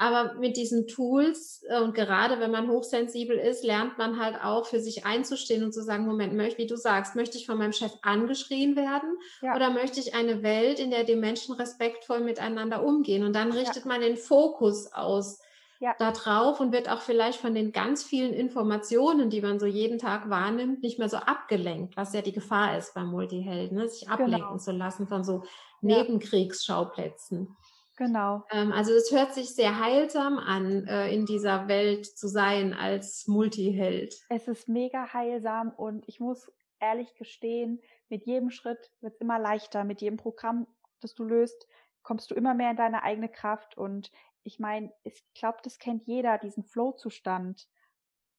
Aber 0.02 0.36
mit 0.36 0.56
diesen 0.56 0.88
Tools 0.88 1.62
äh, 1.68 1.82
und 1.82 1.94
gerade 1.94 2.40
wenn 2.40 2.52
man 2.52 2.70
hochsensibel 2.70 3.38
ist, 3.38 3.66
lernt 3.66 3.98
man 3.98 4.18
halt 4.18 4.42
auch 4.42 4.66
für 4.66 4.80
sich 4.80 5.06
einzustehen 5.06 5.62
und 5.62 5.74
zu 5.74 5.84
sagen, 5.84 6.06
Moment, 6.06 6.34
möchte, 6.34 6.58
wie 6.58 6.68
du 6.68 6.78
sagst, 6.78 7.18
möchte 7.18 7.38
ich 7.38 7.46
von 7.46 7.58
meinem 7.58 7.74
Chef 7.74 7.92
angeschrien 8.02 8.78
werden 8.78 9.18
ja. 9.42 9.56
oder 9.56 9.70
möchte 9.70 10.00
ich 10.00 10.16
eine 10.16 10.42
Welt, 10.42 10.80
in 10.80 10.90
der 10.90 11.04
die 11.04 11.18
Menschen 11.18 11.54
respektvoll 11.54 12.22
miteinander 12.22 12.82
umgehen? 12.82 13.26
Und 13.26 13.34
dann 13.34 13.52
richtet 13.52 13.84
ja. 13.84 13.88
man 13.90 14.00
den 14.00 14.16
Fokus 14.16 14.94
aus 14.94 15.42
ja. 15.82 15.94
da 16.00 16.12
drauf 16.12 16.62
und 16.62 16.72
wird 16.72 16.90
auch 16.90 17.02
vielleicht 17.02 17.40
von 17.40 17.54
den 17.54 17.74
ganz 17.74 18.02
vielen 18.02 18.34
Informationen, 18.34 19.30
die 19.30 19.42
man 19.42 19.60
so 19.60 19.66
jeden 19.66 20.00
Tag 20.00 20.30
wahrnimmt, 20.30 20.82
nicht 20.82 20.98
mehr 20.98 21.10
so 21.10 21.18
abgelenkt, 21.18 21.98
was 21.98 22.14
ja 22.14 22.22
die 22.22 22.32
Gefahr 22.32 22.78
ist 22.78 22.94
beim 22.94 23.08
Multihelden, 23.08 23.78
ne? 23.78 23.90
sich 23.90 24.08
ablenken 24.08 24.40
genau. 24.40 24.58
zu 24.58 24.72
lassen 24.72 25.08
von 25.08 25.26
so 25.26 25.44
Nebenkriegsschauplätzen. 25.82 27.58
Genau. 28.00 28.46
Ähm, 28.50 28.72
also 28.72 28.94
es 28.94 29.12
hört 29.12 29.34
sich 29.34 29.54
sehr 29.54 29.78
heilsam 29.78 30.38
an, 30.38 30.88
äh, 30.88 31.14
in 31.14 31.26
dieser 31.26 31.68
Welt 31.68 32.06
zu 32.06 32.30
sein 32.30 32.74
als 32.74 33.28
Multiheld. 33.28 34.16
Es 34.30 34.48
ist 34.48 34.70
mega 34.70 35.12
heilsam 35.12 35.72
und 35.72 36.08
ich 36.08 36.22
muss 36.22 36.50
ehrlich 36.80 37.14
gestehen, 37.16 37.82
mit 38.08 38.26
jedem 38.26 38.52
Schritt 38.52 38.90
wird 39.02 39.16
es 39.16 39.20
immer 39.20 39.38
leichter. 39.38 39.84
Mit 39.84 40.00
jedem 40.02 40.16
Programm, 40.16 40.66
das 41.02 41.14
du 41.14 41.26
löst, 41.26 41.68
kommst 42.02 42.32
du 42.32 42.36
immer 42.36 42.54
mehr 42.54 42.72
in 42.72 42.78
deine 42.78 43.04
eigene 43.04 43.28
Kraft. 43.28 43.78
Und 43.78 44.14
ich 44.44 44.60
meine, 44.60 44.94
ich 45.04 45.22
glaube, 45.34 45.58
das 45.64 45.78
kennt 45.78 46.08
jeder, 46.08 46.38
diesen 46.38 46.64
Flow-Zustand, 46.64 47.68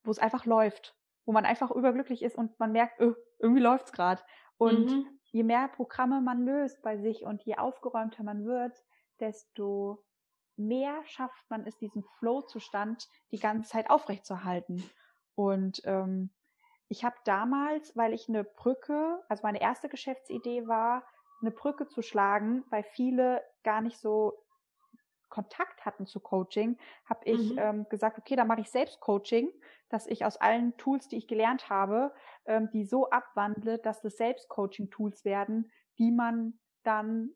wo 0.04 0.10
es 0.10 0.18
einfach 0.18 0.46
läuft, 0.46 0.96
wo 1.26 1.32
man 1.32 1.44
einfach 1.44 1.70
überglücklich 1.70 2.22
ist 2.22 2.34
und 2.34 2.58
man 2.58 2.72
merkt, 2.72 2.98
öh, 2.98 3.12
irgendwie 3.38 3.60
läuft's 3.60 3.92
gerade. 3.92 4.22
Und 4.56 4.90
mhm. 4.90 5.06
je 5.24 5.42
mehr 5.42 5.68
Programme 5.68 6.22
man 6.22 6.46
löst 6.46 6.80
bei 6.80 6.96
sich 6.96 7.26
und 7.26 7.42
je 7.42 7.56
aufgeräumter 7.56 8.22
man 8.22 8.46
wird, 8.46 8.82
desto 9.20 10.02
mehr 10.56 11.02
schafft 11.06 11.48
man 11.48 11.66
es, 11.66 11.76
diesen 11.78 12.04
Flow-Zustand 12.18 13.08
die 13.30 13.38
ganze 13.38 13.70
Zeit 13.70 13.90
aufrechtzuerhalten. 13.90 14.82
Und 15.34 15.80
ähm, 15.84 16.30
ich 16.88 17.04
habe 17.04 17.16
damals, 17.24 17.96
weil 17.96 18.12
ich 18.12 18.28
eine 18.28 18.44
Brücke, 18.44 19.22
also 19.28 19.42
meine 19.42 19.60
erste 19.60 19.88
Geschäftsidee 19.88 20.66
war, 20.66 21.04
eine 21.40 21.50
Brücke 21.50 21.86
zu 21.88 22.02
schlagen, 22.02 22.64
weil 22.68 22.82
viele 22.82 23.42
gar 23.62 23.80
nicht 23.80 23.98
so 23.98 24.44
Kontakt 25.30 25.86
hatten 25.86 26.06
zu 26.06 26.20
Coaching, 26.20 26.76
habe 27.06 27.20
ich 27.24 27.52
mhm. 27.52 27.58
ähm, 27.58 27.86
gesagt, 27.88 28.18
okay, 28.18 28.36
dann 28.36 28.48
mache 28.48 28.60
ich 28.60 28.70
selbst 28.70 29.00
Coaching, 29.00 29.50
dass 29.88 30.06
ich 30.06 30.24
aus 30.24 30.36
allen 30.36 30.76
Tools, 30.76 31.08
die 31.08 31.16
ich 31.16 31.28
gelernt 31.28 31.70
habe, 31.70 32.12
ähm, 32.44 32.68
die 32.72 32.84
so 32.84 33.08
abwandle, 33.10 33.78
dass 33.78 34.02
das 34.02 34.16
selbst 34.16 34.48
Coaching-Tools 34.48 35.24
werden, 35.24 35.70
die 35.98 36.10
man 36.10 36.58
dann 36.82 37.30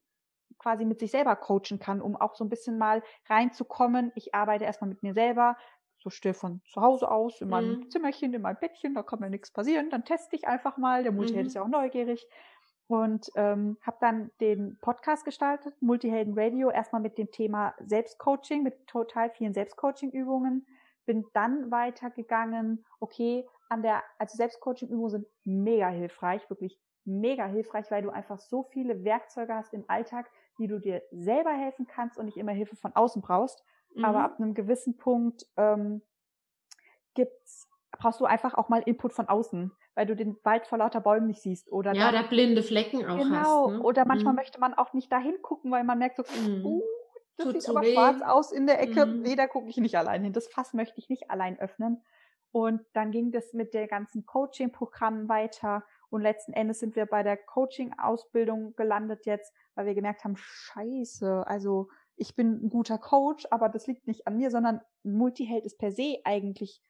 quasi 0.58 0.84
mit 0.84 1.00
sich 1.00 1.10
selber 1.10 1.36
coachen 1.36 1.78
kann, 1.78 2.00
um 2.00 2.16
auch 2.16 2.34
so 2.34 2.44
ein 2.44 2.48
bisschen 2.48 2.78
mal 2.78 3.02
reinzukommen. 3.28 4.12
Ich 4.14 4.34
arbeite 4.34 4.64
erstmal 4.64 4.90
mit 4.90 5.02
mir 5.02 5.14
selber, 5.14 5.56
so 5.98 6.10
still 6.10 6.34
von 6.34 6.60
zu 6.66 6.80
Hause 6.82 7.10
aus, 7.10 7.40
in 7.40 7.48
meinem 7.48 7.78
mhm. 7.78 7.90
Zimmerchen, 7.90 8.34
in 8.34 8.42
meinem 8.42 8.58
Bettchen, 8.60 8.94
da 8.94 9.02
kann 9.02 9.20
mir 9.20 9.30
nichts 9.30 9.50
passieren. 9.50 9.90
Dann 9.90 10.04
teste 10.04 10.36
ich 10.36 10.46
einfach 10.46 10.76
mal. 10.76 11.02
Der 11.02 11.12
Multiheld 11.12 11.44
mhm. 11.44 11.46
ist 11.46 11.54
ja 11.54 11.62
auch 11.62 11.68
neugierig. 11.68 12.26
Und 12.86 13.30
ähm, 13.34 13.78
habe 13.80 13.96
dann 14.00 14.30
den 14.40 14.78
Podcast 14.82 15.24
gestaltet, 15.24 15.74
Multihelden 15.80 16.38
Radio, 16.38 16.70
erstmal 16.70 17.00
mit 17.00 17.16
dem 17.16 17.30
Thema 17.30 17.74
Selbstcoaching, 17.78 18.62
mit 18.62 18.86
total 18.86 19.30
vielen 19.30 19.54
Selbstcoaching-Übungen. 19.54 20.66
Bin 21.06 21.24
dann 21.32 21.70
weitergegangen, 21.70 22.84
okay, 23.00 23.46
an 23.70 23.82
der, 23.82 24.02
also 24.18 24.36
Selbstcoaching-Übungen 24.36 25.10
sind 25.10 25.26
mega 25.44 25.88
hilfreich, 25.88 26.48
wirklich 26.50 26.78
mega 27.06 27.46
hilfreich, 27.46 27.90
weil 27.90 28.02
du 28.02 28.10
einfach 28.10 28.38
so 28.38 28.64
viele 28.64 29.04
Werkzeuge 29.04 29.54
hast 29.54 29.72
im 29.72 29.84
Alltag, 29.88 30.30
wie 30.58 30.66
du 30.66 30.78
dir 30.78 31.02
selber 31.10 31.52
helfen 31.52 31.86
kannst 31.86 32.18
und 32.18 32.26
nicht 32.26 32.36
immer 32.36 32.52
Hilfe 32.52 32.76
von 32.76 32.94
außen 32.94 33.22
brauchst. 33.22 33.62
Mhm. 33.94 34.04
Aber 34.04 34.20
ab 34.24 34.38
einem 34.38 34.54
gewissen 34.54 34.96
Punkt 34.96 35.46
ähm, 35.56 36.02
gibt's, 37.14 37.68
brauchst 37.92 38.20
du 38.20 38.24
einfach 38.24 38.54
auch 38.54 38.68
mal 38.68 38.82
Input 38.82 39.12
von 39.12 39.28
außen, 39.28 39.72
weil 39.94 40.06
du 40.06 40.16
den 40.16 40.36
Wald 40.42 40.66
vor 40.66 40.78
lauter 40.78 41.00
Bäumen 41.00 41.28
nicht 41.28 41.42
siehst. 41.42 41.70
Oder 41.70 41.94
ja, 41.94 42.12
da 42.12 42.22
blinde 42.22 42.62
Flecken 42.62 43.06
auch 43.06 43.18
genau. 43.18 43.66
hast. 43.68 43.72
Ne? 43.72 43.82
Oder 43.82 44.04
manchmal 44.04 44.32
mhm. 44.32 44.38
möchte 44.38 44.60
man 44.60 44.74
auch 44.74 44.92
nicht 44.92 45.10
dahin 45.12 45.40
gucken, 45.42 45.70
weil 45.70 45.84
man 45.84 45.98
merkt 45.98 46.16
so, 46.16 46.24
mhm. 46.40 46.64
uh, 46.64 46.82
das 47.36 47.46
Tut 47.46 47.62
sieht 47.62 47.70
aber 47.70 47.82
weh. 47.82 47.92
schwarz 47.92 48.22
aus 48.22 48.52
in 48.52 48.66
der 48.66 48.80
Ecke. 48.80 49.06
Mhm. 49.06 49.22
Nee, 49.22 49.36
da 49.36 49.46
gucke 49.46 49.68
ich 49.68 49.76
nicht 49.76 49.96
allein 49.96 50.22
hin. 50.22 50.32
Das 50.32 50.48
Fass 50.48 50.72
möchte 50.72 50.98
ich 50.98 51.08
nicht 51.08 51.30
allein 51.30 51.58
öffnen. 51.58 52.02
Und 52.52 52.82
dann 52.92 53.10
ging 53.10 53.32
das 53.32 53.52
mit 53.52 53.74
der 53.74 53.88
ganzen 53.88 54.26
Coaching-Programmen 54.26 55.28
weiter. 55.28 55.84
Und 56.14 56.22
letzten 56.22 56.52
Endes 56.52 56.78
sind 56.78 56.94
wir 56.94 57.06
bei 57.06 57.24
der 57.24 57.36
Coaching-Ausbildung 57.36 58.76
gelandet 58.76 59.26
jetzt, 59.26 59.52
weil 59.74 59.86
wir 59.86 59.96
gemerkt 59.96 60.22
haben, 60.22 60.36
scheiße, 60.36 61.44
also 61.44 61.88
ich 62.14 62.36
bin 62.36 62.64
ein 62.64 62.70
guter 62.70 62.98
Coach, 62.98 63.48
aber 63.50 63.68
das 63.68 63.88
liegt 63.88 64.06
nicht 64.06 64.28
an 64.28 64.36
mir, 64.36 64.52
sondern 64.52 64.80
ein 65.04 65.12
Multiheld 65.12 65.64
ist 65.64 65.76
per 65.76 65.90
se 65.90 66.20
eigentlich 66.22 66.80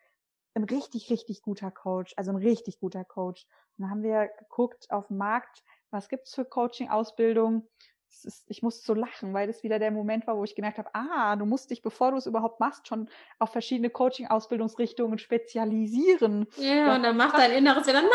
ein 0.53 0.64
richtig, 0.64 1.09
richtig 1.09 1.41
guter 1.41 1.70
Coach, 1.70 2.12
also 2.18 2.33
ein 2.33 2.37
richtig 2.37 2.81
guter 2.81 3.03
Coach. 3.03 3.47
Und 3.79 3.85
dann 3.85 3.91
haben 3.91 4.03
wir 4.03 4.29
geguckt 4.41 4.91
auf 4.91 5.07
dem 5.07 5.16
Markt, 5.16 5.62
was 5.89 6.11
gibt's 6.11 6.35
für 6.35 6.45
Coaching-Ausbildung 6.45 7.66
ich 8.47 8.62
musste 8.62 8.85
so 8.85 8.95
lachen, 8.95 9.35
weil 9.35 9.47
das 9.47 9.62
wieder 9.62 9.79
der 9.79 9.91
Moment 9.91 10.27
war, 10.27 10.37
wo 10.37 10.45
ich 10.45 10.55
gemerkt 10.55 10.79
habe, 10.79 10.91
ah, 10.93 11.37
du 11.37 11.47
musst 11.47 11.70
dich, 11.70 11.83
bevor 11.83 12.12
du 12.12 12.16
es 12.16 12.27
überhaupt 12.27 12.61
machst, 12.61 12.87
schon 12.87 13.09
auf 13.39 13.51
verschiedene 13.51 13.91
Coaching-Ausbildungsrichtungen 13.91 15.18
spezialisieren. 15.18 16.47
Ja, 16.57 16.95
und 16.95 17.03
dann 17.03 17.16
macht 17.16 17.37
dein 17.37 17.53
Inneres 17.53 17.87
wieder, 17.87 18.03
nein, 18.03 18.11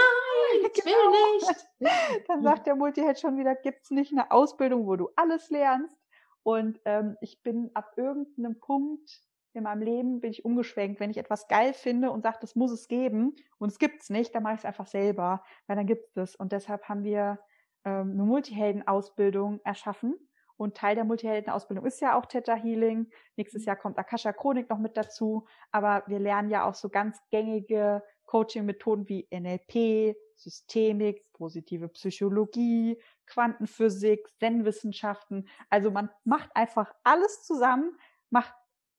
ich 0.62 0.74
genau. 0.74 0.96
will 0.96 1.36
nicht. 1.36 1.68
Dann 2.28 2.44
sagt 2.44 2.68
der 2.68 2.76
Multiheld 2.76 3.20
schon 3.20 3.38
wieder, 3.38 3.56
gibt's 3.56 3.92
nicht 3.92 4.12
eine 4.12 4.32
Ausbildung, 4.32 4.88
wo 4.88 4.96
du 4.96 5.10
alles 5.16 5.50
lernst. 5.50 5.98
Und 6.44 6.80
ähm, 6.86 7.18
ich 7.22 7.42
bin 7.44 7.72
ab 7.74 7.94
irgendeinem 7.98 8.60
Punkt 8.60 9.24
in 9.54 9.64
meinem 9.64 9.82
Leben 9.82 10.22
bin 10.22 10.32
ich 10.32 10.46
umgeschwenkt. 10.46 11.00
Wenn 11.00 11.10
ich 11.10 11.18
etwas 11.18 11.48
geil 11.48 11.74
finde 11.74 12.12
und 12.12 12.24
sage, 12.24 12.38
das 12.42 12.56
muss 12.56 12.72
es 12.72 12.88
geben 12.88 13.36
und 13.58 13.70
es 13.70 13.80
gibt's 13.80 14.10
nicht, 14.10 14.34
dann 14.36 14.44
mache 14.44 14.54
ich 14.54 14.60
es 14.60 14.66
einfach 14.66 14.88
selber, 14.88 15.44
weil 15.68 15.76
dann 15.76 15.88
gibt's 15.88 16.14
das. 16.14 16.36
Und 16.36 16.52
deshalb 16.52 16.88
haben 16.88 17.04
wir 17.04 17.40
ähm, 17.86 18.12
eine 18.12 18.24
Multihelden-Ausbildung 18.24 19.60
erschaffen. 19.64 20.16
Und 20.56 20.76
Teil 20.76 20.96
der 20.96 21.06
Multihelden-Ausbildung 21.06 21.86
ist 21.86 22.02
ja 22.02 22.18
auch 22.18 22.26
Theta 22.26 22.54
Healing. 22.54 23.10
Nächstes 23.38 23.64
Jahr 23.66 23.78
kommt 23.78 23.98
Akasha 23.98 24.34
Chronik 24.34 24.70
noch 24.70 24.78
mit 24.78 24.98
dazu. 24.98 25.48
Aber 25.72 26.04
wir 26.08 26.20
lernen 26.20 26.50
ja 26.50 26.68
auch 26.68 26.76
so 26.76 26.90
ganz 26.90 27.18
gängige 27.30 28.04
Coaching-Methoden 28.30 29.10
wie 29.10 29.28
NLP, 29.32 30.16
Systemik, 30.36 31.26
positive 31.34 31.90
Psychologie, 31.90 33.02
Quantenphysik, 33.26 34.28
Zen-Wissenschaften. 34.38 35.48
Also 35.72 35.90
man 35.90 36.12
macht 36.26 36.52
einfach 36.56 36.94
alles 37.04 37.44
zusammen, 37.44 37.98
macht, 38.30 38.54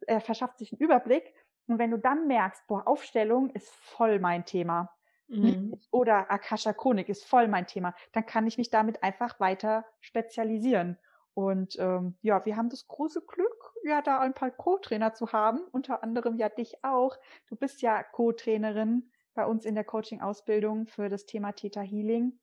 äh, 0.09 0.19
verschafft 0.19 0.59
sich 0.59 0.73
einen 0.73 0.81
Überblick. 0.81 1.33
Und 1.69 1.79
wenn 1.79 1.93
du 1.93 1.99
dann 1.99 2.27
merkst, 2.27 2.67
boah, 2.67 2.89
Aufstellung 2.89 3.51
ist 3.51 3.71
voll 3.71 4.19
mein 4.19 4.45
Thema, 4.45 4.91
Mhm. 5.29 5.79
oder 5.93 6.29
Akasha 6.33 6.73
Chronik 6.73 7.09
ist 7.09 7.25
voll 7.25 7.47
mein 7.47 7.69
Thema, 7.69 7.95
dann 8.11 8.27
kann 8.27 8.49
ich 8.49 8.59
mich 8.59 8.69
damit 8.69 9.05
einfach 9.05 9.39
weiter 9.39 9.85
spezialisieren. 10.01 10.99
Und 11.35 11.77
ähm, 11.79 12.19
ja, 12.21 12.45
wir 12.45 12.57
haben 12.57 12.69
das 12.69 12.89
große 12.89 13.23
Glück, 13.25 13.73
ja, 13.85 14.03
da 14.03 14.19
ein 14.19 14.35
paar 14.35 14.51
Co-Trainer 14.51 15.15
zu 15.15 15.31
haben, 15.31 15.61
unter 15.71 16.03
anderem 16.03 16.35
ja 16.35 16.49
dich 16.49 16.83
auch. 16.83 17.17
Du 17.47 17.55
bist 17.55 17.81
ja 17.81 18.03
Co-Trainerin 18.03 19.13
bei 19.35 19.47
uns 19.47 19.65
in 19.65 19.75
der 19.75 19.85
Coaching-Ausbildung 19.85 20.87
für 20.87 21.09
das 21.09 21.27
Thema 21.27 21.53
Theta 21.53 21.81
Healing. 21.83 22.39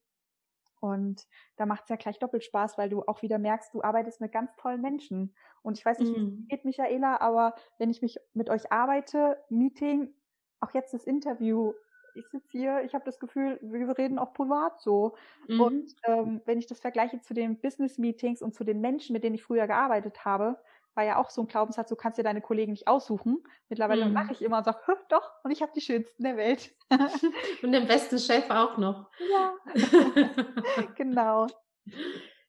Und 0.80 1.28
da 1.56 1.66
macht 1.66 1.84
es 1.84 1.90
ja 1.90 1.96
gleich 1.96 2.20
doppelt 2.20 2.44
Spaß, 2.44 2.78
weil 2.78 2.90
du 2.90 3.02
auch 3.04 3.22
wieder 3.24 3.40
merkst, 3.40 3.74
du 3.74 3.82
arbeitest 3.84 4.22
mit 4.22 4.32
ganz 4.32 4.56
tollen 4.58 4.82
Menschen. 4.82 5.36
Und 5.64 5.78
ich 5.80 5.86
weiß 5.86 6.00
nicht, 6.00 6.14
wie 6.14 6.20
Mhm. 6.20 6.48
es 6.50 6.58
geht, 6.58 6.66
Michaela, 6.66 7.20
aber 7.20 7.56
wenn 7.80 7.90
ich 7.90 8.02
mich 8.02 8.18
mit 8.34 8.50
euch 8.50 8.72
arbeite, 8.72 9.44
Meeting, 9.50 10.14
auch 10.60 10.74
jetzt 10.74 10.94
das 10.94 11.04
Interview, 11.06 11.74
ich 12.14 12.30
sitze 12.30 12.48
hier, 12.52 12.82
ich 12.84 12.94
habe 12.96 13.06
das 13.06 13.20
Gefühl, 13.20 13.60
wir 13.62 13.98
reden 13.98 14.20
auch 14.20 14.34
privat 14.34 14.80
so. 14.82 15.16
Mhm. 15.48 15.68
Und 15.68 15.94
ähm, 16.04 16.42
wenn 16.46 16.60
ich 16.60 16.68
das 16.68 16.80
vergleiche 16.80 17.22
zu 17.22 17.34
den 17.34 17.60
Business-Meetings 17.60 18.42
und 18.42 18.54
zu 18.56 18.64
den 18.64 18.80
Menschen, 18.82 19.14
mit 19.14 19.24
denen 19.24 19.36
ich 19.36 19.44
früher 19.44 19.68
gearbeitet 19.68 20.26
habe, 20.26 20.60
war 20.98 21.06
ja 21.06 21.18
auch 21.18 21.30
so 21.30 21.42
ein 21.42 21.48
Glaubenssatz, 21.48 21.88
du 21.90 21.96
kannst 21.96 22.18
dir 22.18 22.24
deine 22.24 22.42
Kollegen 22.42 22.72
nicht 22.72 22.88
aussuchen. 22.88 23.44
Mittlerweile 23.70 24.06
Mhm. 24.06 24.14
lache 24.14 24.34
ich 24.34 24.42
immer 24.42 24.58
und 24.58 24.64
sage, 24.66 24.80
doch, 25.10 25.30
und 25.44 25.52
ich 25.52 25.62
habe 25.62 25.72
die 25.76 25.82
schönsten 25.82 26.24
der 26.24 26.36
Welt. 26.36 26.72
Und 27.64 27.72
den 27.74 27.86
besten 27.88 28.18
Chef 28.18 28.50
auch 28.50 28.78
noch. 28.78 29.10
ja, 29.32 29.54
genau. 30.96 31.48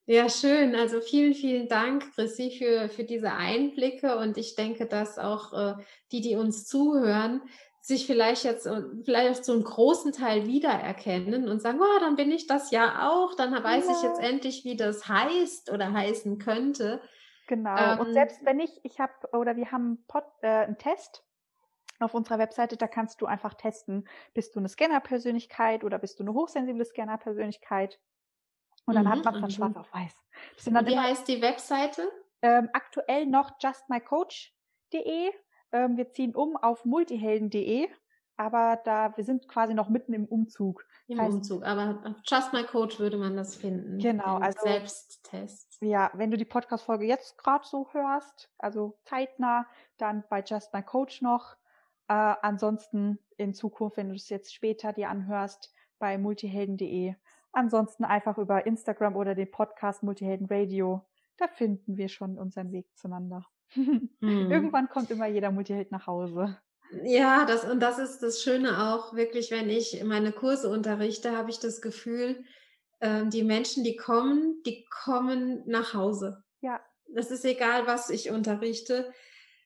Ja, 0.07 0.28
schön. 0.30 0.74
Also 0.74 1.01
vielen, 1.01 1.34
vielen 1.34 1.68
Dank, 1.68 2.14
Chrissy, 2.14 2.51
für, 2.59 2.88
für 2.88 3.05
diese 3.05 3.32
Einblicke. 3.32 4.16
Und 4.16 4.38
ich 4.38 4.55
denke, 4.55 4.86
dass 4.86 5.18
auch 5.18 5.53
äh, 5.53 5.74
die, 6.12 6.20
die 6.22 6.36
uns 6.36 6.66
zuhören, 6.66 7.42
sich 7.82 8.07
vielleicht 8.07 8.44
jetzt 8.44 8.66
äh, 8.66 8.82
vielleicht 9.05 9.44
so 9.44 9.53
einen 9.53 9.64
großen 9.64 10.12
Teil 10.12 10.46
wiedererkennen 10.46 11.49
und 11.49 11.61
sagen, 11.61 11.78
oh, 11.80 12.01
dann 12.01 12.16
bin 12.16 12.30
ich 12.30 12.46
das 12.46 12.70
ja 12.70 13.09
auch, 13.11 13.34
dann 13.34 13.53
weiß 13.53 13.86
Ja. 13.86 13.92
ich 13.96 14.03
jetzt 14.03 14.20
endlich, 14.20 14.64
wie 14.64 14.76
das 14.76 15.09
heißt 15.09 15.70
oder 15.70 15.92
heißen 15.92 16.38
könnte. 16.38 17.01
Genau. 17.49 17.99
und 17.99 18.12
Ähm, 18.12 18.12
selbst 18.12 18.44
wenn 18.44 18.61
ich, 18.61 18.84
ich 18.84 19.01
habe, 19.01 19.12
oder 19.32 19.57
wir 19.57 19.72
haben 19.72 19.84
einen, 19.86 20.07
Pod, 20.07 20.24
äh, 20.42 20.49
einen 20.49 20.78
Test 20.78 21.24
auf 22.01 22.14
unserer 22.14 22.38
Webseite, 22.38 22.76
da 22.76 22.88
kannst 22.88 23.20
du 23.22 23.26
einfach 23.26 23.55
testen, 23.55 24.09
bist 24.34 24.55
du 24.55 24.61
eine 24.61 24.68
Scanner-Persönlichkeit 24.68 25.84
oder 25.84 25.99
bist 25.99 26.20
du 26.20 26.24
eine 26.24 26.34
hochsensible 26.34 26.84
Scanner-Persönlichkeit? 26.84 28.01
Und 28.86 28.94
dann 28.96 29.07
Mhm, 29.07 29.11
hat 29.11 29.24
man 29.24 29.34
dann 29.40 29.51
mhm. 29.51 29.51
schwarz 29.51 29.76
auf 29.76 29.92
weiß. 29.92 30.14
Wie 30.57 30.70
immer 30.70 30.82
heißt 31.03 31.28
die 31.28 31.42
Webseite? 31.42 32.11
ähm, 32.42 32.68
aktuell 32.72 33.26
noch 33.26 33.53
justmycoach.de. 33.61 35.32
Ähm, 35.72 35.96
wir 35.96 36.11
ziehen 36.11 36.34
um 36.34 36.57
auf 36.57 36.84
multihelden.de, 36.84 37.88
aber 38.36 38.80
da, 38.84 39.16
wir 39.16 39.24
sind 39.24 39.49
quasi 39.49 39.74
noch 39.74 39.88
mitten 39.88 40.14
im 40.14 40.24
Umzug. 40.26 40.86
Im 41.09 41.18
heißt- 41.18 41.32
Umzug. 41.34 41.64
Aber 41.64 42.00
auf 42.04 42.16
Just 42.24 42.52
My 42.52 42.64
Coach 42.64 42.98
würde 43.00 43.16
man 43.16 43.34
das 43.36 43.56
finden. 43.56 43.98
Genau, 43.98 44.36
also- 44.36 44.61
Selbsttest. 44.62 45.78
Ja, 45.80 46.11
wenn 46.14 46.30
du 46.30 46.36
die 46.36 46.44
Podcast-Folge 46.44 47.06
jetzt 47.06 47.38
gerade 47.38 47.66
so 47.66 47.88
hörst, 47.92 48.50
also 48.59 48.98
zeitnah, 49.04 49.66
dann 49.96 50.22
bei 50.28 50.42
Just 50.42 50.72
My 50.74 50.82
Coach 50.82 51.22
noch. 51.22 51.56
Äh, 52.09 52.34
ansonsten 52.42 53.18
in 53.36 53.54
Zukunft, 53.54 53.96
wenn 53.96 54.09
du 54.09 54.14
es 54.14 54.28
jetzt 54.28 54.54
später 54.54 54.92
dir 54.92 55.11
anhörst, 55.11 55.72
bei 55.98 56.16
multihelden.de. 56.18 57.14
Ansonsten 57.52 58.04
einfach 58.04 58.38
über 58.38 58.66
Instagram 58.66 59.16
oder 59.16 59.34
den 59.34 59.50
Podcast 59.50 60.02
Multihelden 60.02 60.46
Radio. 60.50 61.04
Da 61.38 61.48
finden 61.48 61.96
wir 61.96 62.09
schon 62.09 62.36
unseren 62.38 62.72
Weg 62.72 62.86
zueinander. 62.96 63.44
Hm. 64.20 64.50
Irgendwann 64.50 64.88
kommt 64.88 65.11
immer 65.11 65.26
jeder 65.26 65.50
Multiheld 65.52 65.90
nach 65.92 66.06
Hause. 66.06 66.59
Ja, 67.05 67.45
das, 67.45 67.64
und 67.64 67.80
das 67.80 67.99
ist 67.99 68.22
das 68.22 68.43
Schöne 68.43 68.93
auch, 68.93 69.14
wirklich, 69.14 69.51
wenn 69.51 69.68
ich 69.68 70.03
meine 70.05 70.32
Kurse 70.32 70.70
unterrichte, 70.70 71.36
habe 71.36 71.51
ich 71.51 71.59
das 71.59 71.80
Gefühl, 71.82 72.45
ähm, 73.01 73.30
die 73.30 73.43
Menschen, 73.43 73.84
die 73.84 73.97
kommen, 73.97 74.62
die 74.64 74.86
kommen 74.86 75.62
nach 75.66 75.95
Hause. 75.95 76.43
Ja. 76.61 76.80
Das 77.14 77.30
ist 77.30 77.45
egal, 77.45 77.86
was 77.86 78.11
ich 78.11 78.30
unterrichte. 78.30 79.12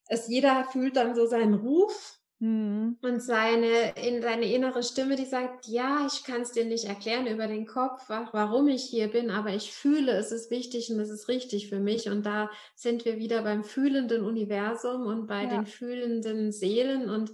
Es, 0.08 0.28
jeder 0.28 0.64
fühlt 0.64 0.96
dann 0.96 1.14
so 1.14 1.26
seinen 1.26 1.54
Ruf 1.54 2.18
Hm. 2.42 2.96
und 3.02 3.22
seine, 3.22 3.94
in 3.94 4.20
seine 4.20 4.52
innere 4.52 4.82
Stimme, 4.82 5.14
die 5.14 5.26
sagt, 5.26 5.68
ja, 5.68 6.04
ich 6.08 6.24
kann 6.24 6.40
es 6.42 6.50
dir 6.50 6.64
nicht 6.64 6.86
erklären 6.86 7.28
über 7.28 7.46
den 7.46 7.66
Kopf, 7.66 8.08
wa- 8.08 8.28
warum 8.32 8.66
ich 8.66 8.82
hier 8.82 9.06
bin, 9.06 9.30
aber 9.30 9.50
ich 9.50 9.72
fühle, 9.72 10.10
es 10.12 10.32
ist 10.32 10.50
wichtig 10.50 10.90
und 10.90 10.98
es 10.98 11.08
ist 11.08 11.28
richtig 11.28 11.68
für 11.68 11.78
mich. 11.78 12.08
Und 12.08 12.26
da 12.26 12.50
sind 12.74 13.04
wir 13.04 13.18
wieder 13.18 13.42
beim 13.42 13.62
fühlenden 13.62 14.24
Universum 14.24 15.06
und 15.06 15.28
bei 15.28 15.44
Ja. 15.44 15.50
den 15.50 15.66
fühlenden 15.66 16.50
Seelen 16.50 17.08
und 17.08 17.30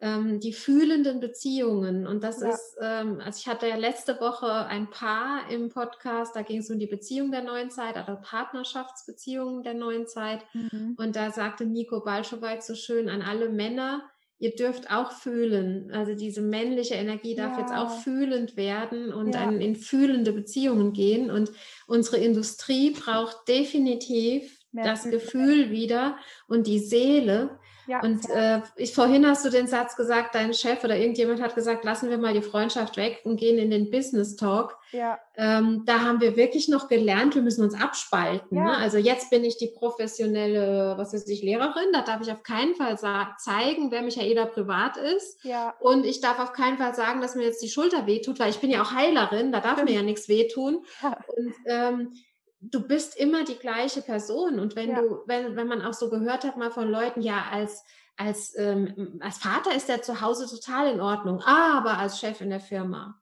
ähm, 0.00 0.40
die 0.40 0.52
fühlenden 0.54 1.20
Beziehungen. 1.20 2.06
Und 2.08 2.24
das 2.24 2.40
Ja. 2.40 2.48
ist, 2.48 2.76
ähm, 2.80 3.20
also 3.24 3.38
ich 3.38 3.46
hatte 3.46 3.68
ja 3.68 3.76
letzte 3.76 4.18
Woche 4.18 4.50
ein 4.66 4.90
Paar 4.90 5.48
im 5.50 5.68
Podcast, 5.68 6.34
da 6.34 6.42
ging 6.42 6.58
es 6.58 6.70
um 6.70 6.78
die 6.80 6.86
Beziehung 6.88 7.30
der 7.30 7.42
neuen 7.42 7.70
Zeit, 7.70 7.96
also 7.96 8.16
Partnerschaftsbeziehungen 8.20 9.62
der 9.62 9.74
neuen 9.74 10.06
Zeit. 10.06 10.40
Mhm. 10.54 10.96
Und 10.98 11.16
da 11.16 11.30
sagte 11.30 11.66
Nico 11.66 12.00
Balschowait 12.00 12.62
so 12.64 12.74
schön 12.74 13.08
an 13.08 13.22
alle 13.22 13.48
Männer, 13.50 14.02
ihr 14.40 14.54
dürft 14.56 14.90
auch 14.90 15.12
fühlen. 15.12 15.92
Also 15.92 16.14
diese 16.14 16.40
männliche 16.40 16.94
Energie 16.94 17.34
darf 17.36 17.52
Ja. 17.56 17.60
jetzt 17.60 17.72
auch 17.72 17.90
fühlend 18.02 18.56
werden 18.56 19.12
und 19.12 19.34
Ja. 19.34 19.48
in 19.50 19.76
fühlende 19.76 20.32
Beziehungen 20.32 20.92
gehen. 20.92 21.30
Und 21.30 21.52
unsere 21.86 22.16
Industrie 22.16 22.90
braucht 22.90 23.46
definitiv 23.48 24.58
Mehr 24.72 24.84
das. 24.84 25.04
Gefühl 25.04 25.70
wieder 25.70 26.16
und 26.48 26.66
die 26.66 26.78
Seele. 26.78 27.58
Ja, 27.90 28.00
Und 28.02 28.30
äh, 28.30 28.60
ich, 28.76 28.94
vorhin 28.94 29.26
hast 29.26 29.44
du 29.44 29.50
den 29.50 29.66
Satz 29.66 29.96
gesagt, 29.96 30.36
dein 30.36 30.54
Chef 30.54 30.84
oder 30.84 30.96
irgendjemand 30.96 31.42
hat 31.42 31.56
gesagt, 31.56 31.84
lassen 31.84 32.08
wir 32.08 32.18
mal 32.18 32.32
die 32.32 32.40
Freundschaft 32.40 32.96
weg 32.96 33.22
und 33.24 33.36
gehen 33.36 33.58
in 33.58 33.68
den 33.70 33.90
Business 33.90 34.36
Talk. 34.36 34.78
ja, 34.92 35.18
Ähm, 35.36 35.82
da 35.86 36.00
haben 36.00 36.20
wir 36.20 36.36
wirklich 36.36 36.68
noch 36.68 36.86
gelernt, 36.86 37.34
wir 37.34 37.42
müssen 37.42 37.64
uns 37.64 37.74
abspalten. 37.74 38.56
Ja. 38.58 38.64
Ne? 38.64 38.76
Also 38.76 38.98
jetzt 38.98 39.30
bin 39.30 39.42
ich 39.42 39.58
die 39.58 39.72
professionelle, 39.76 40.94
was 40.98 41.12
weiß 41.12 41.26
ich, 41.28 41.42
Lehrerin. 41.42 41.90
Da 41.92 42.02
darf 42.02 42.20
ich 42.20 42.30
auf 42.30 42.44
keinen 42.44 42.76
Fall 42.76 42.96
zeigen, 43.38 43.90
wer 43.90 44.02
Michaela 44.02 44.46
privat 44.46 44.96
ist. 44.96 45.42
ja, 45.44 45.74
Und 45.80 46.06
ich 46.06 46.20
darf 46.20 46.38
auf 46.38 46.52
keinen 46.52 46.78
Fall 46.78 46.94
sagen, 46.94 47.20
dass 47.20 47.34
mir 47.34 47.44
jetzt 47.44 47.60
die 47.62 47.68
Schulter 47.68 48.06
wehtut, 48.06 48.38
weil 48.38 48.50
ich 48.50 48.60
bin 48.60 48.70
ja 48.70 48.82
auch 48.82 48.92
Heilerin, 48.92 49.50
da 49.50 49.58
darf 49.60 49.82
mir 49.82 49.92
ja 49.92 50.02
nichts 50.02 50.28
wehtun. 50.28 50.84
ja, 51.02 51.18
Und 51.36 51.54
ähm, 51.66 52.12
du 52.60 52.86
bist 52.86 53.16
immer 53.16 53.44
die 53.44 53.58
gleiche 53.58 54.02
Person. 54.02 54.60
Und 54.60 54.76
wenn 54.76 54.90
Ja. 54.90 55.00
du, 55.00 55.22
wenn, 55.26 55.56
wenn 55.56 55.66
man 55.66 55.82
auch 55.82 55.94
so 55.94 56.10
gehört 56.10 56.44
hat 56.44 56.56
mal 56.56 56.70
von 56.70 56.90
Leuten, 56.90 57.22
ja, 57.22 57.44
als 57.50 57.84
als, 58.20 58.54
ähm, 58.58 59.18
als 59.20 59.38
Vater 59.38 59.74
ist 59.74 59.88
er 59.88 60.02
zu 60.02 60.20
Hause 60.20 60.46
total 60.46 60.92
in 60.92 61.00
Ordnung, 61.00 61.40
aber 61.40 61.96
als 61.96 62.20
Chef 62.20 62.42
in 62.42 62.50
der 62.50 62.60
Firma. 62.60 63.18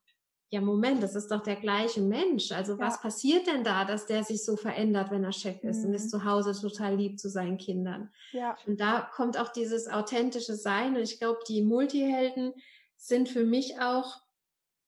ja, 0.50 0.62
Moment, 0.62 1.02
das 1.02 1.14
ist 1.14 1.30
doch 1.30 1.42
der 1.42 1.56
gleiche 1.56 2.00
Mensch. 2.00 2.52
Also 2.52 2.72
ja. 2.72 2.78
was 2.78 3.00
passiert 3.02 3.46
denn 3.46 3.64
da, 3.64 3.84
dass 3.84 4.06
der 4.06 4.24
sich 4.24 4.42
so 4.42 4.56
verändert, 4.56 5.10
wenn 5.10 5.22
er 5.22 5.32
Chef 5.32 5.62
ist 5.62 5.82
mhm. 5.82 5.88
und 5.88 5.94
ist 5.94 6.06
mhm. 6.06 6.08
zu 6.08 6.24
Hause 6.24 6.58
total 6.58 6.96
lieb 6.96 7.20
zu 7.20 7.28
seinen 7.28 7.58
Kindern? 7.58 8.10
Ja. 8.32 8.56
Und 8.66 8.80
da 8.80 9.02
kommt 9.14 9.38
auch 9.38 9.50
dieses 9.50 9.88
authentische 9.88 10.54
Sein. 10.54 10.96
Und 10.96 11.02
ich 11.02 11.18
glaube, 11.18 11.40
die 11.46 11.62
Multihelden 11.62 12.54
sind 12.96 13.28
für 13.28 13.44
mich 13.44 13.78
auch 13.78 14.22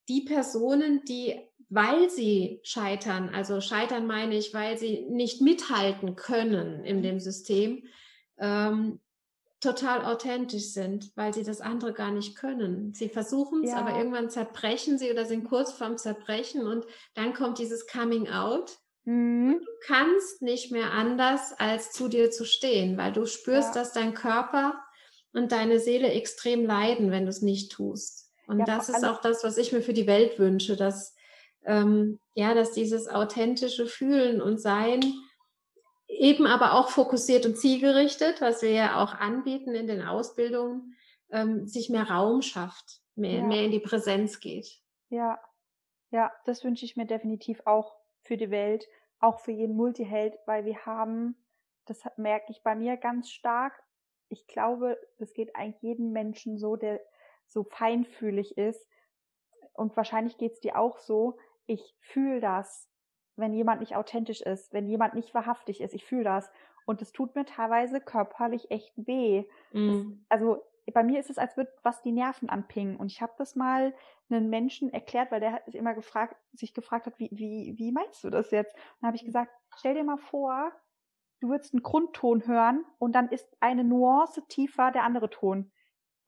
die 0.09 0.23
Personen, 0.23 1.05
die, 1.05 1.39
weil 1.71 2.11
sie 2.11 2.61
scheitern, 2.65 3.31
also 3.31 3.61
scheitern 3.61 4.07
meine 4.07 4.37
ich, 4.37 4.53
weil 4.53 4.77
sie 4.77 5.07
nicht 5.09 5.41
mithalten 5.41 6.17
können 6.17 6.85
in 6.85 6.99
mhm. 6.99 7.03
dem 7.03 7.21
System, 7.21 7.85
ähm, 8.39 9.01
total 9.61 10.05
authentisch 10.05 10.73
sind, 10.73 11.13
weil 11.17 11.33
sie 11.33 11.45
das 11.45 11.61
andere 11.61 11.93
gar 11.93 12.11
nicht 12.11 12.37
können. 12.37 12.93
Sie 12.95 13.09
versuchen 13.09 13.63
es, 13.63 13.71
ja. 13.71 13.77
aber 13.77 13.97
irgendwann 13.97 14.31
zerbrechen 14.31 14.99
sie 14.99 15.11
oder 15.11 15.27
sind 15.27 15.45
kurz 15.45 15.73
vorm 15.73 15.97
Zerbrechen 15.97 16.67
und 16.67 16.87
dann 17.15 17.35
kommt 17.35 17.59
dieses 17.59 17.87
Coming 17.87 18.29
Out. 18.29 18.79
Mhm. 19.05 19.61
Du 19.61 19.73
kannst 19.87 20.43
nicht 20.43 20.73
mehr 20.73 20.93
anders, 20.93 21.53
als 21.59 21.93
zu 21.93 22.09
dir 22.09 22.31
zu 22.31 22.45
stehen, 22.45 22.97
weil 22.97 23.13
du 23.13 23.27
spürst, 23.27 23.75
ja. 23.75 23.83
dass 23.83 23.93
dein 23.93 24.15
Körper 24.15 24.81
und 25.33 25.53
deine 25.53 25.79
Seele 25.79 26.09
extrem 26.09 26.65
leiden, 26.65 27.11
wenn 27.11 27.25
du 27.25 27.31
es 27.31 27.43
nicht 27.43 27.71
tust. 27.71 28.33
Und 28.49 28.61
ja, 28.61 28.65
das 28.65 28.89
ist 28.89 29.05
auch 29.05 29.21
das, 29.21 29.45
was 29.45 29.59
ich 29.59 29.73
mir 29.73 29.83
für 29.83 29.93
die 29.93 30.09
Welt 30.09 30.39
wünsche, 30.41 30.75
dass 30.75 31.15
ähm, 31.65 32.19
ja, 32.35 32.55
dass 32.55 32.73
dieses 32.73 33.09
authentische 33.09 33.87
Fühlen 33.87 34.41
und 34.41 34.59
Sein 34.59 35.03
eben 36.09 36.47
aber 36.47 36.75
auch 36.75 36.91
fokussiert 36.91 37.47
und 37.47 37.57
zielgerichtet, 37.57 38.41
was 38.41 38.63
wir 38.63 38.73
ja 38.73 39.03
auch 39.03 39.15
anbieten 39.15 39.75
in 39.75 39.87
den 39.87 40.03
Ausbildungen, 40.03 40.97
ähm, 41.31 41.67
sich 41.67 41.89
mehr 41.89 42.11
Raum 42.11 42.43
schafft, 42.43 43.01
mehr, 43.15 43.41
ja. 43.41 43.47
mehr 43.47 43.65
in 43.65 43.71
die 43.71 43.81
Präsenz 43.81 44.41
geht. 44.41 44.81
Ja, 45.09 45.41
ja, 46.11 46.33
das 46.45 46.65
wünsche 46.65 46.85
ich 46.85 46.97
mir 46.97 47.07
definitiv 47.07 47.63
auch 47.65 47.95
für 48.23 48.37
die 48.37 48.51
Welt, 48.51 48.87
auch 49.21 49.41
für 49.41 49.53
jeden 49.53 49.77
Multiheld, 49.77 50.35
weil 50.47 50.65
wir 50.65 50.85
haben, 50.85 51.37
das 51.87 52.03
merke 52.17 52.51
ich 52.51 52.63
bei 52.63 52.75
mir 52.75 52.97
ganz 52.97 53.31
stark. 53.31 53.73
Ich 54.29 54.47
glaube, 54.47 54.99
das 55.19 55.33
geht 55.33 55.55
eigentlich 55.55 55.83
jedem 55.83 56.13
Menschen 56.13 56.59
so, 56.59 56.77
der 56.77 57.01
so 57.47 57.65
feinfühlig 57.65 58.57
ist. 58.57 58.87
Und 59.73 59.97
wahrscheinlich 59.97 60.37
geht 60.37 60.53
es 60.53 60.61
dir 60.61 60.79
auch 60.79 60.99
so. 60.99 61.39
Ich 61.71 61.97
fühle 62.01 62.41
das 62.41 62.91
wenn 63.41 63.53
jemand 63.53 63.81
nicht 63.81 63.97
authentisch 63.97 64.41
ist, 64.43 64.73
wenn 64.73 64.87
jemand 64.87 65.15
nicht 65.15 65.35
wahrhaftig 65.35 65.81
ist. 65.81 65.95
Ich 65.95 66.05
fühle 66.05 66.25
das. 66.25 66.51
Und 66.85 67.03
es 67.03 67.13
tut 67.13 67.35
mir 67.35 67.45
teilweise 67.45 68.01
körperlich 68.01 68.71
echt 68.71 68.93
weh. 68.97 69.45
Mm. 69.73 69.89
Das, 69.89 70.07
also 70.29 70.63
bei 70.93 71.03
mir 71.03 71.21
ist 71.21 71.31
es, 71.31 71.39
als 71.39 71.57
würde 71.57 71.73
was 71.83 72.03
die 72.03 72.13
Nerven 72.13 72.49
anpingen. 72.49 72.97
Und 72.97 73.11
ich 73.11 73.23
habe 73.23 73.33
das 73.39 73.57
mal 73.57 73.95
einem 74.29 74.49
Menschen 74.49 74.93
erklärt, 74.93 75.31
weil 75.31 75.41
der 75.41 75.53
hat 75.53 75.65
sich 75.65 75.75
immer 75.75 75.95
gefragt, 75.95 76.37
sich 76.53 76.75
gefragt 76.75 77.07
hat, 77.07 77.19
wie, 77.19 77.31
wie, 77.33 77.75
wie 77.77 77.93
meinst 77.93 78.23
du 78.23 78.31
das 78.31 78.51
jetzt? 78.51 78.75
Und 78.75 79.03
dann 79.03 79.09
habe 79.09 79.17
ich 79.17 79.25
gesagt, 79.25 79.53
stell 79.77 79.95
dir 79.95 80.05
mal 80.05 80.19
vor, 80.19 80.73
du 81.41 81.49
würdest 81.49 81.75
einen 81.75 81.83
Grundton 81.83 82.47
hören 82.47 82.85
und 82.99 83.13
dann 83.15 83.29
ist 83.29 83.57
eine 83.61 83.85
Nuance 83.85 84.47
tiefer 84.49 84.91
der 84.91 85.05
andere 85.05 85.31
Ton. 85.31 85.71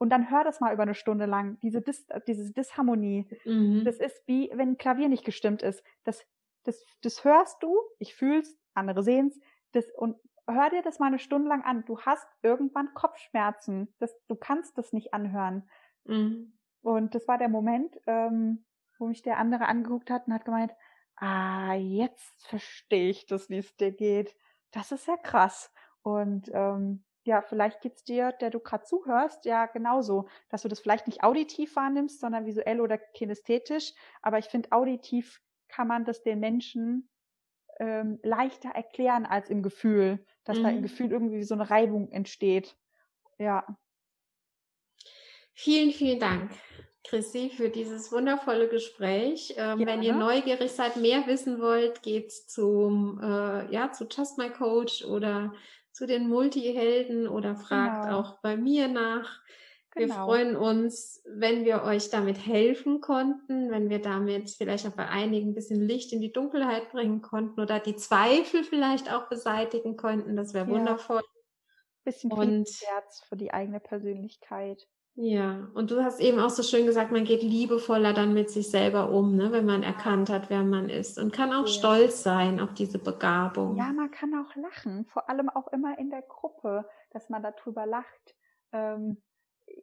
Und 0.02 0.10
dann 0.10 0.30
hör 0.30 0.42
das 0.42 0.60
mal 0.60 0.74
über 0.74 0.82
eine 0.82 0.94
Stunde 0.94 1.26
lang, 1.26 1.58
diese, 1.60 1.80
Dis, 1.80 2.06
diese 2.26 2.52
Disharmonie. 2.52 3.28
Mhm. 3.44 3.84
Das 3.84 3.98
ist 3.98 4.20
wie, 4.26 4.50
wenn 4.52 4.70
ein 4.70 4.78
Klavier 4.78 5.08
nicht 5.08 5.24
gestimmt 5.24 5.62
ist. 5.62 5.84
Das 6.04 6.24
das, 6.64 6.84
das 7.02 7.24
hörst 7.24 7.62
du, 7.62 7.76
ich 7.98 8.14
fühl's, 8.14 8.58
andere 8.74 9.02
sehen's, 9.02 9.38
das, 9.72 9.86
und 9.96 10.16
hör 10.46 10.70
dir 10.70 10.82
das 10.82 10.98
mal 10.98 11.06
eine 11.06 11.18
Stunde 11.18 11.48
lang 11.48 11.62
an. 11.62 11.84
Du 11.84 12.00
hast 12.00 12.26
irgendwann 12.42 12.94
Kopfschmerzen. 12.94 13.94
Das, 13.98 14.14
du 14.28 14.36
kannst 14.36 14.76
das 14.76 14.92
nicht 14.92 15.14
anhören. 15.14 15.68
Mhm. 16.04 16.58
Und 16.82 17.14
das 17.14 17.26
war 17.28 17.38
der 17.38 17.48
Moment, 17.48 17.96
ähm, 18.06 18.64
wo 18.98 19.06
mich 19.06 19.22
der 19.22 19.38
andere 19.38 19.66
angeguckt 19.66 20.10
hat 20.10 20.26
und 20.26 20.34
hat 20.34 20.44
gemeint, 20.44 20.72
ah, 21.16 21.74
jetzt 21.74 22.46
verstehe 22.46 23.08
ich 23.08 23.26
das, 23.26 23.48
wie 23.48 23.58
es 23.58 23.76
dir 23.76 23.92
geht. 23.92 24.36
Das 24.72 24.92
ist 24.92 25.06
ja 25.06 25.16
krass. 25.16 25.72
Und 26.02 26.50
ähm, 26.52 27.04
ja, 27.24 27.40
vielleicht 27.42 27.80
geht's 27.80 28.04
dir, 28.04 28.32
der 28.32 28.50
du 28.50 28.58
gerade 28.58 28.84
zuhörst, 28.84 29.44
ja 29.44 29.66
genauso, 29.66 30.28
dass 30.48 30.62
du 30.62 30.68
das 30.68 30.80
vielleicht 30.80 31.06
nicht 31.06 31.22
auditiv 31.22 31.76
wahrnimmst, 31.76 32.20
sondern 32.20 32.46
visuell 32.46 32.80
oder 32.80 32.98
kinästhetisch. 32.98 33.92
Aber 34.22 34.38
ich 34.38 34.46
finde, 34.46 34.72
auditiv 34.72 35.40
kann 35.68 35.88
man 35.88 36.04
das 36.04 36.22
den 36.22 36.40
Menschen 36.40 37.08
ähm, 37.78 38.18
leichter 38.22 38.70
erklären 38.70 39.24
als 39.24 39.50
im 39.50 39.62
Gefühl, 39.62 40.24
dass 40.44 40.58
mhm. 40.58 40.62
da 40.62 40.68
im 40.70 40.76
mhm. 40.78 40.82
Gefühl 40.82 41.12
irgendwie 41.12 41.42
so 41.44 41.54
eine 41.54 41.70
Reibung 41.70 42.10
entsteht. 42.10 42.76
Ja. 43.38 43.66
Vielen, 45.54 45.92
vielen 45.92 46.18
Dank. 46.18 46.50
Chrissy, 47.04 47.50
für 47.50 47.68
dieses 47.68 48.12
wundervolle 48.12 48.68
Gespräch. 48.68 49.54
Ähm, 49.56 49.80
ja, 49.80 49.86
wenn 49.86 50.02
ihr 50.02 50.14
neugierig 50.14 50.70
seid, 50.70 50.96
mehr 50.96 51.26
wissen 51.26 51.60
wollt, 51.60 52.02
geht's 52.02 52.46
zum, 52.46 53.20
äh, 53.20 53.72
ja, 53.72 53.90
zu 53.92 54.06
Just 54.06 54.38
My 54.38 54.50
Coach 54.50 55.04
oder 55.04 55.52
zu 55.92 56.06
den 56.06 56.28
Multihelden 56.28 57.28
oder 57.28 57.54
fragt 57.54 58.04
genau. 58.06 58.18
auch 58.18 58.40
bei 58.40 58.56
mir 58.56 58.88
nach. 58.88 59.40
Genau. 59.94 60.06
Wir 60.06 60.14
freuen 60.14 60.56
uns, 60.56 61.22
wenn 61.26 61.66
wir 61.66 61.82
euch 61.82 62.08
damit 62.08 62.46
helfen 62.46 63.02
konnten, 63.02 63.70
wenn 63.70 63.90
wir 63.90 64.00
damit 64.00 64.48
vielleicht 64.50 64.86
auch 64.86 64.96
bei 64.96 65.06
einigen 65.06 65.50
ein 65.50 65.54
bisschen 65.54 65.86
Licht 65.86 66.14
in 66.14 66.22
die 66.22 66.32
Dunkelheit 66.32 66.90
bringen 66.90 67.20
konnten 67.20 67.60
oder 67.60 67.78
die 67.78 67.96
Zweifel 67.96 68.64
vielleicht 68.64 69.12
auch 69.12 69.28
beseitigen 69.28 69.98
konnten. 69.98 70.34
Das 70.34 70.54
wäre 70.54 70.66
ja. 70.66 70.72
wundervoll. 70.72 71.22
Bisschen 72.04 72.32
und 72.32 72.68
Herz 72.80 73.22
für 73.28 73.36
die 73.36 73.52
eigene 73.52 73.80
Persönlichkeit. 73.80 74.88
Ja, 75.14 75.68
und 75.74 75.90
du 75.90 76.02
hast 76.02 76.20
eben 76.20 76.38
auch 76.38 76.48
so 76.48 76.62
schön 76.62 76.86
gesagt, 76.86 77.12
man 77.12 77.24
geht 77.24 77.42
liebevoller 77.42 78.14
dann 78.14 78.32
mit 78.32 78.48
sich 78.48 78.70
selber 78.70 79.10
um, 79.10 79.36
ne, 79.36 79.52
wenn 79.52 79.66
man 79.66 79.82
erkannt 79.82 80.30
hat, 80.30 80.48
wer 80.48 80.62
man 80.62 80.88
ist 80.88 81.18
und 81.18 81.34
kann 81.34 81.52
auch 81.52 81.66
ja. 81.66 81.72
stolz 81.72 82.22
sein 82.22 82.60
auf 82.60 82.72
diese 82.72 82.98
Begabung. 82.98 83.76
Ja, 83.76 83.92
man 83.92 84.10
kann 84.10 84.34
auch 84.34 84.56
lachen, 84.56 85.04
vor 85.06 85.28
allem 85.28 85.50
auch 85.50 85.68
immer 85.68 85.98
in 85.98 86.08
der 86.08 86.22
Gruppe, 86.22 86.86
dass 87.10 87.28
man 87.28 87.42
darüber 87.42 87.84
lacht. 87.84 88.36
Ähm, 88.72 89.18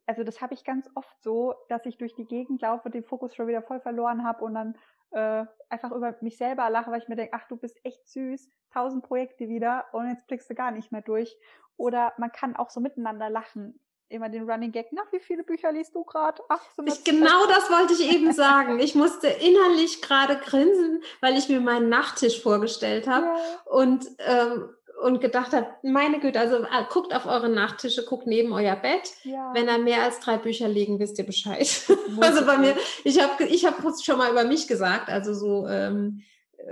also 0.08 0.24
das 0.24 0.42
habe 0.42 0.56
ich 0.56 0.64
ganz 0.64 0.90
oft 0.96 1.22
so, 1.22 1.54
dass 1.68 1.86
ich 1.86 1.98
durch 1.98 2.16
die 2.16 2.26
Gegend 2.26 2.62
laufe, 2.62 2.90
den 2.90 3.04
Fokus 3.04 3.36
schon 3.36 3.48
wieder 3.48 3.62
voll 3.62 3.80
verloren 3.80 4.24
habe 4.24 4.44
und 4.44 4.56
dann 4.56 4.76
äh, 5.12 5.46
einfach 5.70 5.92
über 5.92 6.16
mich 6.22 6.38
selber 6.38 6.70
lache, 6.72 6.90
weil 6.92 7.02
ich 7.02 7.08
mir 7.08 7.16
denke, 7.16 7.34
ach, 7.36 7.48
du 7.48 7.56
bist 7.56 7.80
echt 7.84 8.08
süß, 8.08 8.50
tausend 8.74 9.04
Projekte 9.04 9.48
wieder 9.48 9.86
und 9.92 10.10
jetzt 10.10 10.26
blickst 10.28 10.50
du 10.50 10.56
gar 10.56 10.72
nicht 10.72 10.92
mehr 10.92 11.02
durch. 11.02 11.38
Oder 11.78 12.14
man 12.18 12.32
kann 12.32 12.56
auch 12.56 12.70
so 12.70 12.80
miteinander 12.82 13.30
lachen. 13.30 13.80
Immer 14.12 14.30
den 14.30 14.50
Running 14.50 14.72
Gag, 14.72 14.88
na, 14.92 15.04
wie 15.12 15.20
viele 15.20 15.44
Bücher 15.44 15.72
liest 15.72 15.94
du 15.94 16.04
gerade? 16.04 16.42
Ach, 16.50 16.62
so 16.76 16.84
ich, 16.84 17.04
genau 17.04 17.46
das 17.48 17.70
wollte 17.70 17.94
ich 17.94 18.12
eben 18.12 18.32
sagen. 18.34 18.80
Ich 18.80 18.96
musste 18.96 19.28
innerlich 19.28 20.02
gerade 20.02 20.38
grinsen, 20.38 21.04
weil 21.22 21.38
ich 21.38 21.48
mir 21.48 21.62
meinen 21.62 21.90
Nachttisch 21.90 22.42
vorgestellt 22.42 23.08
habe. 23.08 23.28
Ja. 23.28 23.62
Und 23.66 24.08
ähm, 24.18 24.70
und 25.02 25.22
gedacht 25.22 25.54
habe, 25.54 25.68
meine 25.82 26.20
Güte, 26.20 26.40
also 26.40 26.58
äh, 26.58 26.86
guckt 26.90 27.14
auf 27.14 27.26
eure 27.26 27.50
Nachttische, 27.50 28.04
guckt 28.04 28.28
neben 28.28 28.52
euer 28.52 28.76
Bett. 28.76 29.14
Ja. 29.24 29.52
Wenn 29.54 29.68
da 29.68 29.78
mehr 29.78 30.04
als 30.04 30.20
drei 30.20 30.38
Bücher 30.38 30.68
liegen, 30.68 31.00
wisst 31.00 31.18
ihr 31.18 31.26
Bescheid. 31.26 31.70
also 32.20 32.46
bei 32.46 32.58
mir, 32.58 32.76
ich 33.04 33.22
habe 33.22 33.46
ich 33.46 33.66
hab 33.66 33.78
schon 34.04 34.18
mal 34.18 34.32
über 34.32 34.44
mich 34.44 34.68
gesagt, 34.68 35.10
also 35.10 35.34
so 35.34 35.68
ähm, 35.68 36.24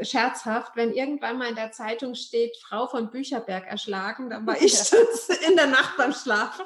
scherzhaft, 0.01 0.75
wenn 0.75 0.91
irgendwann 0.91 1.37
mal 1.37 1.49
in 1.49 1.55
der 1.55 1.71
Zeitung 1.71 2.15
steht, 2.15 2.57
Frau 2.57 2.87
von 2.87 3.09
Bücherberg 3.09 3.65
erschlagen, 3.67 4.29
dann 4.29 4.45
war 4.45 4.55
ich 4.61 4.77
das 4.77 5.29
in 5.47 5.55
der 5.55 5.67
Nacht 5.67 5.97
beim 5.97 6.13
Schlafen. 6.13 6.65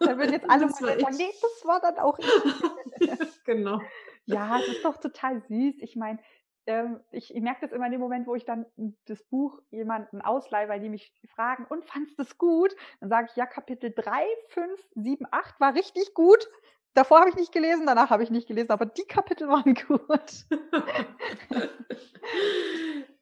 da 0.00 0.16
würden 0.16 0.32
jetzt 0.32 0.48
alle 0.48 0.66
mal 0.66 0.72
sagen, 0.72 1.16
nee, 1.16 1.32
das 1.40 1.64
war 1.64 1.80
dann 1.80 1.98
auch 1.98 2.18
ich. 2.18 2.26
genau. 3.44 3.80
Ja, 4.26 4.58
das 4.58 4.68
ist 4.68 4.84
doch 4.84 4.96
total 4.96 5.40
süß. 5.48 5.76
Ich 5.80 5.96
meine, 5.96 6.18
ähm, 6.66 7.00
ich, 7.12 7.34
ich 7.34 7.40
merke 7.40 7.60
das 7.62 7.72
immer 7.72 7.86
in 7.86 7.92
dem 7.92 8.00
Moment, 8.00 8.26
wo 8.26 8.34
ich 8.34 8.44
dann 8.44 8.66
das 9.06 9.22
Buch 9.24 9.62
jemanden 9.70 10.20
ausleihe, 10.20 10.68
weil 10.68 10.80
die 10.80 10.88
mich 10.88 11.12
fragen, 11.34 11.64
und 11.68 11.84
fandst 11.84 12.18
du 12.18 12.22
es 12.22 12.36
gut? 12.38 12.74
Dann 13.00 13.08
sage 13.08 13.28
ich, 13.30 13.36
ja, 13.36 13.46
Kapitel 13.46 13.92
3, 13.94 14.24
5, 14.48 14.80
7, 14.96 15.26
8 15.30 15.60
war 15.60 15.74
richtig 15.74 16.12
gut. 16.14 16.48
Davor 16.96 17.20
habe 17.20 17.28
ich 17.28 17.36
nicht 17.36 17.52
gelesen, 17.52 17.84
danach 17.84 18.08
habe 18.08 18.22
ich 18.22 18.30
nicht 18.30 18.48
gelesen, 18.48 18.70
aber 18.70 18.86
die 18.86 19.04
Kapitel 19.04 19.48
waren 19.48 19.74
gut. 19.86 20.00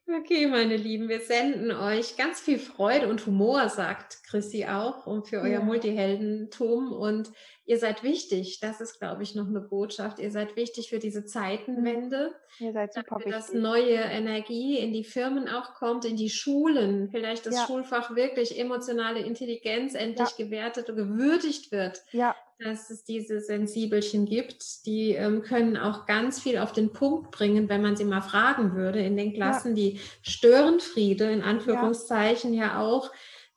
Okay, 0.06 0.46
meine 0.46 0.76
Lieben, 0.76 1.08
wir 1.08 1.18
senden 1.18 1.72
euch 1.72 2.16
ganz 2.16 2.40
viel 2.40 2.60
Freude 2.60 3.08
und 3.08 3.26
Humor, 3.26 3.68
sagt 3.68 4.22
Chrissy 4.22 4.66
auch, 4.66 5.08
und 5.08 5.26
für 5.26 5.40
euer 5.40 5.48
ja. 5.48 5.60
Multiheldentum. 5.60 6.92
Und 6.92 7.32
ihr 7.64 7.78
seid 7.78 8.04
wichtig. 8.04 8.60
Das 8.60 8.80
ist, 8.80 9.00
glaube 9.00 9.24
ich, 9.24 9.34
noch 9.34 9.48
eine 9.48 9.60
Botschaft. 9.60 10.20
Ihr 10.20 10.30
seid 10.30 10.54
wichtig 10.54 10.90
für 10.90 11.00
diese 11.00 11.24
Zeitenwende. 11.24 12.32
Ihr 12.60 12.72
seid 12.72 12.94
super 12.94 13.16
wichtig. 13.16 13.32
Dass 13.32 13.52
neue 13.52 13.96
Energie 13.96 14.78
in 14.78 14.92
die 14.92 15.04
Firmen 15.04 15.48
auch 15.48 15.74
kommt, 15.74 16.04
in 16.04 16.16
die 16.16 16.30
Schulen. 16.30 17.08
Vielleicht 17.10 17.46
das 17.46 17.56
ja. 17.56 17.66
Schulfach 17.66 18.14
wirklich 18.14 18.56
emotionale 18.56 19.18
Intelligenz 19.18 19.94
endlich 19.94 20.38
ja. 20.38 20.44
gewertet 20.44 20.90
und 20.90 20.96
gewürdigt 20.96 21.72
wird. 21.72 22.04
Ja 22.12 22.36
dass 22.58 22.90
es 22.90 23.04
diese 23.04 23.40
Sensibelchen 23.40 24.26
gibt. 24.26 24.86
Die 24.86 25.12
ähm, 25.12 25.42
können 25.42 25.76
auch 25.76 26.06
ganz 26.06 26.40
viel 26.40 26.58
auf 26.58 26.72
den 26.72 26.92
Punkt 26.92 27.30
bringen, 27.30 27.68
wenn 27.68 27.82
man 27.82 27.96
sie 27.96 28.04
mal 28.04 28.22
fragen 28.22 28.74
würde 28.74 29.00
in 29.00 29.16
den 29.16 29.32
Klassen. 29.34 29.70
Ja. 29.70 29.74
Die 29.74 30.00
Störenfriede 30.22 31.30
in 31.30 31.42
Anführungszeichen 31.42 32.54
ja. 32.54 32.66
ja. 32.66 32.80
auch, 32.80 33.10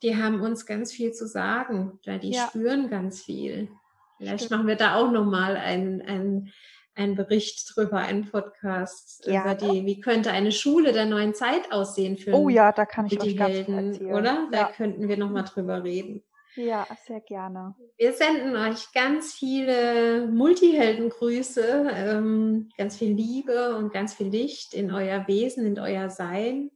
die 0.04 0.16
haben 0.16 0.42
uns 0.42 0.66
ganz 0.66 0.92
viel 0.92 1.12
zu 1.12 1.28
sagen, 1.28 2.00
weil 2.06 2.20
die 2.20 2.32
ja. 2.32 2.48
spüren 2.48 2.90
ganz 2.90 3.24
viel. 3.24 3.70
Vielleicht 4.18 4.46
Stimmt. 4.46 4.52
machen 4.52 4.68
wir 4.68 4.76
da 4.76 4.96
auch 4.96 5.12
nochmal 5.12 5.58
ein, 5.58 6.02
ein, 6.02 6.52
einen 6.96 7.16
Bericht 7.16 7.76
drüber, 7.76 7.98
einen 7.98 8.30
Podcast 8.30 9.26
Ja. 9.28 9.42
über 9.42 9.54
die, 9.56 9.86
wie 9.86 10.00
könnte 10.00 10.32
eine 10.32 10.52
Schule 10.52 10.92
der 10.92 11.06
neuen 11.06 11.36
Zeit 11.36 11.72
aussehen 11.72 12.18
für 12.18 12.34
Oh 12.34 12.50
ja, 12.50 12.72
da 12.72 12.86
kann 12.86 13.06
ich 13.06 13.18
die 13.18 13.20
euch 13.20 13.38
ganz 13.38 13.54
viel 13.54 13.66
Helden, 13.66 13.92
erzählen. 13.92 14.14
oder? 14.14 14.48
Da 14.52 14.72
könnten 14.72 15.08
wir 15.08 15.18
nochmal 15.18 15.44
drüber 15.44 15.84
reden. 15.84 16.24
Ja, 16.58 16.88
sehr 17.06 17.22
gerne. 17.22 17.76
Wir 17.98 18.14
senden 18.14 18.56
euch 18.56 18.92
ganz 18.94 19.34
viele 19.34 20.28
Multiheldengrüße, 20.28 21.90
ähm, 21.94 22.70
ganz 22.78 22.98
viel 22.98 23.14
Liebe 23.14 23.76
und 23.78 23.94
ganz 23.94 24.14
viel 24.14 24.28
Licht 24.28 24.74
in 24.74 24.92
euer 24.92 25.28
Wesen, 25.28 25.66
in 25.66 25.80
euer 25.80 26.10
Sein. 26.10 26.72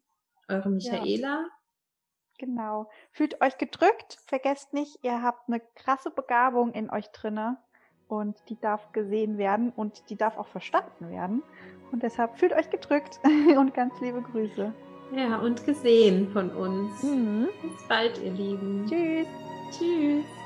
Eure 0.48 0.70
Michaela. 0.70 1.46
Genau. 2.38 2.90
Fühlt 3.12 3.42
euch 3.42 3.58
gedrückt. 3.58 4.18
Vergesst 4.26 4.74
nicht, 4.74 5.00
ihr 5.04 5.22
habt 5.22 5.48
eine 5.48 5.62
krasse 5.76 6.12
Begabung 6.12 6.74
in 6.74 6.90
euch 6.90 7.08
drinne 7.12 7.58
und 8.08 8.38
die 8.50 8.60
darf 8.60 8.92
gesehen 8.92 9.38
werden 9.38 9.72
und 9.72 10.10
die 10.10 10.16
darf 10.16 10.38
auch 10.38 10.48
verstanden 10.48 11.10
werden. 11.10 11.44
Und 11.92 12.04
deshalb 12.04 12.38
fühlt 12.38 12.54
euch 12.54 12.70
gedrückt 12.70 13.20
und 13.58 13.74
ganz 13.74 14.00
liebe 14.02 14.22
Grüße. 14.22 14.74
Ja, 15.16 15.40
und 15.40 15.66
gesehen 15.66 16.30
von 16.30 16.50
uns. 16.52 17.04
Mhm. 17.04 17.50
Bis 17.62 17.88
bald, 17.88 18.18
ihr 18.20 18.32
Lieben. 18.32 18.86
Tschüss. 18.88 19.28
Tschüss. 19.72 20.41